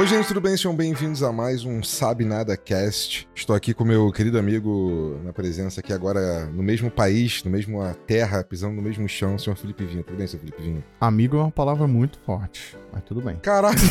Oi, 0.00 0.06
gente, 0.06 0.28
tudo 0.28 0.40
bem? 0.40 0.56
Sejam 0.56 0.74
bem-vindos 0.74 1.22
a 1.22 1.30
mais 1.30 1.62
um 1.62 1.82
Sabe 1.82 2.24
Nada 2.24 2.56
Cast. 2.56 3.28
Estou 3.34 3.54
aqui 3.54 3.74
com 3.74 3.84
meu 3.84 4.10
querido 4.10 4.38
amigo 4.38 5.20
na 5.22 5.30
presença 5.30 5.80
aqui 5.80 5.92
agora 5.92 6.46
no 6.46 6.62
mesmo 6.62 6.90
país, 6.90 7.44
no 7.44 7.50
mesmo 7.50 7.82
terra, 8.06 8.42
pisando 8.42 8.74
no 8.76 8.80
mesmo 8.80 9.06
chão, 9.06 9.38
senhor 9.38 9.56
Felipe 9.56 9.84
Vinho. 9.84 10.02
Tudo 10.02 10.16
bem, 10.16 10.26
senhor 10.26 10.40
Felipe 10.40 10.62
Vinho? 10.62 10.82
Amigo 10.98 11.36
é 11.36 11.40
uma 11.40 11.50
palavra 11.50 11.86
muito 11.86 12.18
forte, 12.20 12.78
mas 12.90 13.02
tudo 13.02 13.20
bem. 13.20 13.36
Caralho! 13.42 13.76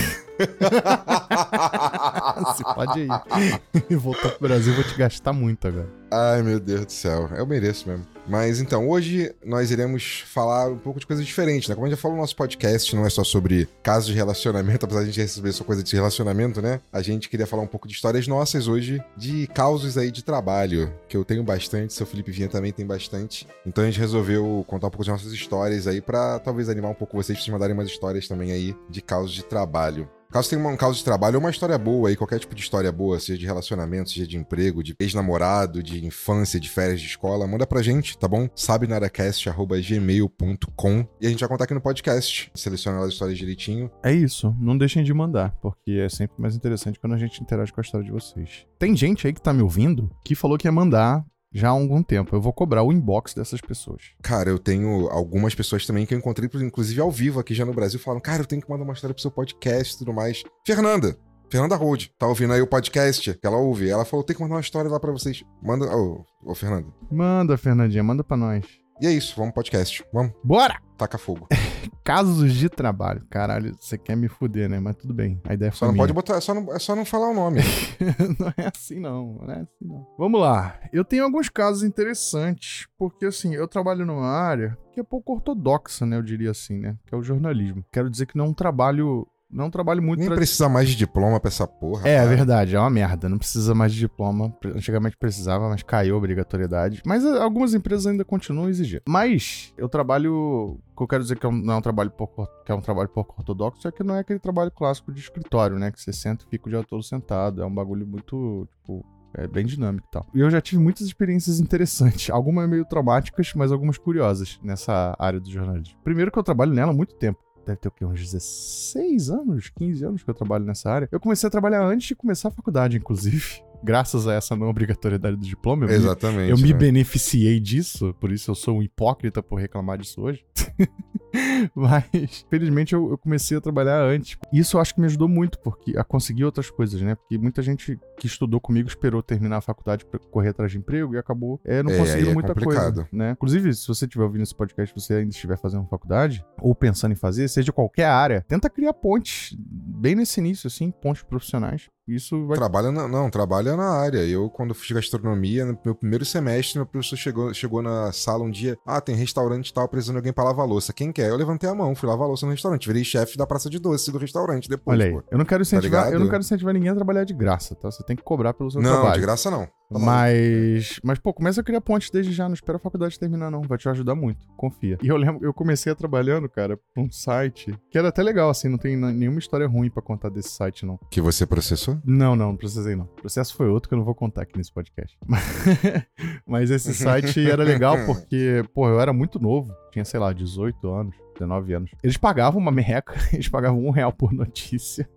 Você 2.39 2.63
pode 2.63 3.01
ir. 3.01 3.09
Voltar 3.99 4.29
pro 4.29 4.47
Brasil, 4.47 4.73
vou 4.73 4.83
te 4.83 4.97
gastar 4.97 5.31
muito 5.31 5.67
agora. 5.67 5.89
Ai, 6.11 6.41
meu 6.41 6.59
Deus 6.59 6.87
do 6.87 6.91
céu. 6.91 7.29
Eu 7.35 7.45
mereço 7.45 7.87
mesmo. 7.87 8.07
Mas 8.29 8.61
então, 8.61 8.87
hoje 8.87 9.33
nós 9.43 9.71
iremos 9.71 10.23
falar 10.27 10.69
um 10.69 10.77
pouco 10.77 10.99
de 10.99 11.07
coisas 11.07 11.25
diferentes, 11.25 11.67
né? 11.67 11.73
Como 11.73 11.87
a 11.87 11.89
gente 11.89 11.97
já 11.97 12.01
falou 12.01 12.15
no 12.15 12.21
nosso 12.21 12.35
podcast, 12.35 12.95
não 12.95 13.03
é 13.03 13.09
só 13.09 13.23
sobre 13.23 13.67
casos 13.81 14.09
de 14.09 14.13
relacionamento, 14.13 14.85
apesar 14.85 14.99
de 14.99 15.09
a 15.09 15.11
gente 15.11 15.21
receber 15.21 15.51
só 15.51 15.63
coisa 15.63 15.81
de 15.81 15.95
relacionamento, 15.95 16.61
né? 16.61 16.79
A 16.93 17.01
gente 17.01 17.27
queria 17.27 17.47
falar 17.47 17.63
um 17.63 17.67
pouco 17.67 17.87
de 17.87 17.95
histórias 17.95 18.27
nossas 18.27 18.67
hoje, 18.67 19.03
de 19.17 19.47
causos 19.47 19.97
aí 19.97 20.11
de 20.11 20.23
trabalho, 20.23 20.93
que 21.07 21.17
eu 21.17 21.25
tenho 21.25 21.43
bastante, 21.43 21.91
seu 21.91 22.05
Felipe 22.05 22.31
Vinha 22.31 22.47
também 22.47 22.71
tem 22.71 22.85
bastante. 22.85 23.47
Então 23.65 23.83
a 23.83 23.87
gente 23.87 23.99
resolveu 23.99 24.63
contar 24.67 24.87
um 24.87 24.91
pouco 24.91 25.03
de 25.03 25.09
nossas 25.09 25.33
histórias 25.33 25.87
aí 25.87 25.99
para 25.99 26.37
talvez 26.37 26.69
animar 26.69 26.91
um 26.91 26.95
pouco 26.95 27.17
vocês, 27.17 27.35
pra 27.35 27.43
vocês 27.43 27.51
mandarem 27.51 27.73
umas 27.73 27.87
histórias 27.87 28.27
também 28.27 28.51
aí 28.51 28.75
de 28.87 29.01
causos 29.01 29.33
de 29.33 29.43
trabalho. 29.43 30.07
Caso 30.31 30.47
tenha 30.47 30.63
um 30.67 30.77
caso 30.77 30.95
de 30.95 31.03
trabalho 31.03 31.37
ou 31.37 31.41
uma 31.41 31.49
história 31.49 31.75
boa 31.75 32.09
aí, 32.09 32.15
qualquer 32.15 32.37
tipo 32.37 32.53
de 32.53 32.61
história 32.61 32.91
boa, 32.91 33.19
seja 33.19 33.39
de 33.39 33.47
relacionamento, 33.47 34.11
seja 34.11 34.27
de 34.27 34.37
emprego, 34.37 34.83
de 34.83 34.93
ex-namorado, 34.99 35.81
de 35.81 36.05
infância, 36.05 36.59
de 36.59 36.69
férias 36.69 37.01
de 37.01 37.07
escola, 37.07 37.47
manda 37.47 37.65
pra 37.65 37.81
gente, 37.81 38.15
tá 38.15 38.27
bom? 38.27 38.47
sabenaracast.gmail.com 38.55 41.07
e 41.19 41.25
a 41.25 41.29
gente 41.31 41.39
vai 41.39 41.49
contar 41.49 41.63
aqui 41.63 41.73
no 41.73 41.81
podcast. 41.81 42.51
Seleciona 42.53 42.99
as 42.99 43.13
histórias 43.13 43.39
direitinho. 43.39 43.89
É 44.03 44.13
isso, 44.13 44.55
não 44.59 44.77
deixem 44.77 45.03
de 45.03 45.11
mandar, 45.15 45.57
porque 45.61 45.93
é 45.93 46.09
sempre 46.09 46.39
mais 46.39 46.55
interessante 46.55 46.99
quando 46.99 47.13
a 47.13 47.17
gente 47.17 47.41
interage 47.41 47.73
com 47.73 47.81
a 47.81 47.83
história 47.83 48.05
de 48.05 48.11
vocês. 48.11 48.67
Tem 48.77 48.95
gente 48.95 49.25
aí 49.25 49.33
que 49.33 49.41
tá 49.41 49.51
me 49.51 49.63
ouvindo 49.63 50.11
que 50.23 50.35
falou 50.35 50.59
que 50.59 50.67
ia 50.67 50.71
mandar 50.71 51.25
já 51.51 51.69
há 51.69 51.71
algum 51.71 52.01
tempo. 52.03 52.35
Eu 52.35 52.41
vou 52.41 52.53
cobrar 52.53 52.83
o 52.83 52.91
inbox 52.91 53.33
dessas 53.33 53.61
pessoas. 53.61 54.11
Cara, 54.21 54.49
eu 54.49 54.59
tenho 54.59 55.07
algumas 55.09 55.55
pessoas 55.55 55.85
também 55.85 56.05
que 56.05 56.13
eu 56.13 56.17
encontrei, 56.17 56.49
inclusive 56.61 57.01
ao 57.01 57.11
vivo 57.11 57.39
aqui 57.39 57.53
já 57.53 57.65
no 57.65 57.73
Brasil, 57.73 57.99
falaram: 57.99 58.21
Cara, 58.21 58.41
eu 58.41 58.45
tenho 58.45 58.61
que 58.61 58.69
mandar 58.69 58.83
uma 58.83 58.93
história 58.93 59.13
pro 59.13 59.21
seu 59.21 59.31
podcast 59.31 59.95
e 59.95 59.97
tudo 59.99 60.13
mais. 60.13 60.43
Fernanda, 60.65 61.17
Fernanda 61.49 61.75
Road, 61.75 62.11
tá 62.17 62.27
ouvindo 62.27 62.53
aí 62.53 62.61
o 62.61 62.67
podcast 62.67 63.33
que 63.33 63.47
ela 63.47 63.57
ouve? 63.57 63.89
Ela 63.89 64.05
falou: 64.05 64.23
tem 64.23 64.35
que 64.35 64.41
mandar 64.41 64.55
uma 64.55 64.61
história 64.61 64.89
lá 64.89 64.99
pra 64.99 65.11
vocês. 65.11 65.43
Manda. 65.61 65.85
Ô, 65.95 66.25
ô 66.45 66.53
Fernanda. 66.53 66.87
Manda, 67.11 67.57
Fernandinha, 67.57 68.03
manda 68.03 68.23
pra 68.23 68.37
nós. 68.37 68.65
E 69.01 69.07
é 69.07 69.11
isso, 69.11 69.33
vamos 69.35 69.53
pro 69.53 69.63
podcast. 69.63 70.03
Vamos. 70.13 70.33
Bora! 70.43 70.79
Taca 70.97 71.17
fogo. 71.17 71.47
Casos 72.03 72.53
de 72.53 72.69
trabalho. 72.69 73.23
Caralho, 73.29 73.75
você 73.79 73.97
quer 73.97 74.15
me 74.15 74.27
fuder, 74.27 74.69
né? 74.69 74.79
Mas 74.79 74.95
tudo 74.97 75.13
bem. 75.13 75.39
A 75.43 75.53
ideia 75.53 75.71
foi 75.71 75.79
Só 75.79 75.85
não 75.87 75.93
minha. 75.93 76.03
pode 76.03 76.13
botar, 76.13 76.35
é 76.35 76.41
só 76.41 76.53
não, 76.53 76.73
é 76.73 76.79
só 76.79 76.95
não 76.95 77.05
falar 77.05 77.29
o 77.29 77.33
nome. 77.33 77.59
não 78.39 78.47
é 78.57 78.71
assim 78.73 78.99
não, 78.99 79.39
não 79.41 79.53
é 79.53 79.61
assim 79.61 79.85
não. 79.85 80.07
Vamos 80.17 80.39
lá. 80.41 80.79
Eu 80.91 81.03
tenho 81.05 81.23
alguns 81.23 81.49
casos 81.49 81.83
interessantes, 81.83 82.87
porque 82.97 83.25
assim, 83.25 83.53
eu 83.55 83.67
trabalho 83.67 84.05
numa 84.05 84.27
área 84.27 84.77
que 84.93 84.99
é 84.99 85.03
pouco 85.03 85.33
ortodoxa, 85.33 86.05
né? 86.05 86.17
Eu 86.17 86.23
diria 86.23 86.51
assim, 86.51 86.77
né? 86.79 86.97
Que 87.05 87.13
é 87.13 87.17
o 87.17 87.23
jornalismo. 87.23 87.83
Quero 87.91 88.09
dizer 88.09 88.25
que 88.25 88.37
não 88.37 88.45
é 88.45 88.49
um 88.49 88.53
trabalho. 88.53 89.27
Não 89.51 89.65
é 89.65 89.67
um 89.67 89.71
trabalho 89.71 90.01
muito. 90.01 90.19
Nem 90.19 90.27
tra- 90.27 90.35
precisa 90.35 90.69
mais 90.69 90.87
de 90.89 90.95
diploma 90.95 91.39
pra 91.39 91.49
essa 91.49 91.67
porra. 91.67 92.07
É, 92.07 92.13
é 92.13 92.17
cara. 92.17 92.29
verdade, 92.29 92.75
é 92.75 92.79
uma 92.79 92.89
merda. 92.89 93.27
Não 93.27 93.37
precisa 93.37 93.73
mais 93.73 93.91
de 93.93 93.99
diploma. 93.99 94.53
Antigamente 94.63 95.17
precisava, 95.17 95.67
mas 95.67 95.81
caiu 95.81 96.15
a 96.15 96.17
obrigatoriedade. 96.17 97.01
Mas 97.05 97.25
ah, 97.25 97.43
algumas 97.43 97.73
empresas 97.73 98.05
ainda 98.07 98.23
continuam 98.23 98.69
exigindo. 98.69 99.01
Mas 99.09 99.73
eu 99.77 99.89
trabalho. 99.89 100.77
O 100.93 100.97
que 100.97 101.03
eu 101.03 101.07
quero 101.07 101.23
dizer 101.23 101.39
que 101.39 101.45
é 101.45 101.49
um- 101.49 101.61
não 101.61 101.73
é 101.73 101.77
um 101.77 101.81
trabalho 101.81 102.11
pouco, 102.11 102.47
que 102.65 102.71
é 102.71 102.75
um 102.75 102.81
trabalho 102.81 103.09
pouco 103.09 103.35
ortodoxo 103.37 103.87
é 103.87 103.91
que 103.91 104.03
não 104.03 104.15
é 104.15 104.19
aquele 104.19 104.39
trabalho 104.39 104.69
clássico 104.71 105.11
de 105.11 105.19
escritório, 105.19 105.79
né? 105.79 105.91
Que 105.91 105.99
você 106.01 106.13
senta 106.13 106.45
e 106.45 106.49
fica 106.49 106.67
o 106.67 106.69
dia 106.69 106.83
todo 106.83 107.01
sentado. 107.01 107.61
É 107.61 107.65
um 107.65 107.73
bagulho 107.73 108.05
muito, 108.05 108.67
tipo. 108.77 109.03
É 109.35 109.47
bem 109.47 109.63
dinâmico 109.63 110.07
e 110.07 110.11
tal. 110.11 110.25
E 110.33 110.39
eu 110.39 110.49
já 110.49 110.59
tive 110.59 110.81
muitas 110.81 111.05
experiências 111.05 111.59
interessantes. 111.59 112.31
Algumas 112.31 112.67
meio 112.67 112.83
traumáticas, 112.83 113.53
mas 113.55 113.71
algumas 113.71 113.95
curiosas 113.95 114.59
nessa 114.63 115.15
área 115.19 115.39
do 115.39 115.47
jornalismo. 115.49 115.95
Primeiro 116.03 116.31
que 116.31 116.39
eu 116.39 116.43
trabalho 116.43 116.73
nela 116.73 116.91
há 116.91 116.95
muito 116.95 117.13
tempo 117.13 117.39
deve 117.65 117.77
ter 117.77 117.87
o 117.87 117.91
quê? 117.91 118.05
Uns 118.05 118.19
16 118.19 119.29
anos, 119.29 119.69
15 119.69 120.05
anos 120.05 120.23
que 120.23 120.29
eu 120.29 120.33
trabalho 120.33 120.65
nessa 120.65 120.89
área. 120.89 121.09
Eu 121.11 121.19
comecei 121.19 121.47
a 121.47 121.51
trabalhar 121.51 121.83
antes 121.83 122.07
de 122.07 122.15
começar 122.15 122.49
a 122.49 122.51
faculdade, 122.51 122.97
inclusive. 122.97 123.63
Graças 123.83 124.27
a 124.27 124.33
essa 124.33 124.55
não 124.55 124.67
obrigatoriedade 124.69 125.35
do 125.37 125.45
diploma. 125.45 125.85
Eu 125.85 125.89
me, 125.89 125.95
Exatamente. 125.95 126.49
eu 126.51 126.57
me 126.57 126.73
né? 126.73 126.77
beneficiei 126.77 127.59
disso, 127.59 128.13
por 128.19 128.31
isso 128.31 128.51
eu 128.51 128.55
sou 128.55 128.77
um 128.77 128.83
hipócrita 128.83 129.41
por 129.41 129.59
reclamar 129.59 129.97
disso 129.97 130.21
hoje. 130.21 130.45
Mas, 131.75 132.45
felizmente, 132.49 132.93
eu, 132.93 133.11
eu 133.11 133.17
comecei 133.17 133.57
a 133.57 133.61
trabalhar 133.61 134.01
antes. 134.01 134.37
Isso 134.51 134.77
eu 134.77 134.81
acho 134.81 134.93
que 134.95 134.99
me 134.99 135.05
ajudou 135.05 135.27
muito 135.27 135.59
porque 135.59 135.97
a 135.97 136.03
conseguir 136.03 136.43
outras 136.43 136.69
coisas, 136.69 137.01
né? 137.01 137.15
Porque 137.15 137.37
muita 137.37 137.61
gente 137.61 137.99
que 138.17 138.27
estudou 138.27 138.59
comigo 138.59 138.87
esperou 138.87 139.21
terminar 139.21 139.57
a 139.57 139.61
faculdade 139.61 140.05
pra 140.05 140.19
correr 140.19 140.49
atrás 140.49 140.71
de 140.71 140.77
emprego 140.77 141.13
e 141.13 141.17
acabou 141.17 141.59
é, 141.63 141.83
não 141.83 141.91
É, 141.91 141.97
conseguindo 141.97 142.31
é 142.31 142.33
muita 142.33 142.53
complicado. 142.53 142.95
coisa, 142.95 143.09
né? 143.11 143.31
Inclusive, 143.31 143.73
se 143.73 143.87
você 143.87 144.05
estiver 144.05 144.23
ouvindo 144.23 144.43
esse 144.43 144.55
podcast, 144.55 144.93
você 144.93 145.15
ainda 145.15 145.29
estiver 145.29 145.57
fazendo 145.57 145.87
faculdade 145.87 146.43
ou 146.61 146.73
pensando 146.73 147.11
em 147.11 147.15
fazer, 147.15 147.47
seja 147.47 147.71
qualquer 147.71 148.05
área, 148.05 148.43
tenta 148.47 148.69
criar 148.69 148.93
pontes 148.93 149.55
bem 149.59 150.15
nesse 150.15 150.39
início, 150.39 150.67
assim, 150.67 150.91
pontes 150.91 151.23
profissionais. 151.23 151.89
Isso 152.15 152.45
vai 152.47 152.57
Trabalha 152.57 152.91
na, 152.91 153.07
não, 153.07 153.29
trabalha 153.29 153.75
na 153.75 153.89
área. 153.89 154.19
Eu, 154.19 154.49
quando 154.49 154.73
fiz 154.73 154.91
gastronomia, 154.91 155.65
no 155.65 155.77
meu 155.85 155.93
primeiro 155.95 156.25
semestre, 156.25 156.77
meu 156.79 156.85
professor 156.85 157.15
chegou, 157.17 157.53
chegou 157.53 157.81
na 157.81 158.11
sala 158.11 158.43
um 158.43 158.49
dia. 158.51 158.77
Ah, 158.85 158.99
tem 158.99 159.15
restaurante 159.15 159.69
e 159.69 159.73
tal, 159.73 159.87
precisando 159.87 160.15
de 160.15 160.19
alguém 160.19 160.33
pra 160.33 160.43
lavar 160.43 160.67
louça. 160.67 160.91
Quem 160.93 161.11
quer? 161.11 161.29
Eu 161.29 161.35
levantei 161.35 161.69
a 161.69 161.75
mão, 161.75 161.93
fui 161.95 162.07
lavar 162.09 162.27
louça 162.27 162.45
no 162.45 162.51
restaurante. 162.51 162.87
Virei 162.87 163.03
chefe 163.03 163.37
da 163.37 163.45
praça 163.45 163.69
de 163.69 163.79
doce 163.79 164.11
do 164.11 164.17
restaurante 164.17 164.67
depois, 164.69 164.97
Olha 164.99 165.07
aí, 165.07 165.13
pô. 165.13 165.23
eu 165.31 165.37
não 165.37 165.45
quero 165.45 165.61
incentivar, 165.61 166.03
ligado? 166.05 166.13
eu 166.13 166.19
não 166.19 166.29
quero 166.29 166.41
incentivar 166.41 166.73
ninguém 166.73 166.89
a 166.89 166.95
trabalhar 166.95 167.23
de 167.23 167.33
graça, 167.33 167.75
tá? 167.75 167.91
Você 167.91 168.03
tem 168.03 168.15
que 168.15 168.23
cobrar 168.23 168.53
pelo 168.53 168.71
seu 168.71 168.81
Não, 168.81 168.91
trabalho. 168.91 169.13
de 169.15 169.21
graça 169.21 169.51
não. 169.51 169.67
Tá 169.91 169.97
maluco. 169.97 170.05
Mas, 170.05 170.99
mas, 171.03 171.19
pô, 171.19 171.33
começa 171.33 171.61
a 171.61 171.63
criar 171.63 171.81
pontes 171.81 172.11
desde 172.11 172.31
já, 172.31 172.47
não 172.47 172.53
espera 172.53 172.77
a 172.77 172.79
faculdade 172.79 173.17
terminar, 173.17 173.49
não. 173.49 173.61
Vai 173.61 173.77
te 173.77 173.89
ajudar 173.89 174.13
muito, 174.13 174.47
confia. 174.55 174.97
E 175.01 175.07
eu 175.07 175.17
lembro, 175.17 175.43
eu 175.43 175.51
comecei 175.51 175.91
a 175.91 175.95
trabalhando, 175.95 176.47
cara, 176.47 176.77
pra 176.93 177.03
um 177.03 177.09
site 177.11 177.75
que 177.89 177.97
era 177.97 178.09
até 178.09 178.21
legal, 178.21 178.51
assim, 178.51 178.69
não 178.69 178.77
tem 178.77 178.95
nenhuma 178.95 179.39
história 179.39 179.67
ruim 179.67 179.89
pra 179.89 180.01
contar 180.01 180.29
desse 180.29 180.49
site, 180.49 180.85
não. 180.85 180.99
Que 181.09 181.19
você 181.19 181.45
processou? 181.45 181.97
Não, 182.05 182.35
não, 182.35 182.49
não 182.49 182.55
precisei, 182.55 182.95
não. 182.95 183.05
O 183.05 183.21
processo 183.21 183.55
foi 183.55 183.67
outro 183.67 183.89
que 183.89 183.95
eu 183.95 183.97
não 183.97 184.05
vou 184.05 184.13
contar 184.13 184.43
aqui 184.43 184.57
nesse 184.57 184.71
podcast. 184.71 185.17
Mas 186.45 186.69
esse 186.69 186.93
site 186.93 187.49
era 187.49 187.63
legal 187.63 187.97
porque, 188.05 188.63
pô, 188.73 188.87
eu 188.87 188.99
era 188.99 189.11
muito 189.11 189.39
novo, 189.39 189.73
tinha, 189.91 190.05
sei 190.05 190.19
lá, 190.19 190.31
18 190.31 190.87
anos, 190.87 191.15
19 191.33 191.73
anos. 191.73 191.91
Eles 192.03 192.17
pagavam 192.17 192.61
uma 192.61 192.71
merreca, 192.71 193.15
eles 193.33 193.49
pagavam 193.49 193.83
um 193.83 193.89
real 193.89 194.13
por 194.13 194.31
notícia. 194.31 195.09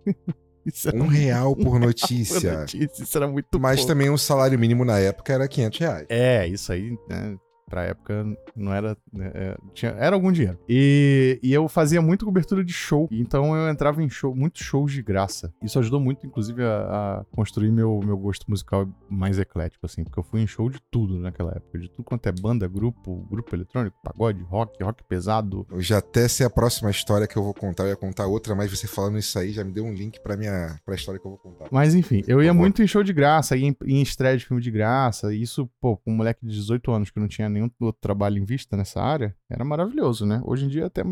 Isso 0.65 0.89
Um 0.95 1.07
real 1.07 1.55
por 1.57 1.63
por 1.65 1.79
notícia. 1.79 2.59
notícia, 2.59 3.03
isso 3.03 3.17
era 3.17 3.27
muito 3.27 3.59
Mas 3.59 3.77
pouco. 3.81 3.91
também 3.93 4.09
o 4.09 4.17
salário 4.17 4.57
mínimo 4.57 4.85
na 4.85 4.99
época 4.99 5.33
era 5.33 5.47
500 5.47 5.79
reais. 5.79 6.05
É, 6.09 6.47
isso 6.47 6.71
aí, 6.71 6.97
né? 7.09 7.35
Pra 7.73 7.85
época 7.85 8.23
não 8.55 8.71
era. 8.71 8.95
né, 9.11 9.31
é, 9.33 9.57
tinha, 9.73 9.93
era 9.93 10.15
algum 10.15 10.31
dinheiro. 10.31 10.59
E, 10.69 11.39
e 11.41 11.51
eu 11.51 11.67
fazia 11.67 12.03
muito 12.03 12.23
cobertura 12.23 12.63
de 12.63 12.71
show. 12.71 13.09
Então 13.11 13.57
eu 13.57 13.67
entrava 13.67 14.03
em 14.03 14.07
show, 14.07 14.35
muitos 14.35 14.61
shows 14.61 14.91
de 14.91 15.01
graça. 15.01 15.51
Isso 15.59 15.79
ajudou 15.79 15.99
muito, 15.99 16.27
inclusive, 16.27 16.63
a, 16.63 17.21
a 17.21 17.25
construir 17.35 17.71
meu, 17.71 17.99
meu 18.05 18.15
gosto 18.15 18.45
musical 18.47 18.87
mais 19.09 19.39
eclético, 19.39 19.87
assim. 19.87 20.03
Porque 20.03 20.19
eu 20.19 20.23
fui 20.23 20.41
em 20.41 20.45
show 20.45 20.69
de 20.69 20.79
tudo 20.91 21.17
naquela 21.17 21.49
época. 21.49 21.79
De 21.79 21.89
tudo 21.89 22.03
quanto 22.03 22.27
é 22.27 22.31
banda, 22.31 22.67
grupo, 22.67 23.25
grupo 23.27 23.55
eletrônico, 23.55 23.97
pagode, 24.03 24.43
rock, 24.43 24.83
rock 24.83 25.03
pesado. 25.05 25.65
Eu 25.71 25.81
já 25.81 25.97
até 25.97 26.27
sei 26.27 26.45
a 26.45 26.51
próxima 26.51 26.91
história 26.91 27.25
que 27.25 27.35
eu 27.35 27.43
vou 27.43 27.55
contar. 27.55 27.85
Eu 27.85 27.89
ia 27.89 27.95
contar 27.95 28.27
outra, 28.27 28.53
mas 28.53 28.69
você 28.69 28.85
falando 28.85 29.17
isso 29.17 29.39
aí 29.39 29.51
já 29.51 29.63
me 29.63 29.71
deu 29.71 29.83
um 29.83 29.93
link 29.95 30.19
pra, 30.19 30.37
minha, 30.37 30.79
pra 30.85 30.93
história 30.93 31.19
que 31.19 31.25
eu 31.25 31.31
vou 31.31 31.39
contar. 31.39 31.69
Mas 31.71 31.95
enfim, 31.95 32.21
eu 32.27 32.39
ia 32.43 32.53
muito 32.53 32.83
em 32.83 32.87
show 32.87 33.01
de 33.01 33.13
graça, 33.13 33.57
ia 33.57 33.67
em, 33.67 33.75
em 33.83 34.01
estreia 34.03 34.37
de 34.37 34.45
filme 34.45 34.61
de 34.61 34.69
graça. 34.69 35.33
E 35.33 35.41
isso, 35.41 35.67
pô, 35.81 35.97
com 35.97 36.11
um 36.11 36.15
moleque 36.17 36.45
de 36.45 36.53
18 36.53 36.91
anos 36.91 37.09
que 37.09 37.19
não 37.19 37.27
tinha 37.27 37.49
nenhum 37.49 37.62
outro 37.79 38.01
trabalho 38.01 38.37
em 38.37 38.45
vista 38.45 38.77
nessa 38.77 39.01
área, 39.01 39.35
era 39.49 39.63
maravilhoso, 39.63 40.25
né? 40.25 40.41
Hoje 40.43 40.65
em 40.65 40.67
dia 40.67 40.83
é 40.83 40.85
até 40.85 41.03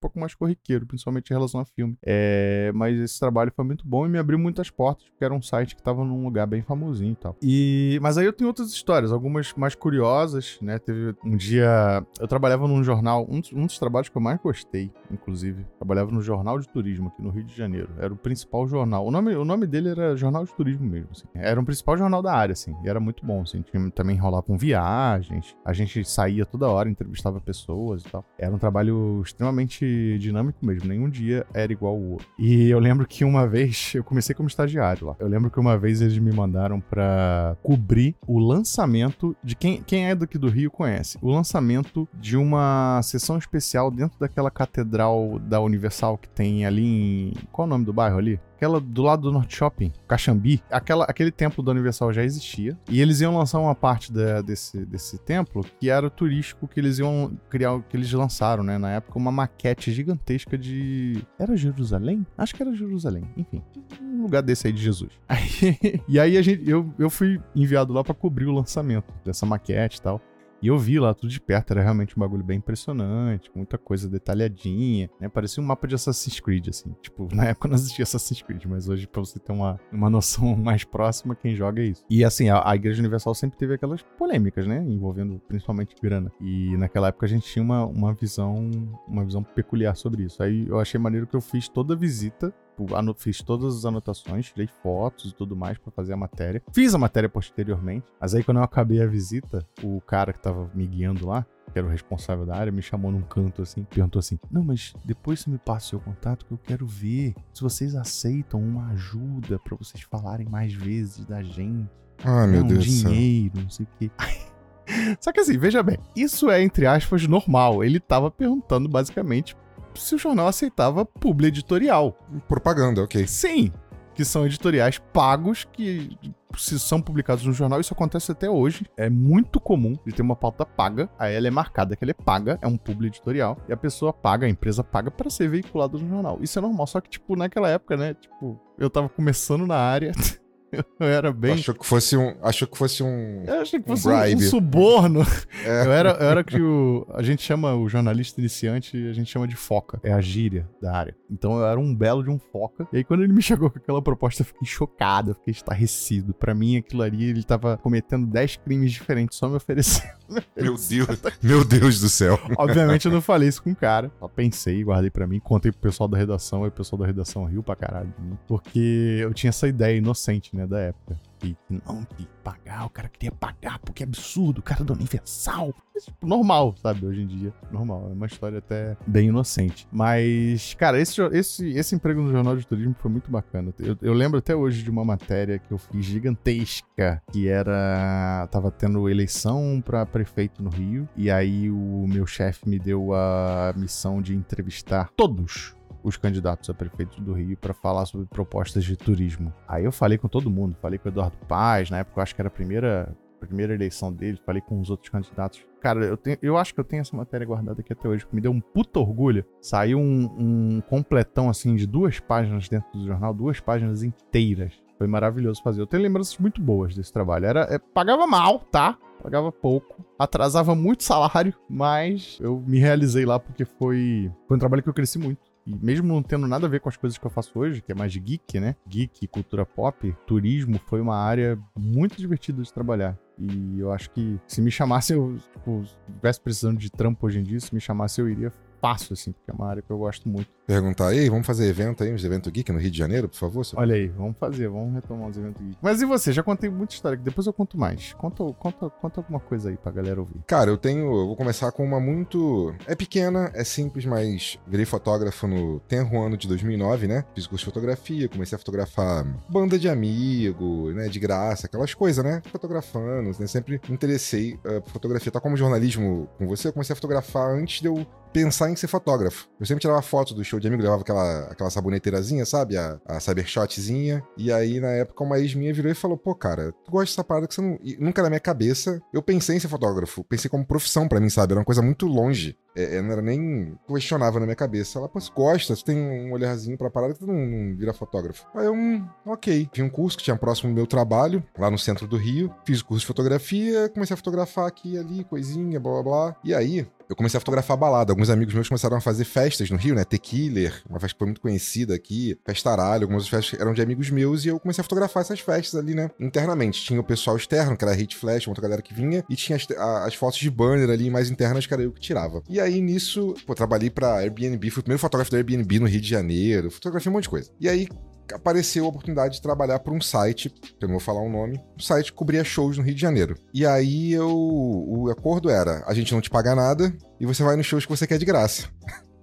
pouco 0.00 0.18
mais 0.18 0.34
corriqueiro, 0.34 0.86
principalmente 0.86 1.30
em 1.30 1.34
relação 1.34 1.60
a 1.60 1.64
filme. 1.64 1.96
É, 2.04 2.70
mas 2.74 2.98
esse 2.98 3.18
trabalho 3.18 3.52
foi 3.54 3.64
muito 3.64 3.86
bom 3.86 4.06
e 4.06 4.08
me 4.08 4.18
abriu 4.18 4.38
muitas 4.38 4.70
portas, 4.70 5.08
porque 5.08 5.24
era 5.24 5.34
um 5.34 5.42
site 5.42 5.74
que 5.76 5.82
tava 5.82 6.04
num 6.04 6.24
lugar 6.24 6.46
bem 6.46 6.62
famosinho 6.62 7.12
e 7.12 7.16
tal. 7.16 7.36
E, 7.42 7.98
mas 8.00 8.18
aí 8.18 8.26
eu 8.26 8.32
tenho 8.32 8.48
outras 8.48 8.70
histórias, 8.70 9.12
algumas 9.12 9.52
mais 9.54 9.74
curiosas, 9.74 10.58
né? 10.60 10.78
Teve 10.78 11.14
um 11.24 11.36
dia. 11.36 12.04
Eu 12.20 12.28
trabalhava 12.28 12.66
num 12.66 12.82
jornal, 12.82 13.26
um 13.28 13.40
dos, 13.40 13.52
um 13.52 13.66
dos 13.66 13.78
trabalhos 13.78 14.08
que 14.08 14.16
eu 14.16 14.22
mais 14.22 14.38
gostei, 14.40 14.90
inclusive. 15.10 15.66
Trabalhava 15.76 16.10
no 16.10 16.22
Jornal 16.22 16.58
de 16.58 16.68
Turismo 16.68 17.08
aqui 17.08 17.22
no 17.22 17.30
Rio 17.30 17.44
de 17.44 17.56
Janeiro. 17.56 17.90
Era 17.98 18.12
o 18.12 18.16
principal 18.16 18.66
jornal. 18.66 19.06
O 19.06 19.10
nome, 19.10 19.34
o 19.34 19.44
nome 19.44 19.66
dele 19.66 19.90
era 19.90 20.16
Jornal 20.16 20.44
de 20.44 20.52
Turismo 20.52 20.86
mesmo. 20.86 21.08
assim. 21.10 21.26
Era 21.34 21.60
um 21.60 21.64
principal 21.64 21.96
jornal 21.96 22.22
da 22.22 22.32
área, 22.32 22.52
assim. 22.52 22.74
E 22.84 22.88
era 22.88 23.00
muito 23.00 23.24
bom, 23.24 23.42
assim. 23.42 23.62
Tinha, 23.62 23.90
também 23.90 24.16
rolavam 24.16 24.56
viagens. 24.56 25.56
A 25.64 25.72
gente 25.72 26.04
saía 26.04 26.44
toda 26.46 26.68
hora, 26.68 26.88
entrevistava 26.88 27.40
pessoas 27.40 28.02
e 28.02 28.10
tal. 28.10 28.24
Era 28.38 28.54
um 28.54 28.58
trabalho 28.58 29.22
extremamente 29.24 29.87
dinâmico 30.18 30.64
mesmo. 30.64 30.88
Nenhum 30.88 31.08
dia 31.08 31.46
era 31.52 31.72
igual 31.72 31.94
ao 31.94 32.02
outro. 32.02 32.26
E 32.38 32.68
eu 32.68 32.78
lembro 32.78 33.06
que 33.06 33.24
uma 33.24 33.46
vez, 33.46 33.92
eu 33.94 34.04
comecei 34.04 34.34
como 34.34 34.48
estagiário 34.48 35.08
lá. 35.08 35.16
Eu 35.18 35.28
lembro 35.28 35.50
que 35.50 35.58
uma 35.58 35.78
vez 35.78 36.00
eles 36.00 36.18
me 36.18 36.32
mandaram 36.32 36.80
pra 36.80 37.56
cobrir 37.62 38.14
o 38.26 38.38
lançamento 38.38 39.36
de 39.42 39.54
quem, 39.54 39.82
quem 39.82 40.08
é 40.08 40.14
daqui 40.14 40.38
do 40.38 40.48
Rio 40.48 40.70
conhece. 40.70 41.18
O 41.20 41.30
lançamento 41.30 42.08
de 42.14 42.36
uma 42.36 43.00
sessão 43.02 43.38
especial 43.38 43.90
dentro 43.90 44.18
daquela 44.18 44.50
catedral 44.50 45.38
da 45.38 45.60
Universal 45.60 46.18
que 46.18 46.28
tem 46.28 46.64
ali 46.64 46.84
em. 46.84 47.32
Qual 47.52 47.66
é 47.66 47.68
o 47.68 47.70
nome 47.70 47.84
do 47.84 47.92
bairro 47.92 48.18
ali? 48.18 48.40
Aquela 48.58 48.80
do 48.80 49.02
lado 49.02 49.22
do 49.22 49.32
Norte 49.32 49.56
Shopping, 49.56 49.92
Caxambi, 50.08 50.60
aquela, 50.68 51.04
aquele 51.04 51.30
templo 51.30 51.62
da 51.62 51.70
Universal 51.70 52.12
já 52.12 52.24
existia. 52.24 52.76
E 52.90 53.00
eles 53.00 53.20
iam 53.20 53.36
lançar 53.36 53.60
uma 53.60 53.74
parte 53.74 54.12
da, 54.12 54.42
desse, 54.42 54.84
desse 54.84 55.16
templo 55.16 55.64
que 55.78 55.88
era 55.88 56.10
turístico 56.10 56.66
que 56.66 56.80
eles 56.80 56.98
iam 56.98 57.38
criar, 57.48 57.80
que 57.88 57.96
eles 57.96 58.12
lançaram, 58.12 58.64
né? 58.64 58.76
Na 58.76 58.90
época, 58.90 59.16
uma 59.16 59.30
maquete 59.30 59.92
gigantesca 59.92 60.58
de. 60.58 61.24
Era 61.38 61.56
Jerusalém? 61.56 62.26
Acho 62.36 62.54
que 62.54 62.62
era 62.62 62.74
Jerusalém. 62.74 63.24
Enfim, 63.36 63.62
um 64.02 64.22
lugar 64.22 64.42
desse 64.42 64.66
aí 64.66 64.72
de 64.72 64.82
Jesus. 64.82 65.12
Aí, 65.28 66.00
e 66.08 66.18
aí 66.18 66.36
a 66.36 66.42
gente, 66.42 66.68
eu, 66.68 66.92
eu 66.98 67.08
fui 67.08 67.40
enviado 67.54 67.92
lá 67.92 68.02
para 68.02 68.14
cobrir 68.14 68.46
o 68.46 68.52
lançamento 68.52 69.12
dessa 69.24 69.46
maquete 69.46 69.98
e 69.98 70.02
tal. 70.02 70.20
E 70.62 70.66
eu 70.66 70.78
vi 70.78 70.98
lá 70.98 71.14
tudo 71.14 71.30
de 71.30 71.40
perto, 71.40 71.72
era 71.72 71.82
realmente 71.82 72.16
um 72.16 72.20
bagulho 72.20 72.42
bem 72.42 72.58
impressionante, 72.58 73.50
muita 73.54 73.78
coisa 73.78 74.08
detalhadinha, 74.08 75.08
né? 75.20 75.28
Parecia 75.28 75.62
um 75.62 75.66
mapa 75.66 75.86
de 75.86 75.94
Assassin's 75.94 76.40
Creed, 76.40 76.68
assim. 76.68 76.94
Tipo, 77.00 77.28
na 77.34 77.44
época 77.44 77.68
não 77.68 77.76
existia 77.76 78.02
Assassin's 78.02 78.42
Creed, 78.42 78.64
mas 78.66 78.88
hoje, 78.88 79.06
pra 79.06 79.20
você 79.20 79.38
ter 79.38 79.52
uma, 79.52 79.78
uma 79.92 80.10
noção 80.10 80.54
mais 80.56 80.84
próxima, 80.84 81.34
quem 81.34 81.54
joga 81.54 81.82
é 81.82 81.86
isso. 81.86 82.04
E 82.10 82.24
assim, 82.24 82.48
a, 82.48 82.68
a 82.68 82.74
Igreja 82.74 83.00
Universal 83.00 83.34
sempre 83.34 83.58
teve 83.58 83.74
aquelas 83.74 84.02
polêmicas, 84.02 84.66
né? 84.66 84.82
Envolvendo 84.82 85.40
principalmente 85.46 85.94
grana. 86.02 86.32
E 86.40 86.76
naquela 86.76 87.08
época 87.08 87.26
a 87.26 87.28
gente 87.28 87.46
tinha 87.46 87.62
uma, 87.62 87.84
uma 87.84 88.12
visão, 88.14 88.70
uma 89.06 89.24
visão 89.24 89.42
peculiar 89.42 89.96
sobre 89.96 90.24
isso. 90.24 90.42
Aí 90.42 90.66
eu 90.68 90.80
achei 90.80 90.98
maneiro 90.98 91.26
que 91.26 91.36
eu 91.36 91.40
fiz 91.40 91.68
toda 91.68 91.94
a 91.94 91.96
visita 91.96 92.52
tipo, 92.86 93.14
fiz 93.14 93.42
todas 93.42 93.76
as 93.76 93.84
anotações, 93.84 94.46
tirei 94.46 94.68
fotos 94.82 95.30
e 95.30 95.34
tudo 95.34 95.56
mais 95.56 95.78
para 95.78 95.90
fazer 95.90 96.12
a 96.12 96.16
matéria. 96.16 96.62
Fiz 96.72 96.94
a 96.94 96.98
matéria 96.98 97.28
posteriormente, 97.28 98.06
mas 98.20 98.34
aí 98.34 98.44
quando 98.44 98.58
eu 98.58 98.62
acabei 98.62 99.02
a 99.02 99.06
visita, 99.06 99.66
o 99.82 100.00
cara 100.00 100.32
que 100.32 100.40
tava 100.40 100.70
me 100.74 100.86
guiando 100.86 101.26
lá, 101.26 101.44
que 101.72 101.78
era 101.78 101.86
o 101.86 101.90
responsável 101.90 102.46
da 102.46 102.56
área, 102.56 102.72
me 102.72 102.80
chamou 102.80 103.10
num 103.10 103.22
canto 103.22 103.62
assim, 103.62 103.84
perguntou 103.84 104.20
assim: 104.20 104.38
Não, 104.50 104.62
mas 104.62 104.94
depois 105.04 105.40
você 105.40 105.50
me 105.50 105.58
passa 105.58 105.86
o 105.86 105.88
seu 105.90 106.00
contato 106.00 106.46
que 106.46 106.52
eu 106.52 106.58
quero 106.58 106.86
ver 106.86 107.34
se 107.52 107.62
vocês 107.62 107.94
aceitam 107.94 108.60
uma 108.60 108.88
ajuda 108.92 109.58
para 109.58 109.76
vocês 109.76 110.02
falarem 110.04 110.48
mais 110.48 110.72
vezes 110.72 111.24
da 111.26 111.42
gente. 111.42 111.90
Ah, 112.24 112.46
meu 112.46 112.64
um 112.64 112.66
Deus 112.66 112.84
dinheiro, 112.84 113.60
não 113.60 113.70
sei 113.70 113.86
o 113.86 113.88
quê. 113.98 114.10
Só 115.20 115.30
que 115.32 115.40
assim, 115.40 115.58
veja 115.58 115.82
bem, 115.82 115.98
isso 116.16 116.50
é, 116.50 116.62
entre 116.62 116.86
aspas, 116.86 117.26
normal. 117.26 117.84
Ele 117.84 118.00
tava 118.00 118.30
perguntando 118.30 118.88
basicamente 118.88 119.54
se 120.00 120.14
o 120.14 120.18
jornal 120.18 120.48
aceitava 120.48 121.04
publi 121.04 121.48
editorial. 121.48 122.18
Propaganda, 122.46 123.02
ok. 123.02 123.26
Sim, 123.26 123.72
que 124.14 124.24
são 124.24 124.44
editoriais 124.44 124.98
pagos 124.98 125.64
que 125.72 126.18
se 126.56 126.78
são 126.78 127.00
publicados 127.00 127.44
no 127.44 127.52
jornal, 127.52 127.80
isso 127.80 127.94
acontece 127.94 128.32
até 128.32 128.50
hoje. 128.50 128.84
É 128.96 129.08
muito 129.08 129.60
comum 129.60 129.96
de 130.04 130.12
ter 130.12 130.22
uma 130.22 130.34
pauta 130.34 130.66
paga, 130.66 131.08
aí 131.18 131.34
ela 131.34 131.46
é 131.46 131.50
marcada 131.50 131.94
que 131.94 132.02
ela 132.02 132.10
é 132.10 132.14
paga, 132.14 132.58
é 132.60 132.66
um 132.66 132.76
publi 132.76 133.06
editorial, 133.06 133.56
e 133.68 133.72
a 133.72 133.76
pessoa 133.76 134.12
paga, 134.12 134.46
a 134.46 134.50
empresa 134.50 134.82
paga 134.82 135.10
para 135.10 135.30
ser 135.30 135.48
veiculada 135.48 135.96
no 135.98 136.08
jornal. 136.08 136.38
Isso 136.42 136.58
é 136.58 136.62
normal, 136.62 136.86
só 136.86 137.00
que, 137.00 137.08
tipo, 137.08 137.36
naquela 137.36 137.68
época, 137.68 137.96
né, 137.96 138.14
tipo, 138.14 138.60
eu 138.76 138.90
tava 138.90 139.08
começando 139.08 139.66
na 139.66 139.76
área, 139.76 140.12
Eu 141.00 141.06
era 141.06 141.32
bem. 141.32 141.54
Achou 141.54 141.74
que 141.74 141.86
fosse 141.86 142.16
um. 142.16 142.36
Achou 142.42 142.68
que 142.68 142.76
fosse 142.76 143.02
um. 143.02 143.44
Eu 143.46 143.60
achei 143.60 143.80
que 143.80 143.86
fosse 143.86 144.08
um, 144.08 144.12
um, 144.12 144.34
um 144.34 144.40
suborno. 144.40 145.26
É. 145.64 145.86
Eu, 145.86 145.92
era, 145.92 146.10
eu 146.10 146.28
era 146.28 146.44
que 146.44 146.60
o. 146.60 147.06
A 147.14 147.22
gente 147.22 147.42
chama 147.42 147.74
o 147.74 147.88
jornalista 147.88 148.40
iniciante, 148.40 148.96
a 149.08 149.12
gente 149.12 149.30
chama 149.30 149.46
de 149.46 149.56
foca. 149.56 150.00
É 150.02 150.12
a 150.12 150.20
gíria 150.20 150.68
da 150.80 150.94
área. 150.94 151.16
Então 151.30 151.58
eu 151.58 151.66
era 151.66 151.78
um 151.78 151.94
belo 151.94 152.22
de 152.22 152.30
um 152.30 152.38
foca. 152.38 152.86
E 152.92 152.98
aí 152.98 153.04
quando 153.04 153.22
ele 153.22 153.32
me 153.32 153.42
chegou 153.42 153.70
com 153.70 153.78
aquela 153.78 154.02
proposta, 154.02 154.42
eu 154.42 154.46
fiquei 154.46 154.66
chocado, 154.66 155.30
eu 155.30 155.34
fiquei 155.34 155.52
estarrecido. 155.52 156.34
Pra 156.34 156.54
mim, 156.54 156.76
aquilo 156.76 157.02
ali, 157.02 157.30
ele 157.30 157.42
tava 157.42 157.76
cometendo 157.78 158.26
10 158.26 158.56
crimes 158.56 158.92
diferentes, 158.92 159.38
só 159.38 159.48
me 159.48 159.56
oferecendo. 159.56 160.18
Meu 160.56 160.76
Deus, 160.76 161.22
meu 161.42 161.64
Deus 161.64 162.00
do 162.00 162.08
céu. 162.08 162.38
Obviamente 162.58 163.06
eu 163.06 163.12
não 163.12 163.22
falei 163.22 163.48
isso 163.48 163.62
com 163.62 163.70
o 163.70 163.76
cara. 163.76 164.10
Só 164.18 164.28
pensei, 164.28 164.82
guardei 164.84 165.10
pra 165.10 165.26
mim, 165.26 165.40
contei 165.40 165.72
pro 165.72 165.80
pessoal 165.80 166.08
da 166.08 166.18
redação, 166.18 166.64
e 166.64 166.68
o 166.68 166.72
pessoal 166.72 167.00
da 167.00 167.06
redação 167.06 167.44
riu 167.44 167.62
pra 167.62 167.74
caralho. 167.74 168.12
Porque 168.46 169.20
eu 169.22 169.32
tinha 169.32 169.48
essa 169.48 169.66
ideia 169.66 169.96
inocente, 169.96 170.54
né, 170.58 170.66
da 170.66 170.80
época. 170.80 171.18
Que, 171.38 171.56
não, 171.70 172.04
que 172.04 172.26
pagar, 172.42 172.86
o 172.86 172.90
cara 172.90 173.08
queria 173.08 173.30
pagar, 173.30 173.78
porque 173.78 174.02
é 174.02 174.06
absurdo, 174.06 174.58
o 174.58 174.62
cara 174.62 174.82
da 174.82 174.92
Universal. 174.92 175.72
Tipo, 175.96 176.26
normal, 176.26 176.74
sabe, 176.82 177.06
hoje 177.06 177.22
em 177.22 177.26
dia. 177.26 177.52
Normal, 177.70 178.08
é 178.10 178.12
uma 178.12 178.26
história 178.26 178.58
até 178.58 178.96
bem 179.06 179.28
inocente. 179.28 179.86
Mas, 179.92 180.74
cara, 180.74 181.00
esse, 181.00 181.20
esse, 181.32 181.70
esse 181.70 181.94
emprego 181.94 182.20
no 182.20 182.32
Jornal 182.32 182.56
de 182.56 182.66
Turismo 182.66 182.94
foi 182.98 183.10
muito 183.10 183.30
bacana. 183.30 183.72
Eu, 183.78 183.96
eu 184.02 184.12
lembro 184.12 184.38
até 184.38 184.54
hoje 184.54 184.82
de 184.82 184.90
uma 184.90 185.04
matéria 185.04 185.60
que 185.60 185.70
eu 185.70 185.78
fiz 185.78 186.04
gigantesca, 186.04 187.22
que 187.30 187.48
era. 187.48 188.48
Tava 188.50 188.70
tendo 188.72 189.08
eleição 189.08 189.80
para 189.84 190.04
prefeito 190.04 190.62
no 190.62 190.70
Rio, 190.70 191.08
e 191.16 191.30
aí 191.30 191.70
o 191.70 192.06
meu 192.08 192.26
chefe 192.26 192.68
me 192.68 192.78
deu 192.78 193.14
a 193.14 193.72
missão 193.76 194.20
de 194.20 194.34
entrevistar 194.34 195.10
todos 195.16 195.77
os 196.02 196.16
candidatos 196.16 196.70
a 196.70 196.74
prefeito 196.74 197.20
do 197.20 197.32
Rio 197.32 197.56
para 197.56 197.74
falar 197.74 198.06
sobre 198.06 198.26
propostas 198.26 198.84
de 198.84 198.96
turismo. 198.96 199.52
Aí 199.66 199.84
eu 199.84 199.92
falei 199.92 200.18
com 200.18 200.28
todo 200.28 200.50
mundo, 200.50 200.76
falei 200.80 200.98
com 200.98 201.08
o 201.08 201.12
Eduardo 201.12 201.36
Paz, 201.46 201.90
na 201.90 201.98
época 201.98 202.18
eu 202.18 202.22
acho 202.22 202.34
que 202.34 202.40
era 202.40 202.48
a 202.48 202.50
primeira, 202.50 203.14
primeira 203.38 203.74
eleição 203.74 204.12
dele, 204.12 204.38
falei 204.44 204.60
com 204.60 204.80
os 204.80 204.90
outros 204.90 205.10
candidatos. 205.10 205.64
Cara, 205.80 206.04
eu, 206.04 206.16
tenho, 206.16 206.36
eu 206.42 206.56
acho 206.56 206.74
que 206.74 206.80
eu 206.80 206.84
tenho 206.84 207.00
essa 207.00 207.16
matéria 207.16 207.46
guardada 207.46 207.80
aqui 207.80 207.92
até 207.92 208.08
hoje, 208.08 208.26
que 208.26 208.34
me 208.34 208.40
deu 208.40 208.50
um 208.50 208.60
puta 208.60 208.98
orgulho. 208.98 209.44
Saiu 209.60 209.98
um, 209.98 210.24
um 210.38 210.80
completão 210.80 211.48
assim 211.48 211.76
de 211.76 211.86
duas 211.86 212.18
páginas 212.18 212.68
dentro 212.68 212.90
do 212.92 213.06
jornal, 213.06 213.32
duas 213.32 213.60
páginas 213.60 214.02
inteiras. 214.02 214.72
Foi 214.98 215.06
maravilhoso 215.06 215.62
fazer. 215.62 215.80
Eu 215.80 215.86
tenho 215.86 216.02
lembranças 216.02 216.36
muito 216.38 216.60
boas 216.60 216.94
desse 216.94 217.12
trabalho. 217.12 217.46
Era, 217.46 217.60
é, 217.70 217.78
pagava 217.78 218.26
mal, 218.26 218.60
tá? 218.72 218.98
Pagava 219.22 219.52
pouco. 219.52 220.04
Atrasava 220.18 220.74
muito 220.74 221.04
salário, 221.04 221.54
mas 221.68 222.38
eu 222.40 222.62
me 222.66 222.78
realizei 222.78 223.24
lá 223.24 223.38
porque 223.38 223.64
foi, 223.64 224.32
foi 224.48 224.56
um 224.56 224.60
trabalho 224.60 224.82
que 224.82 224.88
eu 224.88 224.94
cresci 224.94 225.18
muito. 225.18 225.40
Mesmo 225.68 226.08
não 226.08 226.22
tendo 226.22 226.46
nada 226.46 226.66
a 226.66 226.70
ver 226.70 226.80
com 226.80 226.88
as 226.88 226.96
coisas 226.96 227.18
que 227.18 227.26
eu 227.26 227.30
faço 227.30 227.58
hoje, 227.58 227.82
que 227.82 227.92
é 227.92 227.94
mais 227.94 228.16
geek, 228.16 228.58
né? 228.58 228.74
Geek, 228.86 229.26
cultura 229.28 229.66
pop, 229.66 230.14
turismo 230.26 230.80
foi 230.86 231.00
uma 231.00 231.16
área 231.16 231.58
muito 231.76 232.16
divertida 232.16 232.62
de 232.62 232.72
trabalhar. 232.72 233.18
E 233.38 233.78
eu 233.78 233.92
acho 233.92 234.10
que 234.10 234.40
se 234.46 234.60
me 234.60 234.70
chamasse, 234.70 235.12
eu 235.12 235.36
tipo, 235.52 235.82
estivesse 236.08 236.40
precisando 236.40 236.78
de 236.78 236.90
trampo 236.90 237.26
hoje 237.26 237.38
em 237.38 237.42
dia, 237.42 237.60
se 237.60 237.74
me 237.74 237.80
chamasse, 237.80 238.20
eu 238.20 238.28
iria 238.28 238.52
fácil, 238.80 239.12
assim, 239.12 239.32
porque 239.32 239.50
é 239.50 239.54
uma 239.54 239.68
área 239.68 239.82
que 239.82 239.90
eu 239.90 239.98
gosto 239.98 240.28
muito. 240.28 240.57
Perguntar, 240.68 241.08
aí, 241.08 241.30
vamos 241.30 241.46
fazer 241.46 241.66
evento 241.66 242.04
aí, 242.04 242.12
uns 242.12 242.22
eventos 242.22 242.52
geek 242.52 242.70
no 242.70 242.78
Rio 242.78 242.90
de 242.90 242.98
Janeiro, 242.98 243.26
por 243.26 243.38
favor? 243.38 243.64
Seu... 243.64 243.78
Olha 243.78 243.94
aí, 243.94 244.08
vamos 244.08 244.36
fazer, 244.38 244.68
vamos 244.68 244.92
retomar 244.92 245.30
os 245.30 245.38
eventos 245.38 245.62
geek. 245.62 245.78
Mas 245.80 246.02
e 246.02 246.04
você? 246.04 246.30
Já 246.30 246.42
contei 246.42 246.68
muita 246.68 246.92
história, 246.92 247.16
que 247.16 247.24
depois 247.24 247.46
eu 247.46 247.54
conto 247.54 247.78
mais. 247.78 248.12
Conta, 248.12 248.44
conta, 248.52 248.90
conta 248.90 249.20
alguma 249.20 249.40
coisa 249.40 249.70
aí 249.70 249.78
pra 249.78 249.90
galera 249.90 250.20
ouvir. 250.20 250.42
Cara, 250.46 250.68
eu 250.68 250.76
tenho, 250.76 251.06
eu 251.06 251.26
vou 251.26 251.36
começar 251.36 251.72
com 251.72 251.82
uma 251.82 251.98
muito... 251.98 252.74
É 252.86 252.94
pequena, 252.94 253.50
é 253.54 253.64
simples, 253.64 254.04
mas 254.04 254.58
virei 254.66 254.84
fotógrafo 254.84 255.46
no 255.46 255.80
tenro 255.80 256.20
ano 256.20 256.36
de 256.36 256.46
2009, 256.46 257.06
né? 257.06 257.24
Fiz 257.34 257.46
curso 257.46 257.64
de 257.64 257.72
fotografia, 257.72 258.28
comecei 258.28 258.54
a 258.54 258.58
fotografar 258.58 259.24
banda 259.48 259.78
de 259.78 259.88
amigo, 259.88 260.92
né, 260.92 261.08
de 261.08 261.18
graça, 261.18 261.66
aquelas 261.66 261.94
coisas, 261.94 262.22
né? 262.22 262.42
Fotografando, 262.52 263.30
né? 263.40 263.46
Sempre 263.46 263.80
me 263.88 263.94
interessei 263.94 264.60
uh, 264.66 264.82
por 264.82 264.90
fotografia. 264.90 265.32
Tá 265.32 265.40
como 265.40 265.56
jornalismo 265.56 266.28
com 266.36 266.46
você, 266.46 266.68
eu 266.68 266.74
comecei 266.74 266.92
a 266.92 266.96
fotografar 266.96 267.54
antes 267.54 267.80
de 267.80 267.88
eu 267.88 268.06
pensar 268.32 268.70
em 268.70 268.76
ser 268.76 268.88
fotógrafo. 268.88 269.48
Eu 269.58 269.66
sempre 269.66 269.80
tirava 269.80 270.00
foto 270.02 270.34
do 270.34 270.44
show 270.44 270.57
de 270.60 270.68
amigo, 270.68 270.82
levava 270.82 271.02
aquela, 271.02 271.44
aquela 271.44 271.70
saboneteirazinha, 271.70 272.44
sabe? 272.44 272.76
A, 272.76 273.00
a 273.06 273.20
cybershotzinha. 273.20 274.22
E 274.36 274.52
aí, 274.52 274.80
na 274.80 274.88
época, 274.88 275.24
uma 275.24 275.38
ex 275.38 275.54
minha 275.54 275.72
virou 275.72 275.90
e 275.90 275.94
falou: 275.94 276.16
pô, 276.16 276.34
cara, 276.34 276.72
tu 276.84 276.90
gosta 276.90 277.12
dessa 277.12 277.24
parada 277.24 277.46
que 277.46 277.54
você 277.54 277.60
não. 277.60 277.78
E 277.82 277.96
nunca 277.98 278.22
na 278.22 278.28
minha 278.28 278.40
cabeça 278.40 279.00
eu 279.12 279.22
pensei 279.22 279.56
em 279.56 279.60
ser 279.60 279.68
fotógrafo. 279.68 280.24
Pensei 280.24 280.50
como 280.50 280.66
profissão 280.66 281.08
para 281.08 281.20
mim, 281.20 281.28
sabe? 281.28 281.52
Era 281.52 281.60
uma 281.60 281.64
coisa 281.66 281.82
muito 281.82 282.06
longe. 282.06 282.56
É, 282.78 282.96
é, 282.96 283.02
não 283.02 283.10
era 283.10 283.20
nem 283.20 283.76
questionava 283.88 284.38
na 284.38 284.46
minha 284.46 284.54
cabeça. 284.54 285.00
Ela, 285.00 285.08
pô, 285.08 285.20
você 285.20 285.30
gosta, 285.34 285.74
você 285.74 285.84
tem 285.84 285.96
um 285.96 286.32
olharzinho 286.32 286.78
pra 286.78 286.88
parada 286.88 287.12
que 287.12 287.26
não, 287.26 287.34
não 287.34 287.76
vira 287.76 287.92
fotógrafo. 287.92 288.46
Aí 288.54 288.66
eu, 288.66 288.72
hum, 288.72 289.04
ok. 289.26 289.68
Fiz 289.72 289.84
um 289.84 289.88
curso 289.88 290.16
que 290.16 290.22
tinha 290.22 290.36
próximo 290.36 290.70
do 290.70 290.76
meu 290.76 290.86
trabalho, 290.86 291.42
lá 291.58 291.68
no 291.70 291.78
centro 291.78 292.06
do 292.06 292.16
Rio. 292.16 292.54
Fiz 292.64 292.80
o 292.80 292.84
curso 292.84 293.00
de 293.00 293.06
fotografia, 293.06 293.88
comecei 293.88 294.14
a 294.14 294.16
fotografar 294.16 294.66
aqui 294.66 294.92
e 294.92 294.98
ali, 294.98 295.24
coisinha, 295.24 295.80
blá 295.80 295.94
blá 295.94 296.02
blá. 296.02 296.36
E 296.44 296.54
aí, 296.54 296.86
eu 297.08 297.16
comecei 297.16 297.38
a 297.38 297.40
fotografar 297.40 297.76
balada. 297.76 298.12
Alguns 298.12 298.28
amigos 298.28 298.54
meus 298.54 298.68
começaram 298.68 298.96
a 298.96 299.00
fazer 299.00 299.24
festas 299.24 299.70
no 299.70 299.76
Rio, 299.76 299.94
né? 299.94 300.04
Tequiller, 300.04 300.82
uma 300.88 301.00
festa 301.00 301.14
que 301.14 301.18
foi 301.18 301.26
muito 301.26 301.40
conhecida 301.40 301.94
aqui, 301.94 302.38
Festaralho, 302.44 303.04
algumas 303.04 303.26
festas 303.26 303.58
eram 303.58 303.72
de 303.72 303.80
amigos 303.80 304.10
meus 304.10 304.44
e 304.44 304.48
eu 304.48 304.60
comecei 304.60 304.82
a 304.82 304.84
fotografar 304.84 305.22
essas 305.22 305.40
festas 305.40 305.80
ali, 305.80 305.94
né? 305.94 306.10
Internamente. 306.20 306.82
Tinha 306.82 307.00
o 307.00 307.04
pessoal 307.04 307.36
externo, 307.36 307.76
que 307.76 307.84
era 307.84 307.94
Hate 307.94 308.14
Flash, 308.14 308.46
outra 308.46 308.62
galera 308.62 308.82
que 308.82 308.92
vinha, 308.92 309.24
e 309.28 309.34
tinha 309.36 309.56
as, 309.56 309.66
as 310.04 310.14
fotos 310.14 310.38
de 310.38 310.50
banner 310.50 310.90
ali 310.90 311.10
mais 311.10 311.30
internas, 311.30 311.66
que 311.66 311.72
era 311.72 311.82
eu 311.82 311.92
que 311.92 312.00
tirava. 312.00 312.42
E 312.48 312.60
aí 312.60 312.67
nisso, 312.74 313.34
pô, 313.46 313.54
trabalhei 313.54 313.90
pra 313.90 314.18
Airbnb, 314.18 314.70
fui 314.70 314.80
o 314.80 314.82
primeiro 314.84 315.00
fotógrafo 315.00 315.30
da 315.30 315.38
Airbnb 315.38 315.80
no 315.80 315.86
Rio 315.86 316.00
de 316.00 316.08
Janeiro, 316.08 316.70
fotografei 316.70 317.10
um 317.10 317.14
monte 317.14 317.24
de 317.24 317.30
coisa. 317.30 317.50
E 317.60 317.68
aí 317.68 317.88
apareceu 318.34 318.84
a 318.84 318.88
oportunidade 318.88 319.34
de 319.34 319.42
trabalhar 319.42 319.78
para 319.78 319.92
um 319.92 320.00
site, 320.00 320.50
que 320.50 320.84
eu 320.84 320.88
não 320.88 320.96
vou 320.96 321.00
falar 321.00 321.20
o 321.20 321.30
nome, 321.30 321.60
um 321.76 321.80
site 321.80 322.12
que 322.12 322.18
cobria 322.18 322.44
shows 322.44 322.76
no 322.76 322.82
Rio 322.82 322.94
de 322.94 323.00
Janeiro. 323.00 323.34
E 323.52 323.66
aí 323.66 324.12
eu, 324.12 324.30
o 324.30 325.10
acordo 325.10 325.50
era: 325.50 325.82
a 325.86 325.94
gente 325.94 326.12
não 326.12 326.20
te 326.20 326.30
paga 326.30 326.54
nada 326.54 326.94
e 327.20 327.26
você 327.26 327.42
vai 327.42 327.56
nos 327.56 327.66
shows 327.66 327.84
que 327.84 327.90
você 327.90 328.06
quer 328.06 328.18
de 328.18 328.26
graça. 328.26 328.68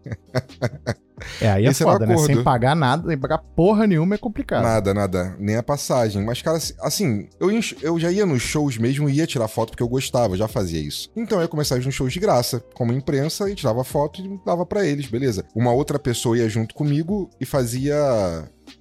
É, 1.42 1.50
aí 1.50 1.66
é 1.66 1.70
Esse 1.70 1.84
foda, 1.84 2.06
né? 2.06 2.18
Sem 2.18 2.44
pagar 2.44 2.76
nada, 2.76 3.08
sem 3.08 3.18
pagar 3.18 3.38
porra 3.38 3.88
nenhuma 3.88 4.16
é 4.16 4.18
complicado. 4.18 4.64
Nada, 4.64 4.94
nada. 4.94 5.36
Nem 5.40 5.56
a 5.56 5.64
passagem. 5.64 6.24
Mas, 6.24 6.42
cara, 6.42 6.58
assim, 6.82 7.28
eu, 7.40 7.50
eu 7.82 8.00
já 8.00 8.12
ia 8.12 8.26
nos 8.26 8.42
shows 8.42 8.78
mesmo 8.78 9.10
e 9.10 9.14
ia 9.14 9.28
tirar 9.28 9.48
foto 9.48 9.70
porque 9.70 9.84
eu 9.84 9.88
gostava, 9.88 10.38
já 10.38 10.48
fazia 10.48 10.80
isso. 10.80 11.10
Então 11.16 11.38
eu 11.38 11.44
ia 11.44 11.48
começar 11.48 11.78
nos 11.78 11.94
shows 11.94 12.12
de 12.12 12.20
graça, 12.20 12.64
como 12.74 12.94
imprensa, 12.94 13.50
e 13.50 13.56
tirava 13.56 13.84
foto 13.84 14.22
e 14.22 14.40
dava 14.46 14.66
para 14.66 14.86
eles, 14.86 15.08
beleza. 15.08 15.46
Uma 15.56 15.72
outra 15.72 15.98
pessoa 15.98 16.38
ia 16.38 16.50
junto 16.50 16.76
comigo 16.76 17.30
e 17.40 17.46
fazia 17.46 17.96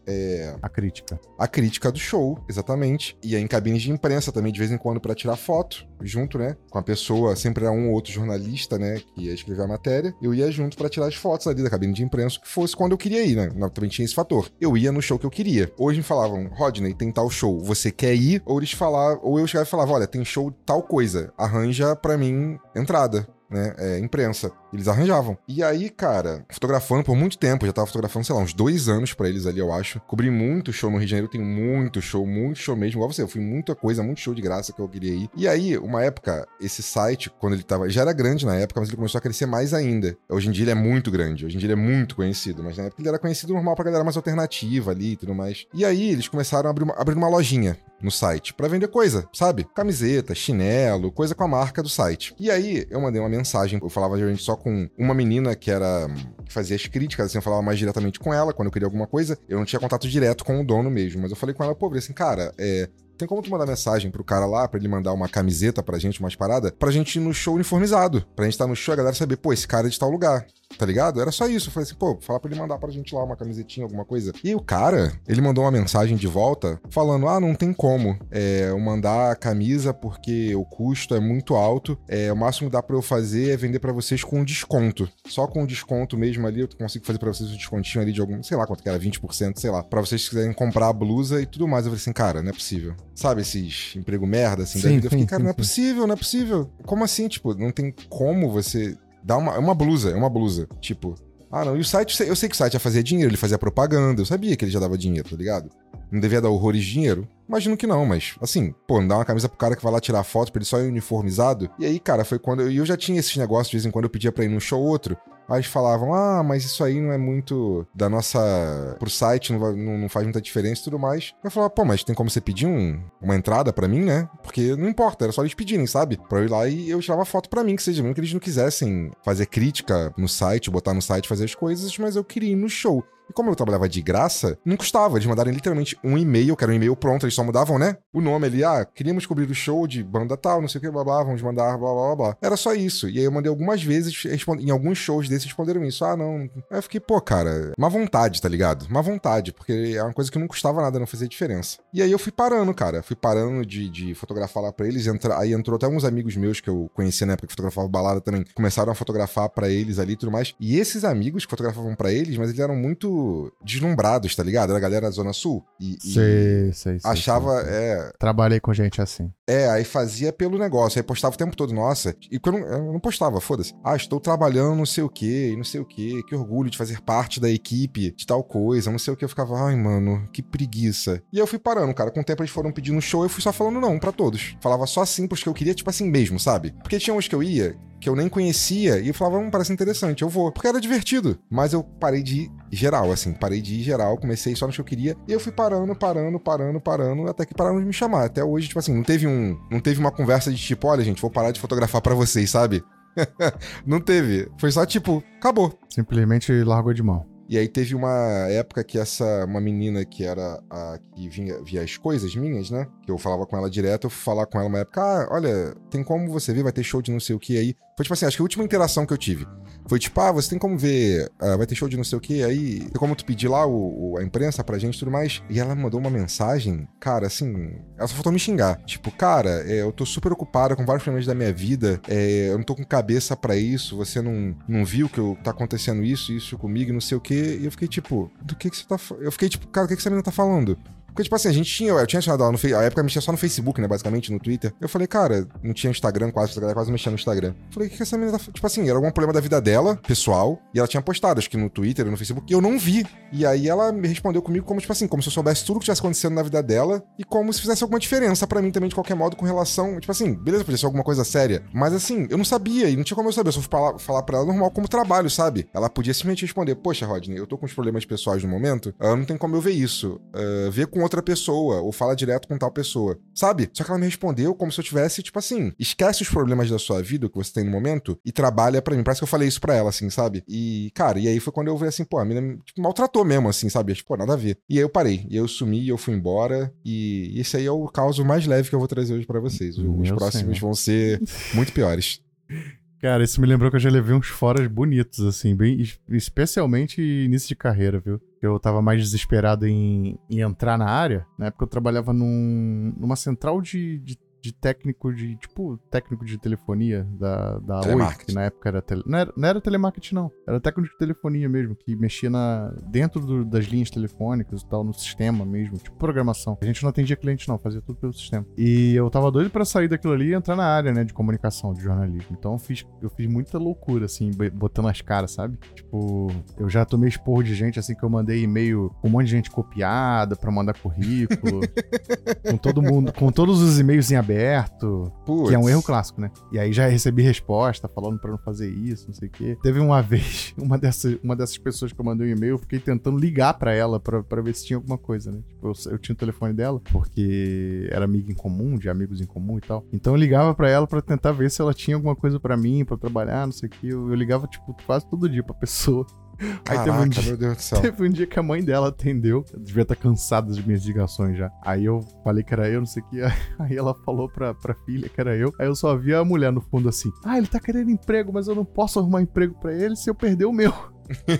é, 0.07 0.55
A 0.63 0.69
crítica. 0.69 1.19
a 1.39 1.47
crítica 1.49 1.91
do 1.91 1.99
show, 1.99 2.39
exatamente. 2.49 3.17
Ia 3.23 3.39
em 3.41 3.47
cabines 3.47 3.83
de 3.83 3.91
imprensa 3.91 4.31
também, 4.33 4.53
de 4.53 4.59
vez 4.59 4.71
em 4.71 4.79
quando, 4.79 5.01
pra 5.01 5.15
tirar 5.15 5.37
foto, 5.37 5.87
junto, 6.03 6.39
né? 6.39 6.57
Com 6.71 6.79
a 6.79 6.83
pessoa, 6.83 7.35
sempre 7.37 7.65
era 7.65 7.73
um 7.73 7.89
ou 7.89 7.95
outro 7.95 8.13
jornalista, 8.13 8.79
né? 8.79 9.01
Que 9.15 9.23
ia 9.25 9.33
escrever 9.35 9.63
a 9.63 9.67
matéria. 9.69 10.15
Eu 10.23 10.35
ia 10.35 10.51
junto 10.51 10.77
pra 10.77 10.89
tirar 10.89 11.07
as 11.07 11.15
fotos 11.15 11.47
ali 11.47 11.63
da 11.63 11.71
cabine 11.71 11.93
de 11.93 12.03
imprensa, 12.03 12.39
que 12.41 12.49
fosse 12.49 12.77
quando 12.77 12.93
eu 12.93 12.99
queria 12.99 13.25
ir, 13.25 13.37
né? 13.37 13.49
Também 13.73 13.91
tinha 13.91 14.05
esse 14.05 14.15
fator. 14.15 14.49
Eu 14.61 14.77
ia 14.77 14.93
no 14.93 15.01
show 15.03 15.19
que 15.19 15.27
eu 15.27 15.31
queria. 15.31 15.73
Hoje 15.79 15.99
me 15.99 16.05
falavam, 16.05 16.49
Rodney, 16.53 16.95
tem 16.95 17.11
tal 17.11 17.29
show, 17.31 17.59
você 17.61 17.91
quer 17.91 18.15
ir? 18.15 18.43
Ou 18.47 18.59
eles 18.61 18.73
falavam, 18.73 19.21
ou 19.23 19.39
eu 19.39 19.47
chegava 19.47 19.67
e 19.67 19.71
falava, 19.71 19.93
olha, 19.93 20.07
tem 20.07 20.25
show 20.25 20.51
tal 20.65 20.83
coisa, 20.83 21.33
arranja 21.37 21.97
pra 21.97 22.17
mim 22.19 22.59
entrada. 22.77 23.27
Né, 23.51 23.75
é, 23.79 23.99
imprensa. 23.99 24.51
Eles 24.73 24.89
arranjavam. 24.89 25.39
E 25.47 25.63
aí, 25.63 25.89
cara, 25.89 26.45
fotografando 26.51 27.05
por 27.05 27.15
muito 27.15 27.39
tempo, 27.39 27.67
já 27.67 27.73
tava 27.73 27.87
fotografando, 27.87 28.25
sei 28.25 28.35
lá, 28.35 28.41
uns 28.41 28.53
dois 28.53 28.89
anos 28.89 29.15
pra 29.15 29.29
eles 29.29 29.47
ali, 29.47 29.61
eu 29.61 29.73
acho. 29.73 30.01
Cobri 30.01 30.31
muito 30.31 30.73
show 30.73 30.91
no 30.91 30.97
Rio 30.97 31.07
de 31.07 31.11
Janeiro, 31.11 31.31
tem 31.31 31.41
muito 31.41 32.03
show, 32.03 32.27
muito 32.27 32.59
show 32.59 32.75
mesmo, 32.75 32.99
igual 32.99 33.13
você. 33.13 33.23
Eu 33.23 33.29
fui 33.29 33.41
muita 33.41 33.75
coisa, 33.75 34.03
muito 34.03 34.21
show 34.21 34.35
de 34.35 34.43
graça 34.43 34.73
que 34.73 34.81
eu 34.81 34.89
queria 34.89 35.15
ir. 35.15 35.31
E 35.37 35.47
aí, 35.47 35.79
uma 35.79 36.03
época, 36.03 36.47
esse 36.61 36.83
site, 36.83 37.31
quando 37.39 37.53
ele 37.53 37.63
tava. 37.63 37.89
Já 37.89 38.01
era 38.01 38.13
grande 38.13 38.45
na 38.45 38.57
época, 38.57 38.81
mas 38.81 38.89
ele 38.89 38.97
começou 38.97 39.19
a 39.19 39.23
crescer 39.23 39.47
mais 39.47 39.73
ainda. 39.73 40.17
Hoje 40.29 40.49
em 40.49 40.51
dia 40.51 40.65
ele 40.65 40.71
é 40.73 40.75
muito 40.75 41.11
grande, 41.11 41.47
hoje 41.47 41.57
em 41.57 41.59
dia 41.59 41.67
ele 41.67 41.75
é 41.75 41.77
muito 41.77 42.17
conhecido, 42.17 42.63
mas 42.63 42.77
na 42.77 42.85
época 42.85 43.01
ele 43.01 43.09
era 43.09 43.19
conhecido 43.19 43.53
normal 43.53 43.77
pra 43.77 43.85
galera 43.85 44.03
mais 44.03 44.17
alternativa 44.17 44.91
ali 44.91 45.13
e 45.13 45.17
tudo 45.17 45.35
mais. 45.35 45.67
E 45.73 45.85
aí, 45.85 46.11
eles 46.11 46.29
começaram 46.29 46.69
a 46.69 46.71
abrir 46.71 46.85
uma, 46.85 46.95
abrir 46.95 47.17
uma 47.17 47.29
lojinha 47.29 47.77
no 48.03 48.11
site 48.11 48.53
pra 48.53 48.69
vender 48.69 48.89
coisa, 48.89 49.27
sabe? 49.33 49.67
Camiseta, 49.75 50.35
chinelo, 50.35 51.11
coisa 51.11 51.35
com 51.35 51.45
a 51.45 51.49
marca 51.49 51.83
do 51.83 51.89
site. 51.89 52.35
E 52.39 52.51
aí 52.51 52.87
eu 52.91 53.01
mandei 53.01 53.21
uma 53.21 53.29
mensagem, 53.37 53.79
eu 53.83 53.89
falava 53.89 54.17
geralmente 54.17 54.43
só 54.43 54.57
com 54.57 54.89
uma 54.99 55.15
menina 55.15 55.55
que 55.55 55.71
era 55.71 56.09
que 56.45 56.53
fazia 56.53 56.77
as 56.77 56.87
críticas, 56.87 57.27
assim, 57.27 57.39
eu 57.39 57.43
falava 57.43 57.63
mais 57.63 57.79
diretamente 57.79 58.19
com 58.19 58.33
ela 58.33 58.53
quando 58.53 58.67
eu 58.67 58.73
queria 58.73 58.87
alguma 58.87 59.07
coisa. 59.07 59.39
Eu 59.49 59.59
não 59.59 59.65
tinha 59.65 59.81
contato 59.81 60.09
direto 60.09 60.45
com 60.45 60.61
o 60.61 60.65
dono 60.65 60.91
mesmo, 60.91 61.23
mas 61.23 61.31
eu 61.31 61.37
falei 61.37 61.55
com 61.55 61.65
ela, 61.65 61.75
pô, 61.75 61.93
assim, 61.95 62.13
cara, 62.13 62.53
é, 62.59 62.89
tem 63.17 63.29
como 63.29 63.43
tu 63.43 63.51
mandar 63.51 63.67
mensagem 63.67 64.11
pro 64.11 64.25
cara 64.25 64.47
lá, 64.47 64.67
pra 64.67 64.79
ele 64.79 64.89
mandar 64.89 65.13
uma 65.13 65.29
camiseta 65.29 65.83
pra 65.83 65.99
gente, 65.99 66.21
umas 66.21 66.35
paradas, 66.35 66.73
pra 66.73 66.91
gente 66.91 67.17
ir 67.17 67.21
no 67.21 67.33
show 67.33 67.55
uniformizado. 67.55 68.25
Pra 68.35 68.45
gente 68.45 68.55
estar 68.55 68.65
tá 68.65 68.69
no 68.69 68.77
show 68.77 68.93
e 68.93 68.95
a 68.95 68.97
galera 68.97 69.15
saber, 69.15 69.37
pô, 69.37 69.53
esse 69.53 69.67
cara 69.67 69.87
é 69.87 69.91
de 69.91 69.99
tal 69.99 70.11
lugar. 70.11 70.47
Tá 70.79 70.87
ligado? 70.87 71.21
Era 71.21 71.31
só 71.31 71.47
isso. 71.47 71.69
Eu 71.69 71.73
falei 71.73 71.87
assim, 71.87 71.95
pô, 71.95 72.19
fala 72.21 72.41
pra 72.41 72.51
ele 72.51 72.61
mandar 72.61 72.79
pra 72.79 72.91
gente 72.91 73.15
lá 73.15 73.23
uma 73.23 73.37
camisetinha, 73.37 73.85
alguma 73.85 74.05
coisa. 74.05 74.33
E 74.43 74.55
o 74.55 74.61
cara, 74.61 75.13
ele 75.27 75.41
mandou 75.41 75.65
uma 75.65 75.71
mensagem 75.71 76.17
de 76.17 76.27
volta 76.27 76.81
falando: 76.91 77.29
ah, 77.29 77.41
não 77.41 77.55
tem 77.55 77.73
como 77.73 78.19
é, 78.31 78.69
eu 78.71 78.79
mandar 78.79 79.33
a 79.33 79.37
camisa 79.37 79.93
porque 79.93 80.55
o 80.55 80.65
custo 80.65 81.15
é 81.15 81.21
muito 81.21 81.55
alto. 81.55 81.99
É, 82.09 82.33
o 82.33 82.37
máximo 82.37 82.69
que 82.69 82.73
dá 82.73 82.83
pra 82.83 82.97
eu 82.97 83.03
fazer 83.03 83.51
é 83.51 83.57
vender 83.57 83.79
pra 83.79 83.93
vocês 83.93 84.23
com 84.23 84.45
desconto. 84.45 85.09
Só 85.27 85.47
com 85.47 85.67
desconto 85.67 86.17
mesmo 86.17 86.47
ali, 86.47 86.61
eu 86.61 86.69
consigo 86.77 87.05
fazer 87.05 87.19
pra 87.19 87.33
vocês 87.33 87.51
um 87.51 87.57
descontinho 87.57 88.03
ali 88.03 88.13
de 88.13 88.21
algum, 88.21 88.43
sei 88.43 88.57
lá 88.57 88.67
quanto 88.67 88.83
que 88.83 88.89
era, 88.89 88.99
20%, 88.99 89.59
sei 89.59 89.71
lá. 89.71 89.83
Pra 89.83 90.01
vocês 90.01 90.29
quiserem 90.29 90.53
comprar 90.53 90.89
a 90.89 90.93
blusa 90.93 91.41
e 91.41 91.47
tudo 91.47 91.69
mais. 91.69 91.85
Eu 91.85 91.91
falei 91.91 92.01
assim, 92.01 92.13
cara, 92.13 92.43
não 92.43 92.51
é 92.51 92.53
possível. 92.53 92.95
Sabe 93.15 93.43
esses 93.43 93.95
emprego 93.97 94.27
merda 94.27 94.65
assim 94.65 94.79
Sim, 94.81 94.85
da 94.85 94.95
vida? 94.95 95.07
Eu 95.07 95.11
fiquei, 95.11 95.27
cara, 95.27 95.43
não 95.43 95.51
é 95.51 95.55
possível, 95.55 96.07
não 96.07 96.15
é 96.15 96.17
possível. 96.17 96.71
Como 96.85 97.05
assim? 97.05 97.29
Tipo, 97.29 97.55
não 97.55 97.71
tem 97.71 97.95
como 98.09 98.51
você 98.51 98.97
dar 99.25 99.39
uma. 99.39 99.55
É 99.55 99.59
uma 99.59 99.75
blusa, 99.75 100.11
é 100.11 100.15
uma 100.15 100.31
blusa. 100.31 100.69
Tipo. 100.81 101.15
Ah, 101.51 101.65
não. 101.65 101.77
E 101.77 101.81
o 101.81 101.85
site, 101.85 102.21
eu 102.25 102.35
sei 102.35 102.49
que 102.49 102.55
o 102.55 102.59
site 102.59 102.73
já 102.73 102.81
fazia 102.81 103.03
dinheiro, 103.03 103.31
ele 103.31 103.37
fazia 103.37 103.57
propaganda, 103.57 104.21
eu 104.21 104.27
sabia 104.27 104.57
que 104.57 104.65
ele 104.65 104.73
já 104.73 104.81
dava 104.81 104.99
dinheiro, 104.99 105.29
tá 105.29 105.37
ligado? 105.37 105.71
Não 106.11 106.21
devia 106.21 106.41
dar 106.41 106.49
horrores 106.49 106.85
de 106.85 106.93
dinheiro. 106.93 107.29
Imagino 107.49 107.77
que 107.77 107.87
não, 107.87 108.05
mas 108.05 108.35
assim, 108.41 108.75
pô, 108.87 109.01
não 109.01 109.09
dá 109.09 109.17
uma 109.17 109.25
camisa 109.25 109.49
pro 109.49 109.57
cara 109.59 109.77
que 109.77 109.83
vai 109.83 109.93
lá 109.93 110.01
tirar 110.01 110.25
foto 110.25 110.51
pra 110.51 110.59
ele 110.59 110.67
só 110.67 110.81
ir 110.81 110.89
uniformizado. 110.89 111.71
E 111.79 111.87
aí, 111.87 111.99
cara, 112.01 112.25
foi 112.25 112.39
quando. 112.39 112.71
E 112.71 112.77
eu 112.77 112.87
já 112.87 112.97
tinha 112.97 113.19
esses 113.19 113.37
negócios, 113.37 113.71
de 113.71 113.77
vez 113.77 113.87
em 113.87 113.91
quando 113.91 114.05
eu 114.05 114.11
pedia 114.11 114.33
pra 114.33 114.45
ir 114.45 114.49
num 114.49 114.61
show 114.61 114.81
ou 114.81 114.89
outro. 114.89 115.17
Aí 115.49 115.57
eles 115.57 115.67
falavam, 115.67 116.15
ah, 116.15 116.43
mas 116.43 116.65
isso 116.65 116.83
aí 116.83 117.01
não 117.01 117.13
é 117.13 117.19
muito 117.19 117.87
da 117.95 118.09
nossa. 118.09 118.97
pro 118.99 119.11
site, 119.11 119.53
não, 119.53 119.59
vai- 119.61 119.75
não- 119.75 119.99
não 119.99 120.09
faz 120.09 120.25
muita 120.25 120.41
diferença 120.41 120.81
e 120.81 120.85
tudo 120.85 120.99
mais. 120.99 121.35
Eu 121.43 121.51
falava, 121.51 121.71
pô, 121.71 121.85
mas 121.85 122.03
tem 122.05 122.15
como 122.15 122.31
você 122.31 122.41
pedir 122.41 122.67
um- 122.67 123.01
uma 123.21 123.35
entrada 123.37 123.73
pra 123.73 123.87
mim, 123.89 124.01
né? 124.01 124.29
Porque 124.43 124.75
não 124.77 124.89
importa, 124.89 125.25
era 125.25 125.33
só 125.33 125.43
eles 125.43 125.55
pedirem, 125.55 125.87
sabe? 125.87 126.19
Pra 126.29 126.39
eu 126.41 126.45
ir 126.45 126.51
lá 126.51 126.67
e 126.69 126.89
eu 126.91 127.01
tirava 127.01 127.25
foto 127.25 127.49
pra 127.49 127.63
mim, 127.65 127.77
que 127.77 127.83
seja 127.83 128.03
mesmo 128.03 128.15
que 128.15 128.21
eles 128.21 128.33
não 128.33 128.41
quisessem 128.41 129.11
fazer 129.25 129.47
crítica 129.47 130.13
no 130.17 130.29
site, 130.29 130.71
botar 130.71 130.95
no 130.95 131.03
site, 131.03 131.29
fazer 131.29 131.45
as 131.45 131.55
coisas, 131.55 131.97
mas 131.99 132.17
eu 132.17 132.25
queria 132.25 132.53
ir 132.53 132.57
no 132.57 132.69
show. 132.69 133.05
E 133.29 133.33
como 133.33 133.49
eu 133.51 133.55
trabalhava 133.57 133.89
de 133.89 134.03
graça, 134.03 134.59
não 134.63 134.77
custava. 134.77 135.17
Eles 135.17 135.27
mandaram 135.27 135.51
literalmente 135.51 135.97
um 136.05 136.19
e-mail, 136.19 136.55
que 136.55 136.63
era 136.63 136.71
um 136.71 136.77
e-mail 136.77 136.95
pronto, 136.95 137.25
eles 137.25 137.35
só 137.35 137.43
mudavam, 137.43 137.79
né? 137.79 137.97
O 138.13 138.21
nome 138.21 138.47
ali, 138.47 138.63
ah, 138.63 138.85
queríamos 138.85 139.25
cobrir 139.25 139.51
o 139.51 139.55
show 139.55 139.87
de 139.87 140.03
banda 140.05 140.37
tal, 140.37 140.61
não 140.61 140.69
sei 140.69 140.79
o 140.79 140.83
que, 140.83 140.91
blá 140.91 141.03
blá, 141.03 141.23
vamos 141.25 141.41
mandar, 141.41 141.79
blá 141.79 141.91
blá 141.91 142.15
blá. 142.17 142.37
Era 142.43 142.55
só 142.55 142.75
isso. 142.75 143.09
E 143.09 143.19
aí 143.19 143.25
eu 143.25 143.33
mandei 143.33 143.49
algumas 143.49 143.83
vezes, 143.83 144.15
em 144.61 144.71
alguns 144.71 144.99
shows 144.99 145.27
desses 145.35 145.47
responderam 145.47 145.85
isso. 145.85 146.05
Ah, 146.05 146.17
não. 146.17 146.49
Aí 146.71 146.79
eu 146.79 146.83
fiquei, 146.83 147.01
pô, 147.01 147.21
cara, 147.21 147.73
uma 147.79 147.89
vontade, 147.89 148.41
tá 148.41 148.49
ligado? 148.49 148.87
Uma 148.87 149.03
vontade, 149.03 149.53
porque 149.53 149.95
é 149.97 150.03
uma 150.03 150.13
coisa 150.13 150.31
que 150.31 150.39
não 150.39 150.47
custava 150.49 150.81
nada, 150.83 150.99
não 150.99 151.07
fazia 151.07 151.29
diferença. 151.29 151.79
E 151.93 152.01
aí 152.03 152.11
eu 152.11 152.19
fui 152.19 152.33
parando, 152.33 152.73
cara. 152.75 153.03
Fui 153.03 153.17
parando 153.17 153.65
de, 153.67 153.89
de 153.91 154.15
fotografar 154.15 154.63
lá 154.63 154.73
pra 154.73 154.87
eles. 154.87 155.07
Entra... 155.07 155.39
Aí 155.39 155.53
entrou 155.53 155.77
até 155.77 155.87
uns 155.87 156.05
amigos 156.05 156.37
meus 156.37 156.61
que 156.61 156.69
eu 156.71 156.91
conhecia 156.95 157.27
na 157.27 157.35
época 157.35 157.47
que 157.49 157.53
fotografavam 157.53 157.91
balada 157.91 158.21
também. 158.21 158.45
Começaram 158.55 158.93
a 158.93 158.95
fotografar 158.95 159.49
pra 159.51 159.69
eles 159.69 159.99
ali 159.99 160.13
e 160.13 160.17
tudo 160.17 160.33
mais. 160.33 160.55
E 160.61 160.79
esses 160.79 161.05
amigos 161.05 161.45
que 161.45 161.51
fotografavam 161.51 161.95
pra 161.95 162.13
eles, 162.13 162.37
mas 162.37 162.49
eles 162.49 162.61
eram 162.61 162.77
muito 162.77 163.53
deslumbrados, 163.65 164.35
tá 164.35 164.43
ligado? 164.43 164.71
Era 164.71 164.79
a 164.79 164.81
galera 164.81 165.07
da 165.07 165.11
Zona 165.11 165.33
Sul. 165.33 165.65
E, 165.81 165.97
e 166.05 166.13
Sei, 166.13 166.73
sei, 166.73 167.01
sei. 167.01 167.11
achava, 167.11 167.63
sei, 167.63 167.65
sei. 167.65 167.75
é, 167.75 168.13
Trabalhei 168.19 168.61
com 168.61 168.73
gente 168.73 169.01
assim. 169.01 169.33
é, 169.47 169.69
aí 169.69 169.85
fazia 169.85 170.33
pelo 170.33 170.59
negócio, 170.59 170.99
aí 170.99 171.03
postava 171.03 171.35
o 171.35 171.39
tempo 171.39 171.57
todo, 171.57 171.73
nossa. 171.73 172.15
E 172.31 172.39
quando 172.39 172.59
eu 172.59 172.93
não 172.93 173.01
postava, 173.01 173.41
foda-se. 173.41 173.75
Ah, 173.85 173.97
estou 173.97 174.21
trabalhando 174.21 174.75
não 174.77 174.87
sei 174.87 175.03
o 175.05 175.09
quê, 175.09 175.24
e 175.25 175.57
não 175.57 175.65
sei 175.65 175.81
o 175.81 175.85
quê, 175.85 176.23
que 176.27 176.35
orgulho 176.35 176.71
de 176.71 176.79
fazer 176.79 177.01
parte 177.01 177.41
da 177.41 177.51
equipe 177.51 178.13
de 178.13 178.27
tal 178.27 178.43
coisa, 178.43 178.91
não 178.91 178.99
sei 178.99 179.13
o 179.13 179.17
que. 179.17 179.25
Eu 179.25 179.29
ficava, 179.29 179.57
ai, 179.67 179.77
mano, 179.77 180.29
que 180.33 180.43
preguiça. 180.43 181.23
E 181.33 181.39
eu 181.39 181.47
fui 181.47 181.59
parando, 181.59 181.95
cara. 181.95 182.11
Com 182.11 182.21
o 182.21 182.25
tempo 182.25 182.43
eles 182.43 182.53
foram 182.53 182.73
pedindo 182.73 183.01
show, 183.01 183.23
eu 183.23 183.29
fui 183.29 183.43
só 183.43 183.53
falando 183.53 183.81
não 183.81 183.99
pra 183.99 184.13
todos. 184.13 184.57
Falava 184.61 184.87
só 184.87 185.03
assim, 185.03 185.27
porque 185.27 185.49
eu 185.49 185.55
queria, 185.55 185.75
tipo 185.75 185.91
assim 185.91 186.09
mesmo, 186.09 186.39
sabe? 186.39 186.73
Porque 186.83 186.99
tinha 186.99 187.15
uns 187.15 187.29
que 187.29 187.35
eu 187.35 187.43
ia. 187.43 187.77
Que 188.01 188.09
eu 188.09 188.17
nem 188.17 188.29
conhecia, 188.29 188.99
e 189.01 189.09
eu 189.09 189.15
falava, 189.15 189.39
hum, 189.39 189.51
parece 189.51 189.73
interessante, 189.73 190.23
eu 190.23 190.29
vou. 190.29 190.53
Porque 190.53 190.69
era 190.69 190.81
divertido. 190.81 191.39
Mas 191.49 191.73
eu 191.73 191.83
parei 191.83 192.23
de 192.23 192.43
ir 192.43 192.51
geral, 192.71 193.11
assim, 193.11 193.33
parei 193.33 193.63
de 193.63 193.77
ir 193.77 193.83
geral, 193.83 194.19
comecei 194.19 194.55
só 194.55 194.67
no 194.67 194.73
que 194.75 194.81
eu 194.81 194.85
queria, 194.85 195.17
e 195.27 195.33
eu 195.33 195.41
fui 195.41 195.53
parando, 195.53 195.95
parando, 195.97 196.39
parando, 196.39 196.81
parando, 196.81 197.31
até 197.31 197.47
que 197.47 197.55
pararam 197.55 197.81
de 197.81 197.87
me 197.87 197.95
chamar. 197.95 198.27
Até 198.27 198.45
hoje, 198.45 198.69
tipo 198.69 198.79
assim, 198.79 198.95
não 198.95 199.03
teve 199.03 199.27
um. 199.27 199.59
Não 199.71 199.81
teve 199.81 200.01
uma 200.01 200.11
conversa 200.11 200.53
de 200.53 200.59
tipo, 200.59 200.87
olha, 200.87 201.03
gente, 201.03 201.23
vou 201.23 201.31
parar 201.31 201.51
de 201.51 201.61
fotografar 201.61 202.03
pra 202.03 202.15
vocês, 202.15 202.51
sabe? 202.51 202.85
não 203.87 204.01
teve. 204.01 204.49
Foi 204.59 204.71
só 204.71 204.85
tipo, 204.85 205.23
acabou. 205.37 205.79
Simplesmente 205.89 206.53
largou 206.65 206.93
de 206.93 207.03
mão. 207.03 207.27
E 207.49 207.59
aí 207.59 207.69
teve 207.69 207.95
uma 207.95 208.49
época 208.49 208.83
que 208.83 208.99
essa 208.99 209.45
uma 209.45 209.61
menina 209.61 210.03
que 210.05 210.25
era 210.25 210.63
a 210.71 210.99
que 211.15 211.29
vinha 211.29 211.63
via 211.63 211.83
as 211.83 211.97
coisas 211.97 212.35
minhas, 212.35 212.71
né? 212.71 212.87
Que 213.05 213.11
eu 213.11 213.19
falava 213.19 213.47
com 213.47 213.57
ela 213.57 213.69
direto, 213.69 214.05
eu 214.05 214.11
fui 214.11 214.25
falar 214.25 214.47
com 214.47 214.59
ela 214.59 214.69
uma 214.69 214.79
época, 214.79 215.03
ah, 215.03 215.29
olha, 215.31 215.75
tem 215.91 216.03
como 216.03 216.31
você 216.31 216.55
ver, 216.55 216.63
vai 216.63 216.73
ter 216.73 216.83
show 216.83 217.03
de 217.03 217.13
não 217.13 217.21
sei 217.21 217.37
o 217.37 217.39
que 217.39 217.59
aí. 217.59 217.77
Foi 217.97 218.03
tipo 218.05 218.13
assim, 218.15 218.27
acho 218.27 218.37
que 218.37 218.43
a 218.43 218.45
última 218.45 218.65
interação 218.65 219.07
que 219.07 219.13
eu 219.13 219.19
tive. 219.19 219.47
Foi 219.87 219.99
tipo, 220.01 220.19
ah, 220.21 220.33
você 220.33 220.51
tem 220.51 220.59
como 220.59 220.77
ver, 220.77 221.31
ah, 221.41 221.57
vai 221.57 221.65
ter 221.67 221.75
show 221.77 221.89
de 221.89 221.97
não 221.97 222.03
sei 222.03 222.19
o 222.19 222.21
que 222.21 222.43
aí, 222.43 222.81
tem 222.81 222.93
como 222.99 223.15
tu 223.15 223.25
pedir 223.25 223.47
lá 223.49 223.65
o, 223.67 224.15
o- 224.15 224.19
a 224.19 224.25
imprensa 224.25 224.65
pra 224.65 224.79
gente 224.79 224.97
e 224.97 224.99
tudo 224.99 225.11
mais. 225.13 225.43
E 225.49 225.61
ela 225.61 225.75
mandou 225.77 226.01
uma 226.01 226.11
mensagem, 226.11 226.89
cara, 226.99 227.27
assim, 227.29 227.77
ela 227.97 228.09
só 228.09 228.15
faltou 228.15 228.33
me 228.33 228.39
xingar. 228.39 228.83
Tipo, 228.85 229.13
cara, 229.13 229.63
é, 229.71 229.83
eu 229.83 229.93
tô 229.93 230.05
super 230.05 230.33
ocupada 230.33 230.75
com 230.75 230.85
vários 230.85 231.05
problemas 231.05 231.27
da 231.27 231.35
minha 231.35 231.53
vida, 231.53 232.01
é, 232.09 232.49
eu 232.51 232.57
não 232.59 232.65
tô 232.65 232.75
com 232.75 232.83
cabeça 232.85 233.37
pra 233.37 233.57
isso, 233.57 233.97
você 233.97 234.21
não, 234.21 234.57
não 234.67 234.85
viu 234.85 235.09
que 235.09 235.19
eu, 235.19 235.37
tá 235.45 235.51
acontecendo 235.53 236.03
isso, 236.03 236.33
isso 236.33 236.59
comigo, 236.59 236.93
não 236.93 237.01
sei 237.01 237.17
o 237.17 237.21
que. 237.21 237.59
E 237.61 237.65
eu 237.67 237.71
fiquei 237.71 237.87
tipo, 237.87 238.29
do 238.43 238.57
que 238.57 238.71
que 238.71 238.77
você 238.77 238.85
tá? 238.87 238.97
Eu 239.21 239.31
fiquei 239.31 239.49
tipo, 239.49 239.69
cara, 239.69 239.85
o 239.85 239.89
que 239.89 239.95
que 239.95 240.01
essa 240.01 240.11
menina 240.11 240.25
tá 240.25 240.33
falando? 240.33 240.77
Porque, 241.15 241.23
tipo 241.23 241.37
assim, 241.37 241.49
a 241.49 241.53
gente 241.53 241.73
tinha, 241.73 241.93
eu 241.93 242.07
tinha 242.09 242.19
achado 242.19 242.43
ela 242.43 242.51
no 242.51 242.59
Facebook, 242.59 242.83
a 242.83 242.87
época 242.87 243.03
mexia 243.05 243.23
só 243.23 243.31
no 243.31 243.39
Facebook, 243.39 243.81
né, 243.81 243.87
basicamente, 243.87 244.33
no 244.33 244.41
Twitter. 244.41 244.75
Eu 244.81 244.89
falei, 244.89 245.07
cara, 245.07 245.47
não 245.63 245.73
tinha 245.73 245.89
Instagram 245.89 246.33
quase, 246.33 246.59
a 246.59 246.61
galera 246.61 246.75
quase 246.75 246.91
mexia 246.91 247.11
no 247.11 247.15
Instagram. 247.15 247.55
Eu 247.67 247.73
falei, 247.73 247.87
o 247.87 247.91
que 247.91 247.97
que 247.97 248.03
essa 248.03 248.19
menina 248.19 248.37
tá... 248.37 248.45
Tipo 248.53 248.67
assim, 248.67 248.89
era 248.89 248.97
algum 248.97 249.09
problema 249.13 249.33
da 249.33 249.41
vida 249.41 249.61
dela, 249.61 249.97
pessoal, 250.09 250.61
e 250.75 250.79
ela 250.81 250.89
tinha 250.89 251.01
postado, 251.01 251.39
acho 251.39 251.49
que 251.49 251.57
no 251.57 251.71
Twitter, 251.71 252.05
no 252.11 252.17
Facebook, 252.17 252.51
e 252.51 252.55
eu 252.55 252.61
não 252.61 252.77
vi. 252.77 253.07
E 253.33 253.47
aí 253.47 253.69
ela 253.69 253.93
me 253.93 254.09
respondeu 254.09 254.43
comigo 254.43 254.67
como, 254.67 254.81
tipo 254.81 254.93
assim, 254.93 255.07
como 255.07 255.23
se 255.23 255.29
eu 255.29 255.33
soubesse 255.33 255.65
tudo 255.65 255.79
que 255.79 255.85
tivesse 255.85 256.01
acontecendo 256.01 256.35
na 256.35 256.43
vida 256.43 256.61
dela, 256.61 257.01
e 257.17 257.23
como 257.23 257.53
se 257.53 257.61
fizesse 257.61 257.85
alguma 257.85 258.01
diferença 258.01 258.45
pra 258.47 258.61
mim 258.61 258.73
também, 258.73 258.89
de 258.89 258.95
qualquer 258.95 259.15
modo, 259.15 259.37
com 259.37 259.45
relação, 259.45 260.01
tipo 260.01 260.11
assim, 260.11 260.35
beleza, 260.35 260.65
podia 260.65 260.79
ser 260.79 260.87
alguma 260.87 261.05
coisa 261.05 261.23
séria, 261.23 261.63
mas 261.73 261.93
assim, 261.93 262.27
eu 262.29 262.37
não 262.37 262.45
sabia, 262.45 262.91
e 262.91 262.97
não 262.97 263.05
tinha 263.05 263.17
como 263.17 263.29
eu 263.29 263.33
saber, 263.33 263.51
eu 263.51 263.53
só 263.53 263.61
fui 263.61 263.71
falar, 263.71 263.99
falar 263.99 264.23
pra 264.25 264.39
ela 264.39 264.47
normal 264.47 264.71
como 264.73 264.89
trabalho, 264.89 265.31
sabe? 265.31 265.69
Ela 265.73 265.89
podia 265.89 266.13
simplesmente 266.13 266.43
responder, 266.43 266.75
poxa, 266.75 267.07
Rodney, 267.07 267.39
eu 267.39 267.47
tô 267.47 267.57
com 267.57 267.67
uns 267.67 267.73
problemas 267.73 268.05
pessoais 268.05 268.43
no 268.43 268.49
momento, 268.49 268.93
ah, 268.99 269.15
não 269.15 269.25
tem 269.25 269.37
como 269.37 269.55
eu 269.55 269.61
ver 269.61 269.73
isso, 269.73 270.21
Ah, 270.35 270.71
vê 270.71 270.87
com 270.87 271.04
outra 271.05 271.23
pessoa, 271.23 271.81
ou 271.81 271.93
fala 271.93 272.17
direto 272.17 272.49
com 272.49 272.59
tal 272.59 272.71
pessoa, 272.71 273.19
sabe? 273.35 273.71
Só 273.73 273.85
que 273.85 273.91
ela 273.91 273.99
me 273.99 274.07
respondeu 274.07 274.55
como 274.55 274.73
se 274.73 274.81
eu 274.81 274.85
tivesse, 274.85 275.23
tipo 275.23 275.39
assim, 275.39 275.73
esquece 275.79 276.23
os 276.23 276.29
problemas 276.29 276.69
da 276.69 276.79
sua 276.79 277.03
vida, 277.03 277.27
o 277.27 277.31
que 277.31 277.37
você 277.37 277.53
tem 277.53 277.65
no 277.65 277.71
momento, 277.71 278.19
e 278.25 278.33
trabalha 278.33 278.83
pra 278.83 278.97
mim. 278.97 279.03
Parece 279.03 279.21
que 279.21 279.25
eu 279.25 279.29
falei 279.29 279.49
isso 279.49 279.61
pra 279.61 279.75
ela, 279.75 279.91
assim, 279.91 280.11
sabe? 280.11 280.43
E, 280.49 280.91
cara, 280.95 281.19
e 281.19 281.29
aí 281.29 281.39
foi 281.41 281.53
quando 281.53 281.69
eu 281.69 281.77
vi 281.77 281.87
assim, 281.87 282.05
pô, 282.05 282.19
a 282.19 282.25
mina 282.25 282.57
tipo, 282.65 282.81
maltratou 282.81 283.25
mesmo, 283.25 283.49
assim, 283.49 283.69
sabe? 283.69 283.95
Tipo, 283.95 284.09
pô, 284.09 284.17
nada 284.17 284.33
a 284.33 284.37
ver. 284.37 284.59
E 284.69 284.77
aí 284.79 284.83
eu 284.83 284.89
parei, 284.89 285.27
e 285.29 285.37
eu 285.37 285.47
sumi, 285.47 285.89
eu 285.89 285.99
fui 285.99 286.15
embora, 286.15 286.73
e 286.85 287.33
esse 287.39 287.57
aí 287.57 287.67
é 287.67 287.71
o 287.71 287.87
caso 287.89 288.25
mais 288.25 288.47
leve 288.47 288.69
que 288.69 288.75
eu 288.75 288.79
vou 288.79 288.89
trazer 288.89 289.15
hoje 289.15 289.27
pra 289.27 289.41
vocês. 289.41 289.79
Os 289.79 289.85
Meu 289.85 290.17
próximos 290.17 290.59
senhor. 290.59 290.61
vão 290.61 290.75
ser 290.75 291.21
muito 291.55 291.73
piores. 291.73 292.21
Cara, 293.05 293.23
isso 293.23 293.39
me 293.39 293.47
lembrou 293.47 293.71
que 293.71 293.77
eu 293.77 293.81
já 293.81 293.91
levei 293.91 294.15
uns 294.15 294.29
foras 294.29 294.67
bonitos, 294.67 295.21
assim, 295.21 295.55
bem, 295.55 295.79
especialmente 296.09 297.03
início 297.03 297.49
de 297.49 297.55
carreira, 297.55 298.01
viu? 298.01 298.19
Eu 298.41 298.59
tava 298.59 298.81
mais 298.81 298.99
desesperado 299.03 299.67
em, 299.67 300.19
em 300.31 300.41
entrar 300.41 300.79
na 300.79 300.87
área. 300.87 301.27
Na 301.39 301.49
época 301.49 301.65
eu 301.65 301.69
trabalhava 301.69 302.15
num, 302.15 302.95
numa 302.97 303.15
central 303.15 303.61
de, 303.61 303.99
de 303.99 304.17
de 304.45 304.53
técnico 304.53 305.11
de, 305.11 305.37
tipo, 305.37 305.79
técnico 305.91 306.23
de 306.23 306.37
telefonia 306.37 307.09
da, 307.19 307.59
da 307.61 307.81
Oi, 307.81 308.15
que 308.27 308.35
na 308.35 308.43
época 308.43 308.69
era, 308.69 308.83
tele, 308.83 309.03
não 309.07 309.19
era, 309.19 309.33
não 309.35 309.49
era 309.49 309.59
telemarketing 309.59 310.15
não, 310.15 310.31
era 310.47 310.61
técnico 310.61 310.93
de 310.93 310.99
telefonia 310.99 311.49
mesmo, 311.49 311.75
que 311.75 311.97
mexia 311.97 312.29
na, 312.29 312.69
dentro 312.91 313.23
do, 313.23 313.43
das 313.43 313.65
linhas 313.65 313.89
telefônicas 313.89 314.61
e 314.61 314.69
tal, 314.69 314.85
no 314.85 314.93
sistema 314.93 315.47
mesmo, 315.47 315.79
tipo 315.79 315.97
programação. 315.97 316.59
A 316.61 316.65
gente 316.67 316.83
não 316.83 316.91
atendia 316.91 317.17
cliente 317.17 317.49
não, 317.49 317.59
fazia 317.59 317.81
tudo 317.81 317.97
pelo 317.99 318.13
sistema. 318.13 318.45
E 318.55 318.95
eu 318.95 319.09
tava 319.09 319.31
doido 319.31 319.49
para 319.49 319.65
sair 319.65 319.89
daquilo 319.89 320.13
ali 320.13 320.29
e 320.29 320.35
entrar 320.35 320.57
na 320.57 320.67
área, 320.67 320.93
né, 320.93 321.05
de 321.05 321.15
comunicação, 321.15 321.73
de 321.73 321.81
jornalismo. 321.81 322.37
Então 322.39 322.53
eu 322.53 322.59
fiz, 322.59 322.85
eu 323.01 323.09
fiz 323.09 323.27
muita 323.27 323.57
loucura, 323.57 324.05
assim, 324.05 324.31
botando 324.53 324.89
as 324.89 325.01
caras, 325.01 325.31
sabe? 325.31 325.57
Tipo, 325.75 326.31
eu 326.59 326.69
já 326.69 326.85
tomei 326.85 327.09
esporro 327.09 327.43
de 327.43 327.55
gente, 327.55 327.79
assim, 327.79 327.95
que 327.95 328.03
eu 328.03 328.11
mandei 328.11 328.43
e-mail 328.43 328.95
com 329.01 329.09
um 329.09 329.11
monte 329.11 329.25
de 329.25 329.31
gente 329.31 329.51
copiada 329.51 330.37
para 330.37 330.51
mandar 330.51 330.79
currículo, 330.79 331.63
com 332.47 332.59
todo 332.59 332.83
mundo, 332.83 333.11
com 333.11 333.33
todos 333.33 333.63
os 333.63 333.81
e-mails 333.81 334.11
em 334.11 334.17
aberto, 334.17 334.34
aberto. 334.35 335.13
Puts. 335.25 335.49
Que 335.49 335.55
é 335.55 335.59
um 335.59 335.69
erro 335.69 335.83
clássico, 335.83 336.21
né? 336.21 336.31
E 336.53 336.59
aí 336.59 336.73
já 336.73 336.87
recebi 336.87 337.23
resposta 337.23 337.89
falando 337.89 338.19
para 338.19 338.31
não 338.31 338.39
fazer 338.39 338.69
isso, 338.69 339.07
não 339.07 339.15
sei 339.15 339.29
o 339.29 339.31
quê. 339.31 339.59
Teve 339.63 339.81
uma 339.81 340.01
vez, 340.03 340.55
uma 340.59 340.77
dessas, 340.77 341.19
uma 341.23 341.37
dessas 341.37 341.59
pessoas 341.59 341.93
que 341.93 342.01
eu 342.01 342.05
mandei 342.05 342.29
um 342.29 342.37
e-mail, 342.37 342.55
eu 342.55 342.59
fiquei 342.59 342.79
tentando 342.79 343.19
ligar 343.19 343.55
para 343.55 343.73
ela 343.73 344.01
para 344.01 344.43
ver 344.43 344.55
se 344.55 344.67
tinha 344.67 344.77
alguma 344.77 344.99
coisa, 344.99 345.31
né? 345.31 345.41
Tipo, 345.49 345.69
eu, 345.69 345.93
eu, 345.93 345.99
tinha 345.99 346.15
o 346.15 346.19
telefone 346.19 346.53
dela, 346.53 346.81
porque 346.93 347.89
era 347.91 348.05
amiga 348.05 348.31
em 348.31 348.35
comum, 348.35 348.77
de 348.77 348.89
amigos 348.89 349.21
em 349.21 349.27
comum 349.27 349.59
e 349.59 349.61
tal. 349.61 349.85
Então 349.93 350.15
eu 350.15 350.19
ligava 350.19 350.55
para 350.55 350.69
ela 350.69 350.87
para 350.87 351.01
tentar 351.01 351.33
ver 351.33 351.51
se 351.51 351.61
ela 351.61 351.73
tinha 351.73 351.97
alguma 351.97 352.17
coisa 352.17 352.39
para 352.41 352.57
mim, 352.57 352.85
para 352.85 352.97
trabalhar, 352.97 353.47
não 353.47 353.53
sei 353.53 353.69
o 353.69 353.71
quê. 353.71 353.87
Eu, 353.89 354.09
eu 354.09 354.15
ligava, 354.15 354.47
tipo, 354.47 354.77
quase 354.87 355.09
todo 355.09 355.29
dia 355.29 355.43
pra 355.43 355.55
pessoa. 355.55 356.07
Aí 356.69 356.79
teve 356.79 356.91
um, 356.91 357.09
dia, 357.09 357.23
meu 357.23 357.37
Deus 357.37 357.57
do 357.57 357.63
céu. 357.63 357.81
teve 357.81 358.07
um 358.07 358.11
dia 358.11 358.27
que 358.27 358.39
a 358.39 358.43
mãe 358.43 358.63
dela 358.63 358.89
atendeu. 358.89 359.45
Eu 359.53 359.61
devia 359.61 359.83
estar 359.83 359.97
cansada 359.97 360.49
das 360.49 360.65
minhas 360.65 360.85
ligações 360.85 361.37
já. 361.37 361.51
Aí 361.63 361.85
eu 361.85 362.01
falei 362.23 362.43
que 362.43 362.53
era 362.53 362.69
eu, 362.69 362.81
não 362.81 362.87
sei 362.87 363.03
o 363.03 363.07
que. 363.07 363.21
Aí 363.59 363.77
ela 363.77 363.95
falou 364.05 364.29
pra, 364.29 364.55
pra 364.55 364.75
filha 364.87 365.09
que 365.09 365.21
era 365.21 365.37
eu. 365.37 365.53
Aí 365.59 365.67
eu 365.67 365.75
só 365.75 365.97
vi 365.97 366.15
a 366.15 366.25
mulher 366.25 366.53
no 366.53 366.61
fundo 366.61 366.89
assim: 366.89 367.11
Ah, 367.25 367.39
ele 367.39 367.47
tá 367.47 367.61
querendo 367.61 367.91
emprego, 367.91 368.33
mas 368.33 368.49
eu 368.49 368.55
não 368.55 368.65
posso 368.65 368.99
arrumar 368.99 369.23
emprego 369.23 369.55
para 369.61 369.73
ele 369.73 369.97
se 369.97 370.09
eu 370.09 370.15
perder 370.15 370.45
o 370.45 370.53
meu. 370.53 370.94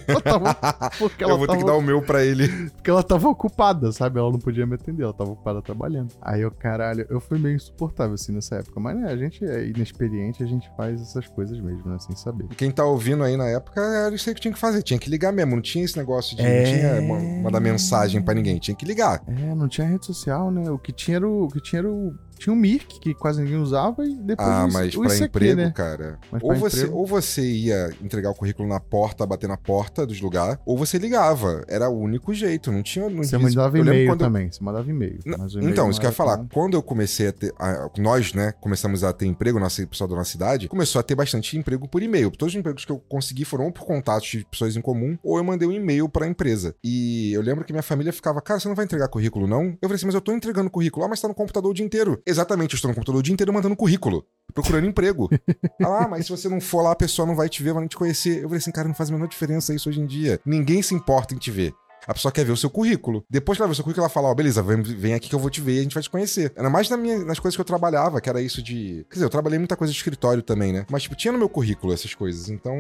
Ela 0.07 0.21
tava, 0.21 0.55
porque 0.99 1.25
ela 1.25 1.33
eu 1.33 1.39
vou 1.39 1.47
tava, 1.47 1.59
ter 1.59 1.65
que 1.65 1.71
dar 1.71 1.77
o 1.77 1.83
meu 1.83 2.03
pra 2.03 2.25
ele. 2.25 2.49
Porque 2.71 2.91
ela 2.91 3.03
tava 3.03 3.29
ocupada, 3.29 3.93
sabe? 3.93 4.19
Ela 4.19 4.31
não 4.31 4.39
podia 4.39 4.67
me 4.67 4.75
atender, 4.75 5.03
ela 5.03 5.13
tava 5.13 5.31
ocupada 5.31 5.63
trabalhando. 5.63 6.13
Aí 6.21 6.43
eu, 6.43 6.51
caralho, 6.51 7.07
eu 7.09 7.21
fui 7.21 7.39
meio 7.39 7.57
insuportável 7.57 8.15
assim 8.15 8.33
nessa 8.33 8.57
época. 8.57 8.79
Mas 8.81 8.97
né, 8.97 9.11
a 9.11 9.17
gente 9.17 9.45
é 9.45 9.67
inexperiente, 9.67 10.43
a 10.43 10.47
gente 10.47 10.71
faz 10.77 11.01
essas 11.01 11.27
coisas 11.27 11.59
mesmo, 11.61 11.91
né? 11.91 11.99
Sem 11.99 12.17
saber. 12.17 12.49
Quem 12.57 12.71
tá 12.71 12.85
ouvindo 12.85 13.23
aí 13.25 13.37
na 13.37 13.49
época 13.49 13.81
era 13.81 14.15
isso 14.15 14.33
que 14.35 14.41
tinha 14.41 14.53
que 14.53 14.61
fazer. 14.61 14.83
Tinha 14.83 14.99
que 14.99 15.09
ligar 15.09 15.33
mesmo. 15.33 15.55
Não 15.55 15.63
tinha 15.63 15.85
esse 15.85 15.97
negócio 15.97 16.37
de. 16.37 16.43
É... 16.43 17.01
Não 17.01 17.19
tinha 17.19 17.43
mandar 17.43 17.61
mensagem 17.61 18.23
pra 18.23 18.35
ninguém. 18.35 18.59
Tinha 18.59 18.75
que 18.75 18.85
ligar. 18.85 19.23
É, 19.27 19.55
não 19.55 19.69
tinha 19.69 19.87
rede 19.87 20.07
social, 20.07 20.51
né? 20.51 20.71
O 20.71 20.79
que 20.79 20.93
tinha 20.93 21.17
era 21.17 21.29
o, 21.29 21.45
o 21.45 21.49
que 21.49 21.61
tinha 21.61 21.81
era 21.81 21.91
o 21.91 22.15
tinha 22.39 22.53
o 22.53 22.57
Mirk, 22.57 23.01
que 23.01 23.15
quase 23.15 23.43
ninguém 23.43 23.59
usava, 23.59 24.05
e 24.07 24.15
depois 24.15 24.49
Ah, 24.49 24.69
mas 24.71 24.95
para 24.95 25.17
emprego, 25.17 25.57
né? 25.57 25.73
cara. 25.75 26.19
ou 26.41 26.55
você, 26.55 26.79
emprego... 26.79 26.97
ou 26.97 27.07
você 27.07 27.43
ia 27.43 27.91
entregar 28.03 28.31
o 28.31 28.35
currículo 28.35 28.69
na 28.69 28.81
porta, 28.81 29.27
bater 29.27 29.49
na 29.49 29.57
porta 29.57 30.07
dos 30.07 30.21
lugares, 30.21 30.59
ou 30.67 30.77
você 30.77 30.99
ligava. 30.99 31.65
Era 31.69 31.89
o 31.89 31.99
único 31.99 32.33
jeito. 32.35 32.71
Não 32.71 32.83
tinha. 32.83 33.09
Não 33.09 33.23
você 33.23 33.39
mandava 33.39 33.79
e-mail 33.79 34.17
também. 34.17 34.47
Eu... 34.47 34.53
Você 34.53 34.65
mandava 34.65 34.91
e-mail. 34.91 35.19
Então, 35.63 35.91
isso 35.91 36.01
que 36.01 36.07
eu 36.07 36.11
ia 36.11 36.15
falar. 36.15 36.45
Quando 36.53 36.75
eu 36.75 36.83
comecei 36.83 37.29
a 37.29 37.33
ter. 37.33 37.53
A, 37.59 37.91
nós, 37.99 38.33
né, 38.35 38.53
começamos 38.61 39.05
a 39.05 39.13
ter 39.13 39.27
emprego, 39.27 39.59
nossa 39.59 39.87
pessoal 39.87 40.09
da 40.09 40.17
nossa 40.17 40.31
cidade, 40.31 40.69
começou 40.69 41.01
a 41.01 41.03
ter 41.03 41.15
bastante 41.15 41.57
emprego 41.57 41.89
por 41.89 42.03
e-mail. 42.03 42.31
Todos 42.31 42.55
os 42.55 42.59
empregos 42.59 42.85
que 42.85 42.93
eu 42.93 42.99
consegui 43.09 43.45
foram 43.45 43.67
ou 43.67 43.73
por 43.73 43.85
contatos 43.85 44.29
de 44.29 44.45
pessoas 44.45 44.77
em 44.77 44.81
comum, 44.81 45.17
ou 45.23 45.39
eu 45.39 45.45
mandei 45.45 45.67
um 45.67 45.73
e-mail 45.73 46.09
pra 46.09 46.27
empresa. 46.27 46.75
E 46.83 47.33
eu 47.33 47.43
lembro 47.43 47.65
que 47.65 47.73
minha 47.73 47.83
família 47.83 48.13
ficava, 48.13 48.41
cara, 48.41 48.61
você 48.61 48.69
não 48.69 48.75
vai 48.75 48.85
entregar 48.85 49.09
currículo, 49.09 49.47
não? 49.47 49.65
Eu 49.65 49.89
falei 49.89 49.97
assim, 49.97 50.07
mas 50.07 50.15
eu 50.15 50.21
tô 50.21 50.33
entregando 50.33 50.71
currículo. 50.71 51.05
Ah, 51.05 51.09
mas 51.09 51.21
tá 51.21 51.29
no 51.29 51.35
computador 51.35 51.71
o 51.71 51.75
dia 51.75 51.85
inteiro. 51.85 52.21
Exatamente, 52.27 52.73
eu 52.73 52.77
estou 52.77 52.89
no 52.89 52.95
computador 52.95 53.21
o 53.21 53.23
dia 53.23 53.35
inteiro 53.35 53.53
mandando 53.53 53.77
currículo, 53.77 54.25
procurando 54.53 54.87
emprego. 54.87 55.29
ah, 55.83 56.09
mas 56.09 56.27
se 56.27 56.31
você 56.31 56.49
não 56.49 56.61
for 56.61 56.83
lá, 56.83 56.93
a 56.93 56.97
pessoa 56.97 57.27
não 57.27 57.37
vai 57.37 57.49
te 57.49 57.63
ver, 57.63 57.73
vai 57.73 57.83
não 57.83 57.89
te 57.89 57.97
conhecer. 57.97 58.39
Eu 58.39 58.45
falei 58.45 58.59
assim, 58.59 58.73
cara, 58.73 58.89
não 58.89 58.95
faz 58.95 59.11
a 59.11 59.13
menor 59.13 59.29
diferença 59.29 59.75
isso 59.75 59.89
hoje 59.89 60.01
em 60.01 60.07
dia. 60.07 60.41
Ninguém 60.45 60.81
se 60.83 60.95
importa 60.95 61.35
em 61.35 61.39
te 61.39 61.51
ver. 61.51 61.75
A 62.07 62.13
pessoa 62.13 62.31
quer 62.31 62.45
ver 62.45 62.53
o 62.53 62.57
seu 62.57 62.69
currículo. 62.69 63.25
Depois 63.31 63.57
que 63.57 63.63
ela 63.63 63.69
vê 63.69 63.73
o 63.73 63.75
seu 63.75 63.85
currículo, 63.85 64.05
ela 64.05 64.11
fala: 64.11 64.29
Ó, 64.29 64.33
oh, 64.33 64.35
beleza, 64.35 64.63
vem, 64.63 64.83
vem, 64.83 65.15
aqui 65.15 65.29
que 65.29 65.35
eu 65.35 65.39
vou 65.39 65.51
te 65.51 65.61
ver 65.61 65.77
e 65.77 65.79
a 65.79 65.83
gente 65.83 65.95
vai 65.95 66.03
te 66.03 66.11
conhecer. 66.11 66.53
Era 66.55 66.69
mais 66.69 66.89
na 66.91 66.97
minha, 66.97 67.25
nas 67.25 67.39
coisas 67.39 67.57
que 67.57 67.61
eu 67.61 67.65
trabalhava, 67.65 68.21
que 68.21 68.29
era 68.29 68.41
isso 68.41 68.63
de. 68.63 69.07
Quer 69.09 69.15
dizer, 69.15 69.25
eu 69.25 69.31
trabalhei 69.31 69.59
muita 69.59 69.77
coisa 69.77 69.93
de 69.93 69.97
escritório 69.97 70.43
também, 70.43 70.73
né? 70.73 70.87
Mas, 70.91 71.05
tipo, 71.05 71.17
tinha 71.17 71.33
no 71.33 71.39
meu 71.39 71.49
currículo 71.49 71.93
essas 71.93 72.15
coisas. 72.15 72.49
Então. 72.49 72.75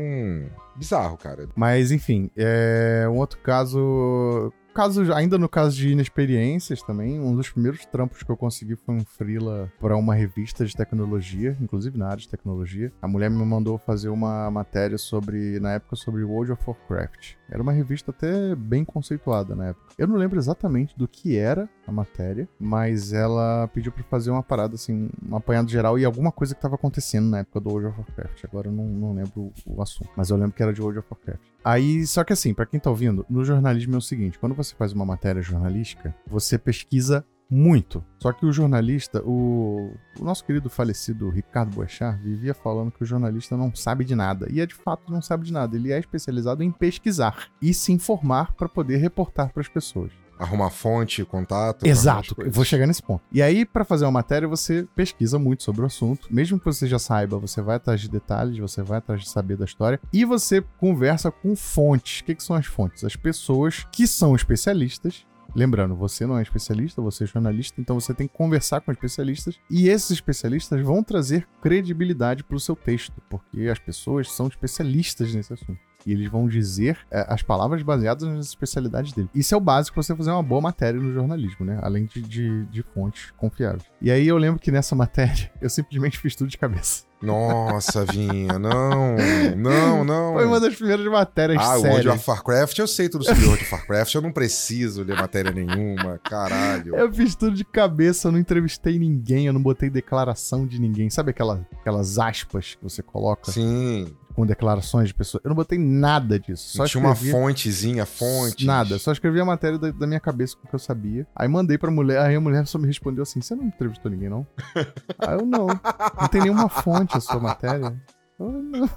Bizarro, 0.77 1.17
cara. 1.17 1.49
Mas, 1.57 1.91
enfim, 1.91 2.31
é... 2.37 3.07
um 3.09 3.17
outro 3.17 3.39
caso 3.41 4.53
caso, 4.75 5.13
ainda 5.15 5.39
no 5.39 5.49
caso 5.49 5.77
de 5.77 5.91
inexperiências 5.91 6.83
também, 6.83 7.21
um 7.21 7.35
dos 7.35 7.49
primeiros 7.49 7.87
trampos 7.87 8.23
que 8.23 8.31
eu 8.31 8.37
consegui 8.37 8.75
foi 8.75 8.97
um 8.97 9.05
freela 9.05 9.73
para 9.81 9.97
uma 9.97 10.15
revista 10.15 10.67
de 10.67 10.77
tecnologia, 10.77 11.57
inclusive 11.61 11.97
na 11.97 12.09
área 12.09 12.19
de 12.19 12.29
tecnologia. 12.29 12.93
A 13.01 13.07
mulher 13.07 13.31
me 13.31 13.45
mandou 13.45 13.79
fazer 13.79 14.09
uma 14.09 14.51
matéria 14.51 14.99
sobre, 14.99 15.61
na 15.61 15.75
época, 15.75 15.95
sobre 15.97 16.25
World 16.25 16.53
of 16.53 16.63
Warcraft. 16.67 17.37
Era 17.49 17.63
uma 17.63 17.73
revista 17.73 18.11
até 18.11 18.55
bem 18.55 18.85
conceituada 18.85 19.55
na 19.55 19.69
época. 19.69 19.87
Eu 19.99 20.07
não 20.07 20.17
lembro 20.17 20.39
exatamente 20.39 20.97
do 20.97 21.07
que 21.07 21.37
era 21.37 21.69
a 21.87 21.93
matéria, 21.93 22.49
mas 22.59 23.13
ela 23.13 23.69
pediu 23.69 23.93
para 23.93 24.03
fazer 24.05 24.31
uma 24.31 24.43
parada 24.43 24.75
assim, 24.75 25.11
um 25.29 25.37
apanhado 25.37 25.71
geral 25.71 25.99
e 25.99 26.05
alguma 26.05 26.33
coisa 26.33 26.55
que 26.55 26.59
estava 26.59 26.75
acontecendo 26.75 27.29
na 27.29 27.39
época 27.41 27.61
do 27.61 27.71
World 27.71 27.89
of 27.89 27.99
Warcraft. 27.99 28.45
Agora 28.45 28.69
eu 28.69 28.73
não, 28.73 28.85
não 28.85 29.15
lembro 29.15 29.53
o 29.67 29.83
assunto, 29.83 30.11
mas 30.17 30.31
eu 30.31 30.37
lembro 30.37 30.53
que 30.53 30.63
era 30.63 30.73
de 30.73 30.81
World 30.81 31.01
of 31.01 31.09
Warcraft. 31.11 31.43
Aí, 31.65 32.07
só 32.07 32.25
que 32.25 32.33
assim, 32.33 32.53
para 32.53 32.67
quem 32.67 32.81
tá 32.81 32.91
ouvindo, 32.91 33.25
no 33.29 33.45
jornalismo 33.45 33.95
é 33.95 33.99
o 33.99 34.03
seguinte: 34.03 34.39
quando 34.39 34.55
você 34.55 34.75
faz 34.75 34.93
uma 34.93 35.05
matéria 35.05 35.41
jornalística, 35.41 36.15
você 36.27 36.59
pesquisa 36.59 37.25
muito. 37.51 38.05
Só 38.19 38.33
que 38.33 38.47
o 38.47 38.53
jornalista, 38.53 39.23
o, 39.25 39.93
o, 40.19 40.25
nosso 40.25 40.45
querido 40.45 40.71
falecido 40.71 41.29
Ricardo 41.29 41.75
Boechat, 41.75 42.19
vivia 42.21 42.55
falando 42.55 42.91
que 42.91 43.03
o 43.03 43.07
jornalista 43.07 43.57
não 43.57 43.75
sabe 43.75 44.05
de 44.05 44.15
nada. 44.15 44.47
E 44.51 44.61
é 44.61 44.67
de 44.67 44.75
fato 44.75 45.13
não 45.13 45.23
sabe 45.23 45.45
de 45.45 45.53
nada. 45.53 45.77
Ele 45.77 45.93
é 45.93 45.99
especializado 45.99 46.63
em 46.63 46.71
pesquisar 46.71 47.49
e 47.61 47.73
se 47.75 47.93
informar 47.93 48.53
para 48.55 48.69
poder 48.69 48.97
reportar 48.97 49.53
para 49.53 49.61
as 49.61 49.69
pessoas 49.69 50.13
arrumar 50.39 50.71
fonte, 50.71 51.25
contato. 51.25 51.87
Exato, 51.87 52.35
vou 52.51 52.65
chegar 52.65 52.87
nesse 52.87 53.03
ponto. 53.03 53.23
E 53.33 53.43
aí, 53.43 53.65
para 53.65 53.85
fazer 53.85 54.05
uma 54.05 54.11
matéria, 54.11 54.49
você 54.49 54.87
pesquisa 54.95 55.39
muito 55.39 55.63
sobre 55.63 55.83
o 55.83 55.87
assunto. 55.87 56.29
Mesmo 56.31 56.59
que 56.59 56.65
você 56.65 56.87
já 56.87 56.99
saiba, 56.99 57.39
você 57.39 57.61
vai 57.61 57.77
atrás 57.77 58.01
de 58.01 58.09
detalhes, 58.09 58.59
você 58.59 58.83
vai 58.83 58.99
atrás 58.99 59.23
de 59.23 59.29
saber 59.29 59.57
da 59.57 59.65
história. 59.65 60.01
E 60.13 60.25
você 60.25 60.63
conversa 60.79 61.31
com 61.31 61.55
fontes. 61.57 62.21
O 62.21 62.25
que, 62.25 62.35
que 62.35 62.43
são 62.43 62.57
as 62.57 62.67
fontes? 62.67 63.05
As 63.05 63.17
pessoas 63.17 63.87
que 63.93 64.07
são 64.07 64.35
especialistas 64.35 65.25
Lembrando, 65.55 65.95
você 65.95 66.27
não 66.27 66.37
é 66.37 66.43
especialista, 66.43 67.01
você 67.01 67.25
é 67.25 67.27
jornalista, 67.27 67.81
então 67.81 67.99
você 67.99 68.13
tem 68.13 68.27
que 68.27 68.35
conversar 68.35 68.81
com 68.81 68.91
especialistas 68.91 69.59
e 69.71 69.89
esses 69.89 70.11
especialistas 70.11 70.81
vão 70.83 71.03
trazer 71.03 71.47
credibilidade 71.63 72.43
para 72.43 72.57
o 72.57 72.61
seu 72.61 72.75
texto, 72.75 73.23
porque 73.31 73.69
as 73.69 73.79
pessoas 73.79 74.33
são 74.33 74.49
especialistas 74.49 75.33
nesse 75.33 75.53
assunto. 75.53 75.79
E 76.07 76.13
eles 76.13 76.31
vão 76.31 76.47
dizer 76.47 76.99
é, 77.11 77.25
as 77.29 77.43
palavras 77.43 77.83
baseadas 77.83 78.29
nas 78.29 78.47
especialidades 78.47 79.13
dele. 79.13 79.29
Isso 79.35 79.55
é 79.55 79.57
o 79.57 79.61
básico 79.61 79.95
para 79.95 80.03
você 80.03 80.15
fazer 80.15 80.31
uma 80.31 80.43
boa 80.43 80.61
matéria 80.61 81.01
no 81.01 81.13
jornalismo, 81.13 81.65
né? 81.65 81.79
Além 81.83 82.07
de, 82.07 82.21
de, 82.23 82.65
de 82.67 82.83
fontes 82.83 83.33
confiáveis. 83.37 83.85
E 84.01 84.11
aí 84.11 84.27
eu 84.27 84.37
lembro 84.37 84.61
que 84.61 84.71
nessa 84.71 84.95
matéria 84.95 85.51
eu 85.61 85.71
simplesmente 85.71 86.19
fiz 86.19 86.35
tudo 86.35 86.49
de 86.49 86.59
cabeça. 86.59 87.05
Nossa, 87.25 88.05
Vinha, 88.05 88.59
não, 88.59 89.17
não, 89.57 90.05
não. 90.05 90.35
Foi 90.35 90.45
uma 90.45 90.61
das 90.61 90.77
primeiras 90.77 91.07
matérias 91.07 91.59
ah, 91.59 91.79
sérias. 91.79 91.85
Ah, 91.85 91.89
World 91.89 92.09
of 92.11 92.31
Warcraft, 92.31 92.79
eu 92.79 92.87
sei 92.87 93.09
tudo 93.09 93.25
sobre 93.25 93.47
World 93.47 93.63
of 93.63 93.75
Warcraft, 93.75 94.15
eu 94.15 94.21
não 94.21 94.31
preciso 94.31 95.03
ler 95.03 95.17
matéria 95.17 95.51
nenhuma, 95.51 96.19
caralho. 96.19 96.95
Eu 96.95 97.11
fiz 97.11 97.35
tudo 97.35 97.57
de 97.57 97.65
cabeça, 97.65 98.29
eu 98.29 98.33
não 98.33 98.39
entrevistei 98.39 98.99
ninguém, 98.99 99.47
eu 99.47 99.55
não 99.55 99.63
botei 99.63 99.89
declaração 99.89 100.67
de 100.67 100.79
ninguém. 100.79 101.09
Sabe 101.09 101.31
aquela, 101.31 101.67
aquelas 101.81 102.19
aspas 102.19 102.75
que 102.75 102.83
você 102.83 103.03
coloca? 103.03 103.51
Sim 103.51 104.15
com 104.35 104.45
declarações 104.45 105.09
de 105.09 105.15
pessoas. 105.15 105.43
Eu 105.45 105.49
não 105.49 105.55
botei 105.55 105.79
nada 105.79 106.39
disso. 106.39 106.77
Só 106.77 106.85
tinha 106.87 107.03
escrevi... 107.09 107.31
uma 107.31 107.41
fontezinha, 107.41 108.05
fonte. 108.05 108.67
Nada. 108.67 108.99
Só 108.99 109.13
escrevi 109.13 109.41
a 109.41 109.45
matéria 109.45 109.79
da, 109.79 109.91
da, 109.91 110.07
minha 110.07 110.21
cabeça 110.21 110.57
com 110.57 110.67
o 110.67 110.69
que 110.69 110.75
eu 110.75 110.79
sabia. 110.79 111.27
Aí 111.35 111.49
mandei 111.49 111.79
pra 111.79 111.91
mulher, 111.91 112.21
aí 112.21 112.35
a 112.35 112.41
mulher 112.41 112.67
só 112.67 112.79
me 112.79 112.87
respondeu 112.87 113.23
assim: 113.23 113.41
Você 113.41 113.55
não 113.55 113.65
entrevistou 113.65 114.11
ninguém, 114.11 114.29
não? 114.29 114.47
aí 115.19 115.35
eu 115.39 115.47
não. 115.47 115.69
Não 115.69 116.29
tem 116.29 116.43
nenhuma 116.43 116.69
fonte 116.69 117.17
a 117.17 117.21
sua 117.21 117.39
matéria. 117.39 117.95
Eu, 118.39 118.51
não. 118.51 118.91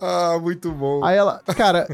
Ah, 0.00 0.38
muito 0.40 0.72
bom. 0.72 1.04
Aí 1.04 1.16
ela, 1.16 1.42
cara, 1.56 1.86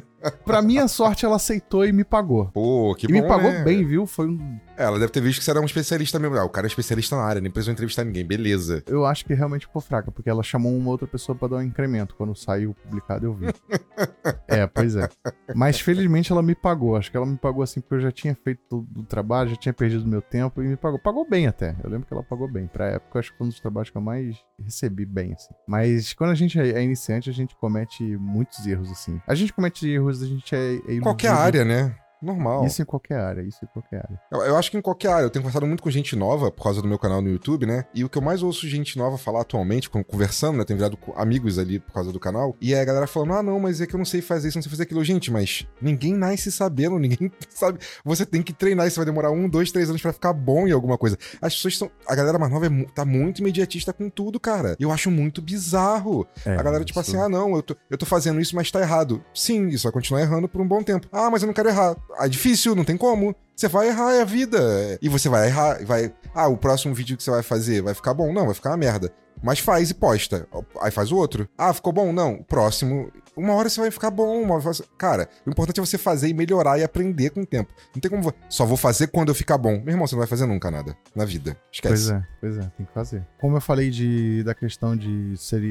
pra 0.45 0.62
minha 0.62 0.89
sorte, 0.89 1.25
ela 1.25 1.37
aceitou 1.37 1.85
e 1.85 1.93
me 1.93 2.05
pagou. 2.05 2.47
Pô, 2.47 2.95
que 2.95 3.07
e 3.07 3.09
bom, 3.09 3.15
me 3.15 3.29
pagou 3.29 3.51
né? 3.51 3.62
bem, 3.65 3.85
viu? 3.85 4.07
Foi 4.07 4.27
um. 4.27 4.59
É, 4.77 4.85
Ela 4.85 4.99
deve 4.99 5.11
ter 5.11 5.21
visto 5.21 5.39
que 5.39 5.45
você 5.45 5.51
era 5.51 5.61
um 5.61 5.65
especialista 5.65 6.19
mesmo. 6.19 6.37
Ah, 6.37 6.45
o 6.45 6.51
cara 6.51 6.67
é 6.67 6.69
especialista 6.69 7.17
na 7.17 7.23
área, 7.23 7.41
nem 7.41 7.51
precisou 7.51 7.73
entrevistar 7.73 8.05
ninguém. 8.05 8.25
Beleza. 8.25 8.83
Eu 8.87 9.07
acho 9.07 9.25
que 9.25 9.35
realmente 9.35 9.67
ficou 9.67 9.81
fraca, 9.81 10.11
porque 10.11 10.29
ela 10.29 10.43
chamou 10.43 10.77
uma 10.77 10.91
outra 10.91 11.07
pessoa 11.07 11.37
pra 11.37 11.49
dar 11.49 11.57
um 11.57 11.62
incremento. 11.62 12.15
Quando 12.15 12.35
saiu 12.35 12.75
publicado, 12.75 13.27
eu 13.27 13.35
vi. 13.35 13.47
é, 14.47 14.67
pois 14.67 14.97
é. 14.97 15.09
Mas 15.55 15.81
felizmente 15.81 16.31
ela 16.31 16.43
me 16.43 16.55
pagou. 16.55 16.97
Acho 16.97 17.11
que 17.11 17.17
ela 17.17 17.27
me 17.27 17.37
pagou 17.37 17.62
assim, 17.62 17.81
porque 17.81 17.95
eu 17.95 18.01
já 18.01 18.12
tinha 18.12 18.35
feito 18.35 18.87
o 18.95 19.03
trabalho, 19.05 19.51
já 19.51 19.57
tinha 19.57 19.73
perdido 19.73 20.07
meu 20.07 20.21
tempo 20.21 20.62
e 20.62 20.67
me 20.67 20.77
pagou. 20.77 20.99
Pagou 20.99 21.29
bem 21.29 21.47
até. 21.47 21.75
Eu 21.83 21.91
lembro 21.91 22.07
que 22.07 22.12
ela 22.12 22.23
pagou 22.23 22.51
bem. 22.51 22.67
Pra 22.67 22.87
época, 22.87 23.19
acho 23.19 23.33
que 23.33 23.39
foi 23.39 23.47
um 23.47 23.51
dos 23.51 23.61
trabalhos 23.61 23.91
que 23.91 23.97
eu 23.97 24.03
mais 24.03 24.37
recebi 24.62 25.05
bem, 25.05 25.33
assim. 25.33 25.55
Mas 25.67 26.12
quando 26.12 26.31
a 26.31 26.35
gente 26.35 26.59
é 26.59 26.83
iniciante, 26.83 27.31
a 27.31 27.33
gente 27.33 27.57
comete 27.57 28.03
muitos 28.17 28.67
erros, 28.67 28.91
assim. 28.91 29.21
A 29.27 29.35
gente 29.35 29.53
comete 29.53 29.89
erros, 29.89 30.15
a 30.22 30.26
gente 30.26 30.55
é. 30.55 30.76
é. 30.87 31.00
Qualquer 31.00 31.31
área, 31.31 31.64
né? 31.64 31.94
Normal. 32.22 32.64
Isso 32.66 32.81
em 32.83 32.85
qualquer 32.85 33.18
área, 33.18 33.42
isso 33.42 33.59
em 33.62 33.66
qualquer 33.68 33.96
área. 33.98 34.20
Eu, 34.33 34.40
eu 34.42 34.57
acho 34.57 34.70
que 34.70 34.76
em 34.76 34.81
qualquer 34.83 35.09
área. 35.12 35.24
Eu 35.26 35.31
tenho 35.31 35.42
conversado 35.42 35.66
muito 35.66 35.83
com 35.83 35.90
gente 35.90 36.16
nova 36.16 36.50
por 36.50 36.62
causa 36.64 36.81
do 36.83 36.88
meu 36.88 36.98
canal 36.98 37.20
no 37.20 37.29
YouTube, 37.29 37.66
né? 37.66 37.85
E 37.94 38.05
o 38.05 38.09
que 38.09 38.16
eu 38.18 38.22
mais 38.22 38.42
ouço 38.42 38.66
gente 38.68 38.96
nova 38.98 39.18
falar 39.18 39.42
atualmente, 39.42 39.88
conversando, 39.90 40.59
né? 40.59 40.64
Tenho 40.64 40.79
virado 40.79 40.98
amigos 41.16 41.59
ali 41.59 41.79
por 41.79 41.92
causa 41.92 42.12
do 42.12 42.18
canal. 42.18 42.57
E 42.61 42.74
é 42.74 42.81
a 42.81 42.85
galera 42.85 43.07
falando: 43.07 43.35
ah, 43.35 43.42
não, 43.42 43.61
mas 43.61 43.81
é 43.81 43.87
que 43.87 43.94
eu 43.94 43.98
não 43.98 44.05
sei 44.05 44.20
fazer 44.22 44.48
isso, 44.48 44.57
não 44.59 44.62
sei 44.62 44.70
fazer 44.70 44.85
aquilo. 44.85 45.05
Gente, 45.05 45.31
mas 45.31 45.66
ninguém 45.81 46.14
nasce 46.14 46.50
sabendo, 46.50 46.98
ninguém 46.98 47.31
sabe. 47.50 47.79
Você 48.05 48.24
tem 48.24 48.42
que 48.42 48.52
treinar, 48.52 48.87
isso 48.87 48.96
vai 48.96 49.07
demorar 49.07 49.31
um, 49.31 49.48
dois, 49.48 49.70
três 49.70 49.88
anos 49.88 50.00
pra 50.02 50.12
ficar 50.12 50.33
bom 50.33 50.66
em 50.66 50.72
alguma 50.72 50.96
coisa. 50.98 51.16
As 51.40 51.55
pessoas 51.55 51.76
são. 51.79 51.90
A 52.09 52.14
galera 52.14 52.38
mais 52.38 52.52
nova 52.52 52.66
é 52.66 52.85
tá 52.94 53.05
muito 53.05 53.40
imediatista 53.40 53.92
com 53.92 54.09
tudo, 54.09 54.40
cara. 54.40 54.76
E 54.79 54.83
eu 54.83 54.90
acho 54.90 55.11
muito 55.11 55.40
bizarro. 55.42 56.26
É, 56.44 56.55
A 56.57 56.62
galera, 56.62 56.85
tipo 56.85 56.98
isso- 57.00 57.11
assim, 57.11 57.20
ah, 57.20 57.29
não, 57.29 57.55
eu 57.57 57.62
tô, 57.62 57.76
eu 57.90 57.98
tô 57.98 58.07
fazendo 58.07 58.40
isso, 58.40 58.55
mas 58.57 58.70
tá 58.70 58.81
errado. 58.81 59.22
Sim, 59.35 59.68
isso 59.68 59.85
vai 59.85 59.92
continuar 59.92 60.20
errando 60.22 60.48
por 60.48 60.61
um 60.61 60.66
bom 60.66 60.83
tempo. 60.83 61.07
Ah, 61.12 61.31
mas 61.31 61.42
eu 61.42 61.46
não 61.46 61.55
quero 61.55 61.68
errar. 61.68 61.96
É 62.19 62.29
difícil, 62.29 62.75
não 62.75 62.85
tem 62.85 62.97
como. 62.97 63.35
Você 63.55 63.69
vai 63.69 63.88
errar, 63.88 64.14
é 64.14 64.23
a 64.23 64.25
vida. 64.25 64.99
E 65.01 65.09
você 65.09 65.29
vai 65.29 65.49
errar, 65.49 65.85
vai. 65.85 66.12
Ah, 66.35 66.49
o 66.49 66.57
próximo 66.57 66.95
vídeo 66.95 67.16
que 67.16 67.23
você 67.23 67.31
vai 67.31 67.42
fazer 67.42 67.83
vai 67.83 67.95
ficar 67.95 68.14
bom? 68.14 68.33
Não, 68.33 68.47
vai 68.47 68.55
ficar 68.55 68.71
uma 68.71 68.77
merda. 68.77 69.12
Mas 69.42 69.59
faz 69.59 69.90
e 69.90 69.94
posta. 69.94 70.49
Aí 70.81 70.90
faz 70.90 71.12
o 71.12 71.16
outro. 71.16 71.49
Ah, 71.57 71.72
ficou 71.72 71.92
bom? 71.92 72.12
Não. 72.12 72.42
Próximo. 72.42 73.11
Uma 73.37 73.55
hora 73.55 73.68
você 73.68 73.81
vai 73.81 73.90
ficar 73.90 74.11
bom. 74.11 74.42
Uma 74.42 74.55
hora. 74.55 74.64
Cara, 74.96 75.29
o 75.46 75.51
importante 75.51 75.79
é 75.79 75.85
você 75.85 75.99
fazer 75.99 76.29
e 76.29 76.35
melhorar 76.35 76.79
e 76.79 76.85
aprender 76.85 77.31
com 77.31 77.42
o 77.42 77.46
tempo. 77.46 77.72
Não 77.94 78.01
tem 78.01 78.11
como. 78.11 78.33
Só 78.49 78.64
vou 78.64 78.77
fazer 78.77 79.09
quando 79.09 79.29
eu 79.29 79.35
ficar 79.35 79.59
bom. 79.59 79.81
Meu 79.81 79.94
irmão, 79.94 80.07
você 80.07 80.14
não 80.14 80.20
vai 80.20 80.29
fazer 80.29 80.46
nunca 80.46 80.70
nada 80.70 80.96
na 81.14 81.25
vida. 81.25 81.57
Esquece. 81.70 82.11
Pois 82.11 82.11
é, 82.11 82.27
pois 82.40 82.59
é, 82.59 82.70
tem 82.77 82.87
que 82.87 82.92
fazer. 82.92 83.27
Como 83.40 83.57
eu 83.57 83.61
falei 83.61 83.90
de, 83.90 84.42
da 84.42 84.55
questão 84.55 84.96
de 84.96 85.37
ser 85.37 85.62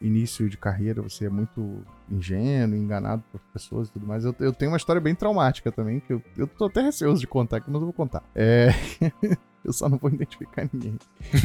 início 0.00 0.48
de 0.48 0.56
carreira, 0.56 1.02
você 1.02 1.26
é 1.26 1.30
muito 1.30 1.84
ingênuo, 2.10 2.76
enganado 2.76 3.22
por 3.30 3.40
pessoas 3.52 3.88
e 3.88 3.92
tudo 3.92 4.06
mais. 4.06 4.24
Eu, 4.24 4.34
eu 4.40 4.52
tenho 4.52 4.70
uma 4.70 4.76
história 4.76 5.00
bem 5.00 5.14
traumática 5.14 5.70
também, 5.70 6.00
que 6.00 6.12
eu, 6.12 6.22
eu 6.36 6.46
tô 6.46 6.66
até 6.66 6.80
receoso 6.82 7.20
de 7.20 7.26
contar 7.26 7.58
aqui, 7.58 7.70
mas 7.70 7.80
eu 7.80 7.86
vou 7.86 7.92
contar. 7.92 8.22
É. 8.34 8.68
eu 9.64 9.72
só 9.72 9.88
não 9.88 9.98
vou 9.98 10.10
identificar 10.10 10.68
ninguém. 10.72 10.96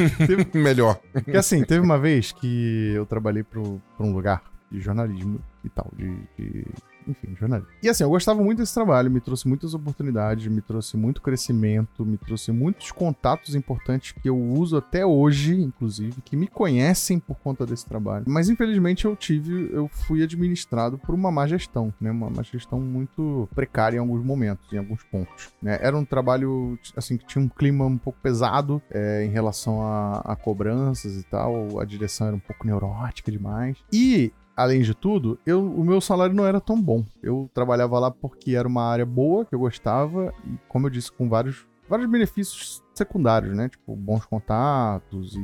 Melhor. 0.54 1.00
Porque 1.14 1.38
assim, 1.38 1.64
teve 1.64 1.80
uma 1.82 1.98
vez 1.98 2.32
que 2.32 2.92
eu 2.94 3.06
trabalhei 3.06 3.44
pro, 3.44 3.82
pra 3.98 4.06
um 4.06 4.14
lugar 4.14 4.44
de 4.72 4.80
jornalismo 4.80 5.40
e 5.64 5.70
tal, 5.70 5.92
de, 5.98 6.16
de- 6.38 6.66
Enfim, 7.10 7.36
jornalismo. 7.36 7.72
E 7.82 7.90
assim, 7.90 8.04
eu 8.04 8.10
gostava 8.10 8.42
muito 8.44 8.60
desse 8.60 8.74
trabalho, 8.74 9.10
me 9.10 9.20
trouxe 9.20 9.48
muitas 9.48 9.74
oportunidades, 9.74 10.48
me 10.48 10.62
trouxe 10.62 10.96
muito 10.96 11.22
crescimento, 11.22 12.06
me 12.06 12.18
trouxe 12.18 12.52
muitos 12.52 12.92
contatos 12.92 13.56
importantes 13.56 14.12
que 14.12 14.30
eu 14.30 14.38
uso 14.38 14.78
até 14.78 15.06
hoje, 15.06 15.56
inclusive, 15.56 16.22
que 16.22 16.36
me 16.36 16.48
conhecem 16.48 17.20
por 17.20 17.38
conta 17.40 17.66
desse 17.66 17.86
trabalho. 17.86 18.26
Mas 18.28 18.50
infelizmente 18.50 19.06
eu 19.06 19.16
tive, 19.16 19.70
eu 19.74 19.88
fui 19.88 20.22
administrado 20.24 20.98
por 20.98 21.16
uma 21.16 21.32
má 21.32 21.48
gestão, 21.48 21.94
né? 22.00 22.12
Uma 22.12 22.30
má 22.30 22.44
gestão 22.44 22.80
muito 22.80 23.50
precária 23.56 23.98
em 23.98 24.00
alguns 24.00 24.24
momentos, 24.24 24.72
em 24.72 24.78
alguns 24.78 25.04
pontos. 25.04 25.50
Né? 25.62 25.80
Era 25.82 25.98
um 25.98 26.06
trabalho, 26.06 26.78
assim, 26.96 27.18
que 27.18 27.26
tinha 27.26 27.44
um 27.44 27.50
clima 27.50 27.86
um 27.86 27.98
pouco 27.98 28.20
pesado 28.22 28.82
é, 28.92 29.26
em 29.26 29.30
relação 29.30 29.82
a, 29.82 30.20
a 30.20 30.36
cobranças 30.36 31.16
e 31.16 31.24
tal. 31.24 31.80
A 31.80 31.86
direção 31.86 32.28
era 32.28 32.36
um 32.36 32.40
pouco 32.40 32.66
neurótica 32.66 33.32
demais. 33.32 33.78
E 33.92 34.32
Além 34.60 34.82
de 34.82 34.94
tudo, 34.94 35.40
eu, 35.46 35.66
o 35.66 35.86
meu 35.86 36.02
salário 36.02 36.36
não 36.36 36.46
era 36.46 36.60
tão 36.60 36.82
bom. 36.82 37.06
Eu 37.24 37.50
trabalhava 37.54 37.98
lá 37.98 38.12
porque 38.12 38.58
era 38.58 38.68
uma 38.68 38.84
área 38.84 39.06
boa, 39.06 39.46
que 39.46 39.56
eu 39.56 39.60
gostava, 39.60 40.34
e 40.46 40.58
como 40.68 40.86
eu 40.86 40.90
disse, 40.90 41.10
com 41.10 41.30
vários, 41.30 41.66
vários 41.88 42.10
benefícios 42.10 42.84
secundários, 42.94 43.56
né? 43.56 43.70
Tipo, 43.70 43.96
bons 43.96 44.26
contatos 44.26 45.34
e, 45.34 45.40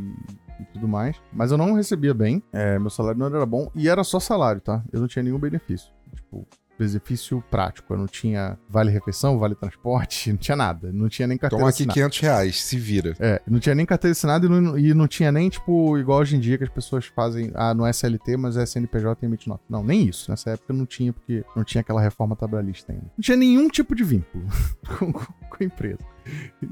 e 0.60 0.66
tudo 0.74 0.86
mais. 0.86 1.16
Mas 1.32 1.50
eu 1.50 1.58
não 1.58 1.72
recebia 1.72 2.14
bem, 2.14 2.44
é, 2.52 2.78
meu 2.78 2.90
salário 2.90 3.18
não 3.18 3.28
era 3.28 3.46
bom, 3.46 3.72
e 3.74 3.88
era 3.88 4.04
só 4.04 4.20
salário, 4.20 4.60
tá? 4.60 4.84
Eu 4.92 5.00
não 5.00 5.08
tinha 5.08 5.24
nenhum 5.24 5.40
benefício. 5.40 5.94
Tipo, 6.14 6.46
benefício 6.78 7.44
prático. 7.50 7.94
Eu 7.94 7.98
não 7.98 8.08
tinha 8.08 8.58
vale 8.70 8.92
refeição, 8.92 9.38
vale 9.40 9.56
transporte, 9.56 10.30
não 10.34 10.38
tinha 10.38 10.56
nada. 10.56 10.92
Não 10.92 11.08
tinha 11.10 11.28
nem 11.28 11.38
carteira 11.38 11.60
Toma 11.62 11.70
aqui 11.70 11.84
assinada. 11.84 11.94
500 11.94 12.20
reais, 12.20 12.64
se 12.64 12.78
vira. 12.78 13.16
É, 13.20 13.42
não 13.48 13.60
tinha 13.60 13.76
nem 13.76 13.86
carteira 13.86 14.12
assinada 14.12 14.46
e 14.46 14.50
não, 14.50 14.78
e 14.78 14.94
não 14.94 15.08
tinha 15.08 15.32
nem, 15.32 15.50
tipo, 15.50 15.98
igual 15.98 16.20
hoje 16.20 16.36
em 16.36 16.40
dia 16.40 16.58
que 16.58 16.64
as 16.64 16.70
pessoas 16.70 17.06
fazem, 17.06 17.52
ah, 17.56 17.74
não 17.74 17.86
é 17.86 17.90
SLT, 17.92 18.38
mas 18.38 18.58
é 18.58 18.66
CNPJ 18.66 19.24
e 19.24 19.26
emite 19.26 19.48
nota. 19.48 19.64
Não, 19.70 19.84
nem 19.84 20.08
isso. 20.08 20.30
Nessa 20.30 20.52
época 20.52 20.74
não 20.74 20.86
tinha, 20.86 21.12
porque 21.14 21.44
não 21.56 21.64
tinha 21.64 21.82
aquela 21.82 22.02
reforma 22.02 22.36
trabalhista 22.36 22.92
ainda. 22.92 23.06
Não 23.18 23.22
tinha 23.22 23.38
nenhum 23.38 23.68
tipo 23.70 23.96
de 23.96 24.04
vínculo 24.04 24.46
com, 25.00 25.12
com- 25.12 25.26
com 25.50 25.58
a 25.62 25.64
empresa. 25.64 26.00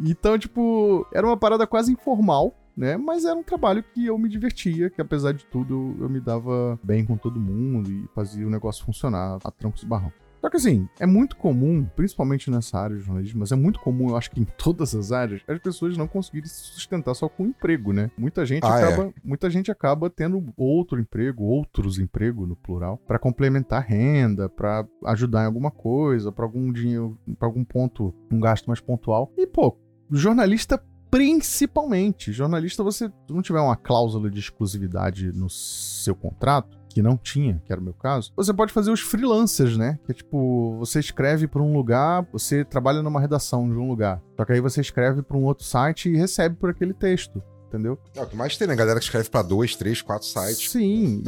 Então, 0.04 0.38
tipo, 0.38 1.08
era 1.14 1.26
uma 1.26 1.38
parada 1.38 1.66
quase 1.68 1.92
informal, 1.92 2.56
né? 2.76 2.98
Mas 2.98 3.26
era 3.26 3.36
um 3.36 3.44
trabalho 3.44 3.84
que 3.94 4.06
eu 4.06 4.18
me 4.18 4.30
divertia, 4.30 4.90
que 4.90 5.02
apesar 5.02 5.34
de 5.34 5.46
tudo 5.46 5.96
eu 6.00 6.10
me 6.10 6.20
dava 6.20 6.80
bem 6.84 7.06
com 7.06 7.16
todo 7.18 7.40
mundo 7.40 7.92
e 7.92 8.08
fazia 8.14 8.46
o 8.46 8.50
negócio 8.50 8.86
funcionar 8.86 9.38
a 9.44 9.52
troncos 9.52 9.84
e 9.84 9.86
barrão. 9.86 10.12
Só 10.42 10.50
que 10.50 10.58
assim, 10.58 10.90
é 11.00 11.06
muito 11.06 11.38
comum, 11.38 11.88
principalmente 11.96 12.52
nessa 12.52 12.78
área 12.78 12.98
de 12.98 13.02
jornalismo, 13.04 13.40
mas 13.40 13.54
é 13.54 13.56
muito 13.56 13.80
comum, 13.80 14.10
eu 14.10 14.18
acho 14.18 14.30
que 14.30 14.42
em 14.42 14.44
todas 14.44 14.94
as 14.94 15.14
áreas, 15.14 15.42
as 15.48 15.58
pessoas 15.60 15.96
não 15.96 16.06
conseguirem 16.06 16.50
se 16.50 16.56
sustentar 16.56 17.14
só 17.14 17.30
com 17.30 17.46
emprego, 17.46 17.94
né? 17.94 18.12
Muita 18.18 18.46
gente 18.46 18.66
Ah, 18.66 18.78
é. 18.78 18.84
acaba, 18.90 19.14
muita 19.24 19.50
gente 19.50 19.72
acaba 19.72 20.10
tendo 20.10 20.44
outro 20.58 21.00
emprego, 21.00 21.46
outros 21.46 21.98
empregos 21.98 22.46
no 22.46 22.58
plural, 22.58 22.98
pra 23.08 23.18
complementar 23.18 23.80
a 23.80 23.86
renda, 23.86 24.50
pra 24.50 24.86
ajudar 25.06 25.44
em 25.44 25.46
alguma 25.46 25.72
coisa, 25.72 26.30
pra 26.30 26.44
algum 26.44 26.74
dinheiro, 26.74 27.18
para 27.40 27.48
algum 27.48 27.64
ponto, 27.64 28.14
um 28.30 28.38
gasto 28.42 28.68
mais 28.68 28.82
pontual. 28.82 29.32
E 29.38 29.48
pô, 29.48 29.78
jornalista 30.12 30.78
principalmente, 31.14 32.32
jornalista 32.32 32.84
você 32.84 33.12
não 33.30 33.42
tiver 33.44 33.60
uma 33.60 33.76
cláusula 33.76 34.32
de 34.32 34.40
exclusividade 34.40 35.32
no 35.32 35.48
seu 35.48 36.16
contrato, 36.16 36.76
que 36.90 37.02
não 37.04 37.16
tinha, 37.16 37.62
que 37.66 37.72
era 37.72 37.80
o 37.80 37.84
meu 37.84 37.94
caso, 37.94 38.32
você 38.36 38.52
pode 38.52 38.74
fazer 38.74 38.90
os 38.92 39.00
freelancers, 39.00 39.78
né? 39.78 40.00
Que 40.06 40.12
é 40.12 40.16
tipo, 40.16 40.76
você 40.80 41.00
escreve 41.00 41.48
para 41.48 41.62
um 41.62 41.72
lugar, 41.76 42.28
você 42.32 42.66
trabalha 42.66 43.02
numa 43.04 43.20
redação 43.22 43.70
de 43.70 43.76
um 43.76 43.88
lugar. 43.88 44.22
Só 44.36 44.44
que 44.46 44.54
aí 44.54 44.60
você 44.62 44.82
escreve 44.82 45.22
para 45.22 45.38
um 45.38 45.44
outro 45.44 45.64
site 45.66 46.10
e 46.10 46.16
recebe 46.18 46.56
por 46.56 46.70
aquele 46.72 46.94
texto, 46.94 47.42
entendeu? 47.68 47.98
É 48.16 48.22
o 48.22 48.28
que 48.28 48.36
mais 48.36 48.58
tem, 48.58 48.68
né? 48.68 48.76
Galera 48.76 49.00
que 49.00 49.06
escreve 49.06 49.30
pra 49.30 49.42
dois, 49.44 49.76
três, 49.76 50.02
quatro 50.02 50.28
sites. 50.28 50.72
Sim, 50.72 51.22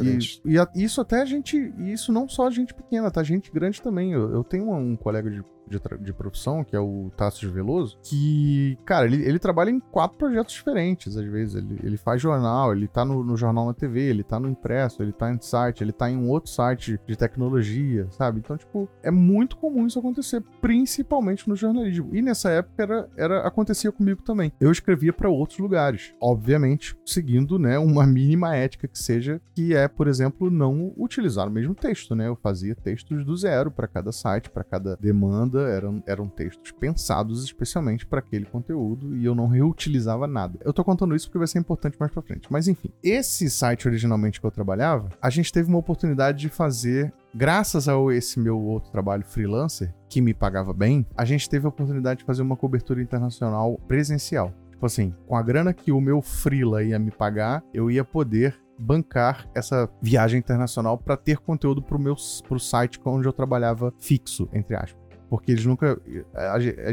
e, 0.44 0.52
e 0.52 0.58
a- 0.58 0.68
isso 0.74 1.00
até 1.00 1.24
gente, 1.26 1.56
e 1.78 1.92
isso 1.92 2.12
não 2.12 2.28
só 2.28 2.50
gente 2.50 2.74
pequena, 2.74 3.10
tá? 3.10 3.22
Gente 3.22 3.50
grande 3.52 3.80
também. 3.80 4.12
Eu, 4.12 4.30
eu 4.32 4.42
tenho 4.44 4.72
um 4.72 4.96
colega 4.96 5.30
de, 5.30 5.42
de, 5.68 5.80
de 6.00 6.12
profissão, 6.12 6.64
que 6.64 6.74
é 6.74 6.80
o 6.80 7.10
Tasso 7.16 7.50
Veloso, 7.50 7.98
que, 8.02 8.78
cara, 8.84 9.06
ele, 9.06 9.22
ele 9.24 9.38
trabalha 9.38 9.70
em 9.70 9.80
quatro 9.80 10.16
projetos 10.16 10.54
diferentes, 10.54 11.16
às 11.16 11.26
vezes. 11.26 11.54
Ele, 11.56 11.78
ele 11.82 11.96
faz 11.96 12.20
jornal, 12.20 12.72
ele 12.72 12.88
tá 12.88 13.04
no, 13.04 13.22
no 13.22 13.36
jornal 13.36 13.66
na 13.66 13.74
TV, 13.74 14.00
ele 14.00 14.22
tá 14.22 14.38
no 14.38 14.48
impresso, 14.48 15.02
ele 15.02 15.12
tá 15.12 15.32
em 15.32 15.40
site, 15.40 15.82
ele 15.82 15.92
tá 15.92 16.10
em 16.10 16.16
um 16.16 16.28
outro 16.28 16.50
site 16.50 16.98
de 17.06 17.16
tecnologia, 17.16 18.06
sabe? 18.10 18.40
Então, 18.40 18.56
tipo, 18.56 18.88
é 19.02 19.10
muito 19.10 19.56
comum 19.56 19.86
isso 19.86 19.98
acontecer, 19.98 20.42
principalmente 20.60 21.48
no 21.48 21.56
jornalismo. 21.56 22.10
E 22.12 22.22
nessa 22.22 22.50
época 22.50 22.82
era, 22.82 23.08
era 23.16 23.46
acontecia 23.46 23.92
comigo 23.92 24.22
também. 24.22 24.52
Eu 24.60 24.70
escrevia 24.70 25.12
para 25.12 25.28
outros 25.28 25.58
lugares, 25.58 26.14
obviamente, 26.20 26.96
seguindo, 27.04 27.58
né, 27.58 27.78
uma 27.78 28.06
mínima 28.06 28.54
ética 28.54 28.88
que 28.88 28.98
seja, 28.98 29.40
que 29.54 29.74
é, 29.74 29.88
por 29.88 30.08
exemplo, 30.08 30.50
não 30.50 30.92
utilizar 30.96 31.48
o 31.48 31.50
mesmo 31.50 31.74
texto, 31.74 32.14
né? 32.14 32.28
Eu 32.28 32.36
fazia 32.36 32.74
textos 32.74 33.24
do 33.24 33.36
zero 33.36 33.70
para 33.70 33.88
cada 33.88 34.12
site, 34.12 34.50
para 34.50 34.64
cada 34.64 34.96
demanda, 34.96 35.55
eram, 35.60 36.02
eram 36.06 36.28
textos 36.28 36.72
pensados 36.72 37.44
especialmente 37.44 38.06
para 38.06 38.18
aquele 38.18 38.44
conteúdo 38.44 39.16
e 39.16 39.24
eu 39.24 39.34
não 39.34 39.46
reutilizava 39.46 40.26
nada. 40.26 40.58
Eu 40.64 40.72
tô 40.72 40.84
contando 40.84 41.14
isso 41.14 41.26
porque 41.26 41.38
vai 41.38 41.46
ser 41.46 41.58
importante 41.58 41.96
mais 41.98 42.12
para 42.12 42.22
frente. 42.22 42.48
Mas 42.50 42.68
enfim, 42.68 42.90
esse 43.02 43.48
site 43.50 43.86
originalmente 43.86 44.40
que 44.40 44.46
eu 44.46 44.50
trabalhava, 44.50 45.08
a 45.20 45.30
gente 45.30 45.52
teve 45.52 45.68
uma 45.68 45.78
oportunidade 45.78 46.38
de 46.38 46.48
fazer 46.48 47.12
graças 47.34 47.88
a 47.88 47.92
esse 48.14 48.40
meu 48.40 48.58
outro 48.58 48.90
trabalho 48.90 49.24
freelancer, 49.24 49.92
que 50.08 50.22
me 50.22 50.32
pagava 50.32 50.72
bem, 50.72 51.06
a 51.16 51.24
gente 51.24 51.48
teve 51.50 51.66
a 51.66 51.68
oportunidade 51.68 52.20
de 52.20 52.24
fazer 52.24 52.40
uma 52.40 52.56
cobertura 52.56 53.02
internacional 53.02 53.78
presencial. 53.86 54.54
Tipo 54.70 54.86
assim, 54.86 55.14
com 55.26 55.36
a 55.36 55.42
grana 55.42 55.72
que 55.72 55.92
o 55.92 56.00
meu 56.00 56.22
freela 56.22 56.82
ia 56.82 56.98
me 56.98 57.10
pagar, 57.10 57.62
eu 57.72 57.90
ia 57.90 58.04
poder 58.04 58.58
bancar 58.78 59.48
essa 59.54 59.88
viagem 60.02 60.38
internacional 60.38 60.98
para 60.98 61.16
ter 61.16 61.38
conteúdo 61.38 61.82
pro 61.82 61.98
meu 61.98 62.14
pro 62.46 62.60
site 62.60 63.00
onde 63.04 63.26
eu 63.26 63.32
trabalhava 63.32 63.92
fixo, 63.98 64.48
entre 64.52 64.76
aspas. 64.76 65.05
Porque 65.28 65.52
eles 65.52 65.64
nunca. 65.64 66.00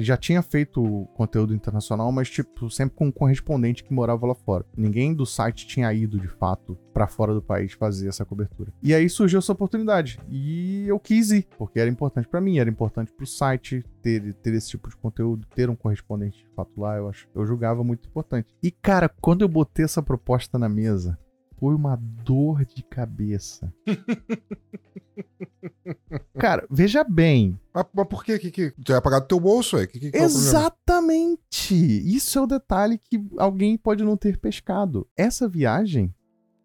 Já 0.01 0.17
tinha 0.17 0.41
feito 0.41 1.07
conteúdo 1.13 1.53
internacional, 1.53 2.11
mas, 2.11 2.29
tipo, 2.29 2.69
sempre 2.69 2.95
com 2.95 3.07
um 3.07 3.11
correspondente 3.11 3.83
que 3.83 3.93
morava 3.93 4.25
lá 4.25 4.35
fora. 4.35 4.65
Ninguém 4.75 5.13
do 5.13 5.25
site 5.25 5.67
tinha 5.67 5.93
ido, 5.93 6.19
de 6.19 6.27
fato, 6.27 6.77
pra 6.93 7.07
fora 7.07 7.33
do 7.33 7.41
país 7.41 7.73
fazer 7.73 8.07
essa 8.07 8.25
cobertura. 8.25 8.73
E 8.81 8.93
aí 8.93 9.09
surgiu 9.09 9.39
essa 9.39 9.51
oportunidade. 9.51 10.19
E 10.29 10.85
eu 10.87 10.99
quis 10.99 11.31
ir, 11.31 11.47
porque 11.57 11.79
era 11.79 11.89
importante 11.89 12.27
pra 12.27 12.41
mim, 12.41 12.57
era 12.57 12.69
importante 12.69 13.11
pro 13.11 13.25
site 13.25 13.83
ter, 14.01 14.33
ter 14.35 14.53
esse 14.53 14.69
tipo 14.69 14.89
de 14.89 14.97
conteúdo, 14.97 15.47
ter 15.55 15.69
um 15.69 15.75
correspondente 15.75 16.39
de 16.39 16.49
fato 16.55 16.71
lá, 16.79 16.97
eu 16.97 17.09
acho. 17.09 17.27
Eu 17.35 17.45
julgava 17.45 17.83
muito 17.83 18.07
importante. 18.07 18.53
E, 18.61 18.71
cara, 18.71 19.09
quando 19.21 19.43
eu 19.43 19.49
botei 19.49 19.85
essa 19.85 20.01
proposta 20.01 20.57
na 20.57 20.67
mesa, 20.67 21.17
foi 21.59 21.75
uma 21.75 21.95
dor 21.95 22.65
de 22.65 22.83
cabeça. 22.83 23.73
Cara, 26.43 26.67
veja 26.69 27.05
bem, 27.05 27.57
Mas, 27.73 27.85
mas 27.95 28.05
por 28.05 28.21
quê? 28.21 28.37
Que, 28.37 28.51
que, 28.51 28.71
tu 28.71 28.91
vai 28.91 28.99
pagar 28.99 29.19
do 29.21 29.27
teu 29.27 29.39
bolso, 29.39 29.77
ué? 29.77 29.87
Que, 29.87 29.97
que, 29.97 30.17
é 30.17 30.23
o? 30.23 30.25
Exatamente! 30.25 31.73
Isso 31.73 32.37
é 32.37 32.41
o 32.41 32.45
detalhe 32.45 32.97
que 32.97 33.25
alguém 33.37 33.77
pode 33.77 34.03
não 34.03 34.17
ter 34.17 34.37
pescado. 34.37 35.07
Essa 35.15 35.47
viagem 35.47 36.13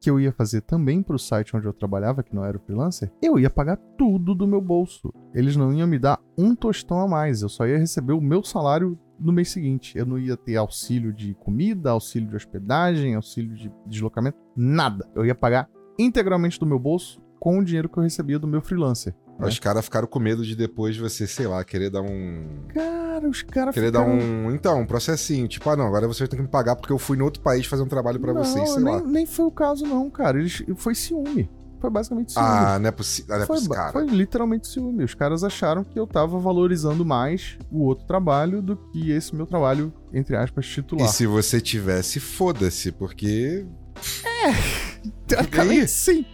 que 0.00 0.10
eu 0.10 0.18
ia 0.18 0.32
fazer 0.32 0.62
também 0.62 1.00
pro 1.00 1.16
site 1.16 1.56
onde 1.56 1.68
eu 1.68 1.72
trabalhava, 1.72 2.24
que 2.24 2.34
não 2.34 2.44
era 2.44 2.56
o 2.56 2.60
freelancer, 2.60 3.12
eu 3.22 3.38
ia 3.38 3.48
pagar 3.48 3.76
tudo 3.96 4.34
do 4.34 4.48
meu 4.48 4.60
bolso. 4.60 5.14
Eles 5.32 5.54
não 5.54 5.72
iam 5.72 5.86
me 5.86 5.96
dar 6.00 6.18
um 6.36 6.56
tostão 6.56 6.98
a 6.98 7.06
mais, 7.06 7.42
eu 7.42 7.48
só 7.48 7.64
ia 7.64 7.78
receber 7.78 8.14
o 8.14 8.20
meu 8.20 8.42
salário 8.42 8.98
no 9.16 9.32
mês 9.32 9.48
seguinte. 9.48 9.96
Eu 9.96 10.06
não 10.06 10.18
ia 10.18 10.36
ter 10.36 10.56
auxílio 10.56 11.12
de 11.12 11.34
comida, 11.34 11.92
auxílio 11.92 12.28
de 12.28 12.34
hospedagem, 12.34 13.14
auxílio 13.14 13.54
de 13.54 13.70
deslocamento, 13.86 14.38
nada. 14.56 15.08
Eu 15.14 15.24
ia 15.24 15.36
pagar 15.36 15.70
integralmente 15.96 16.58
do 16.58 16.66
meu 16.66 16.80
bolso 16.80 17.22
com 17.38 17.60
o 17.60 17.64
dinheiro 17.64 17.88
que 17.88 17.96
eu 17.96 18.02
recebia 18.02 18.40
do 18.40 18.48
meu 18.48 18.60
freelancer. 18.60 19.14
Os 19.40 19.58
caras 19.58 19.84
ficaram 19.84 20.06
com 20.08 20.18
medo 20.18 20.44
de 20.44 20.56
depois 20.56 20.96
você, 20.96 21.26
sei 21.26 21.46
lá, 21.46 21.62
querer 21.64 21.90
dar 21.90 22.02
um. 22.02 22.64
Cara, 22.74 23.28
os 23.28 23.42
caras 23.42 23.74
Querer 23.74 23.90
dar 23.90 24.04
ficaram- 24.04 24.18
um. 24.20 24.50
Então, 24.50 24.80
um 24.80 24.86
processinho. 24.86 25.46
Tipo, 25.46 25.70
ah, 25.70 25.76
não, 25.76 25.86
agora 25.86 26.06
você 26.08 26.26
tem 26.26 26.36
que 26.38 26.42
me 26.42 26.48
pagar 26.50 26.74
porque 26.76 26.92
eu 26.92 26.98
fui 26.98 27.16
no 27.16 27.24
outro 27.24 27.40
país 27.42 27.66
fazer 27.66 27.82
um 27.82 27.88
trabalho 27.88 28.18
pra 28.18 28.32
não, 28.34 28.42
vocês, 28.44 28.68
sei 28.70 28.82
nem, 28.82 28.94
lá. 28.94 29.00
nem 29.02 29.26
foi 29.26 29.44
o 29.46 29.50
caso, 29.50 29.84
não, 29.86 30.10
cara. 30.10 30.38
Eles, 30.38 30.62
foi 30.76 30.94
ciúme. 30.94 31.48
Foi 31.80 31.90
basicamente 31.90 32.32
ciúme. 32.32 32.46
Ah, 32.48 32.76
não 32.80 32.88
é 32.88 32.90
possível. 32.90 33.36
Ah, 33.36 33.38
é 33.42 33.46
foi, 33.46 33.68
cara. 33.68 33.92
foi 33.92 34.06
literalmente 34.06 34.66
ciúme. 34.66 35.04
Os 35.04 35.14
caras 35.14 35.44
acharam 35.44 35.84
que 35.84 35.96
eu 35.96 36.08
tava 36.08 36.36
valorizando 36.40 37.04
mais 37.06 37.56
o 37.70 37.84
outro 37.84 38.04
trabalho 38.04 38.60
do 38.60 38.76
que 38.76 39.12
esse 39.12 39.32
meu 39.36 39.46
trabalho, 39.46 39.92
entre 40.12 40.34
aspas, 40.36 40.66
titular. 40.66 41.06
E 41.06 41.12
se 41.12 41.24
você 41.26 41.60
tivesse, 41.60 42.18
foda-se, 42.18 42.90
porque. 42.90 43.64
Teoricamente, 45.26 45.76
E 45.78 45.80
aí? 45.82 45.88
sim. 45.88 46.26